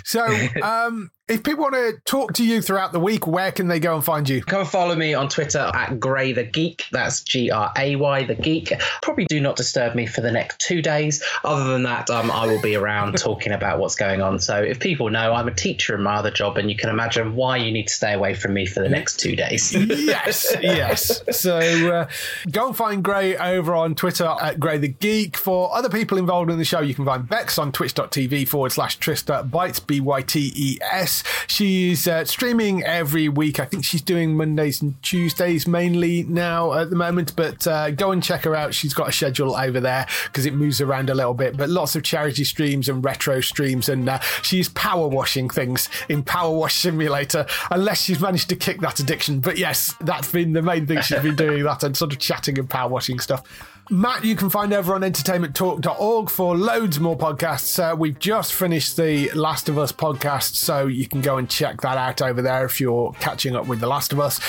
So, 0.05 0.25
um, 0.63 1.11
if 1.29 1.43
people 1.43 1.65
want 1.65 1.75
to 1.75 2.01
talk 2.05 2.35
to 2.35 2.45
you 2.45 2.63
throughout 2.63 2.93
the 2.93 3.01
week, 3.01 3.27
where 3.27 3.51
can 3.51 3.67
they 3.67 3.81
go 3.81 3.97
and 3.97 4.05
find 4.05 4.29
you? 4.29 4.43
Come 4.43 4.65
follow 4.65 4.95
me 4.95 5.13
on 5.13 5.29
Twitter 5.29 5.71
at 5.75 5.99
Gray 5.99 6.33
the 6.33 6.45
Geek. 6.45 6.85
That's 6.93 7.23
G 7.23 7.51
R 7.51 7.73
A 7.77 7.97
Y 7.97 8.23
the 8.25 8.37
Geek. 8.37 8.73
Probably 9.03 9.25
do 9.25 9.41
not 9.41 9.57
disturb 9.57 9.97
me 9.97 10.07
for 10.07 10.21
the 10.21 10.31
next 10.31 10.61
two 10.61 10.81
days. 10.81 11.25
Other 11.43 11.65
than 11.65 11.83
that, 11.83 12.11
um, 12.11 12.31
I 12.31 12.47
will 12.47 12.63
be 12.63 12.77
around 12.77 13.19
talking 13.19 13.53
about 13.53 13.81
what's 13.81 13.97
going 13.97 14.23
on. 14.23 14.39
So 14.39 14.63
if 14.63 14.79
people 14.79 15.11
know 15.11 15.33
I'm 15.33 15.49
a 15.49 15.55
teacher 15.55 15.97
in 15.97 16.03
my 16.03 16.15
other 16.15 16.31
job, 16.31 16.59
and 16.59 16.71
you 16.71 16.77
can 16.77 16.91
imagine 16.91 17.35
why 17.35 17.57
you 17.57 17.73
need 17.73 17.89
to 17.89 17.95
stay 17.95 18.13
away 18.13 18.35
from 18.35 18.55
me 18.55 18.65
for 18.65 18.79
the 18.79 18.89
next 18.89 19.19
two 19.19 19.35
days. 19.35 19.73
yes, 19.75 20.55
yes. 20.63 21.23
So 21.37 21.59
uh, 21.59 22.09
go 22.53 22.69
and 22.69 22.77
find 22.77 23.03
Gray 23.03 23.37
over 23.37 23.75
on 23.75 23.97
Twitter 23.97 24.33
at 24.41 24.61
Gray 24.61 24.79
the 24.79 24.89
Geek. 24.89 25.37
For 25.37 25.75
other 25.75 25.89
people 25.89 26.19
involved 26.19 26.53
in 26.53 26.59
the 26.59 26.65
show, 26.65 26.81
you 26.81 26.95
can 26.95 27.05
find 27.05 27.29
Bex 27.29 27.59
on 27.59 27.73
twitch.tv 27.73 28.47
forward 28.47 28.71
slash 28.71 29.01
Trista 29.01 29.49
Bytes, 29.49 29.85
B 29.85 29.99
Y 29.99 30.23
T 30.23 30.53
E 30.55 30.79
S. 30.93 31.16
She's 31.47 32.07
uh, 32.07 32.25
streaming 32.25 32.83
every 32.85 33.29
week. 33.29 33.61
I 33.61 33.65
think 33.65 33.85
she's 33.85 34.03
doing 34.03 34.37
Mondays 34.37 34.83
and 34.83 35.01
Tuesdays 35.03 35.67
mainly 35.67 36.25
now 36.25 36.73
at 36.73 36.91
the 36.91 36.97
moment, 36.97 37.35
but 37.37 37.67
uh, 37.67 37.91
go 37.91 38.11
and 38.11 38.23
check 38.23 38.45
her 38.45 38.55
out. 38.55 38.75
She's 38.75 38.95
got 38.95 39.09
a 39.09 39.13
schedule 39.13 39.57
over 39.57 39.81
there 39.81 40.07
because 40.25 40.47
it 40.47 40.55
moves 40.55 40.81
around 40.81 41.11
a 41.11 41.15
little 41.15 41.35
bit, 41.35 41.57
but 41.57 41.69
lots 41.69 41.97
of 41.97 42.03
charity 42.03 42.45
streams 42.45 42.89
and 42.89 43.05
retro 43.05 43.41
streams. 43.41 43.89
And 43.89 44.09
uh, 44.09 44.21
she's 44.43 44.69
power 44.69 45.09
washing 45.09 45.49
things 45.49 45.89
in 46.09 46.23
Power 46.23 46.57
Wash 46.57 46.75
Simulator, 46.75 47.47
unless 47.71 48.03
she's 48.03 48.21
managed 48.21 48.49
to 48.51 48.57
kick 48.57 48.81
that 48.81 49.01
addiction. 49.01 49.41
But 49.41 49.59
yes, 49.59 49.95
that's 50.01 50.31
been 50.31 50.53
the 50.53 50.63
main 50.63 50.87
thing 50.87 51.01
she's 51.01 51.21
been 51.21 51.37
doing 51.37 51.65
that 51.65 51.83
and 51.83 51.97
sort 51.97 52.13
of 52.13 52.19
chatting 52.19 52.59
and 52.59 52.69
power 52.69 52.89
washing 52.89 53.19
stuff. 53.19 53.43
Matt, 53.89 54.25
you 54.25 54.35
can 54.35 54.51
find 54.51 54.73
over 54.73 54.97
on 54.97 55.03
entertainmenttalk.org 55.03 56.29
for 56.29 56.57
loads 56.57 56.99
more 56.99 57.17
podcasts. 57.17 57.79
Uh, 57.79 57.95
we've 57.95 58.19
just 58.19 58.53
finished 58.53 58.97
the 58.97 59.31
Last 59.31 59.69
of 59.69 59.79
Us 59.79 59.93
podcast, 59.93 60.57
so 60.57 60.89
you 60.89 61.07
can 61.07 61.21
go 61.21 61.37
and 61.37 61.49
check 61.49 61.83
that 61.83 61.97
out 61.97 62.21
over 62.21 62.43
there 62.43 62.65
if 62.65 62.81
you're 62.81 63.13
catching 63.21 63.55
up 63.55 63.69
with 63.69 63.79
The 63.79 63.87
Last 63.87 64.13
of 64.13 64.19
Us. 64.19 64.41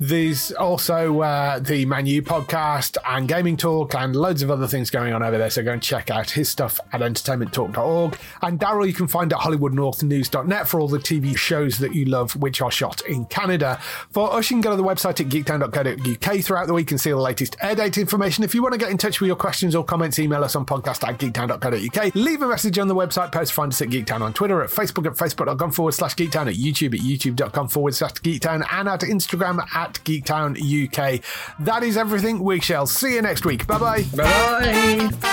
There's 0.00 0.50
also 0.52 1.20
uh, 1.20 1.58
the 1.58 1.84
Manu 1.84 2.22
podcast 2.22 2.96
and 3.06 3.28
Gaming 3.28 3.58
Talk 3.58 3.94
and 3.94 4.16
loads 4.16 4.40
of 4.40 4.50
other 4.50 4.66
things 4.66 4.88
going 4.88 5.12
on 5.12 5.22
over 5.22 5.36
there, 5.36 5.50
so 5.50 5.62
go 5.62 5.72
and 5.72 5.82
check 5.82 6.10
out 6.10 6.30
his 6.30 6.48
stuff 6.48 6.80
at 6.90 7.02
entertainmenttalk.org. 7.02 8.16
And 8.40 8.58
Daryl, 8.58 8.86
you 8.86 8.94
can 8.94 9.08
find 9.08 9.30
at 9.30 9.40
HollywoodNorthNews.net 9.40 10.68
for 10.68 10.80
all 10.80 10.88
the 10.88 10.98
TV 10.98 11.36
shows 11.36 11.80
that 11.80 11.94
you 11.94 12.06
love, 12.06 12.34
which 12.36 12.62
are 12.62 12.70
shot 12.70 13.02
in 13.02 13.26
Canada. 13.26 13.78
For 14.10 14.32
us, 14.32 14.50
you 14.50 14.54
can 14.54 14.62
go 14.62 14.70
to 14.70 14.76
the 14.76 14.82
website 14.82 15.20
at 15.20 15.26
geektown.co.uk 15.26 16.40
throughout 16.42 16.66
the 16.66 16.72
week 16.72 16.90
and 16.92 16.98
see 16.98 17.10
the 17.10 17.16
latest 17.16 17.56
air 17.60 17.74
date 17.74 17.98
information. 17.98 18.42
If 18.42 18.54
you 18.54 18.62
want 18.62 18.72
to 18.72 18.78
get 18.78 18.85
get 18.86 18.92
in 18.92 18.98
touch 18.98 19.20
with 19.20 19.26
your 19.26 19.36
questions 19.36 19.74
or 19.74 19.84
comments, 19.84 20.18
email 20.18 20.44
us 20.44 20.54
on 20.54 20.64
podcast 20.64 21.06
at 21.06 21.18
geektown.co.uk. 21.18 22.14
Leave 22.14 22.42
a 22.42 22.48
message 22.48 22.78
on 22.78 22.88
the 22.88 22.94
website 22.94 23.32
post. 23.32 23.52
Find 23.52 23.72
us 23.72 23.82
at 23.82 23.88
Geektown 23.88 24.20
on 24.20 24.32
Twitter, 24.32 24.62
at 24.62 24.70
Facebook 24.70 25.06
at 25.06 25.12
facebook.com 25.14 25.72
forward 25.72 25.92
slash 25.92 26.14
geektown, 26.14 26.48
at 26.48 26.54
YouTube 26.54 26.94
at 26.94 27.00
youtube.com 27.00 27.68
forward 27.68 27.94
slash 27.94 28.12
geektown, 28.14 28.64
and 28.72 28.88
at 28.88 29.00
Instagram 29.00 29.58
at 29.74 29.94
geektown 30.04 30.56
UK. 30.56 31.22
That 31.60 31.82
is 31.82 31.96
everything. 31.96 32.38
We 32.40 32.60
shall 32.60 32.86
see 32.86 33.14
you 33.14 33.22
next 33.22 33.44
week. 33.44 33.66
Bye 33.66 33.78
bye. 33.78 34.04
Bye 34.14 35.10
bye. 35.10 35.26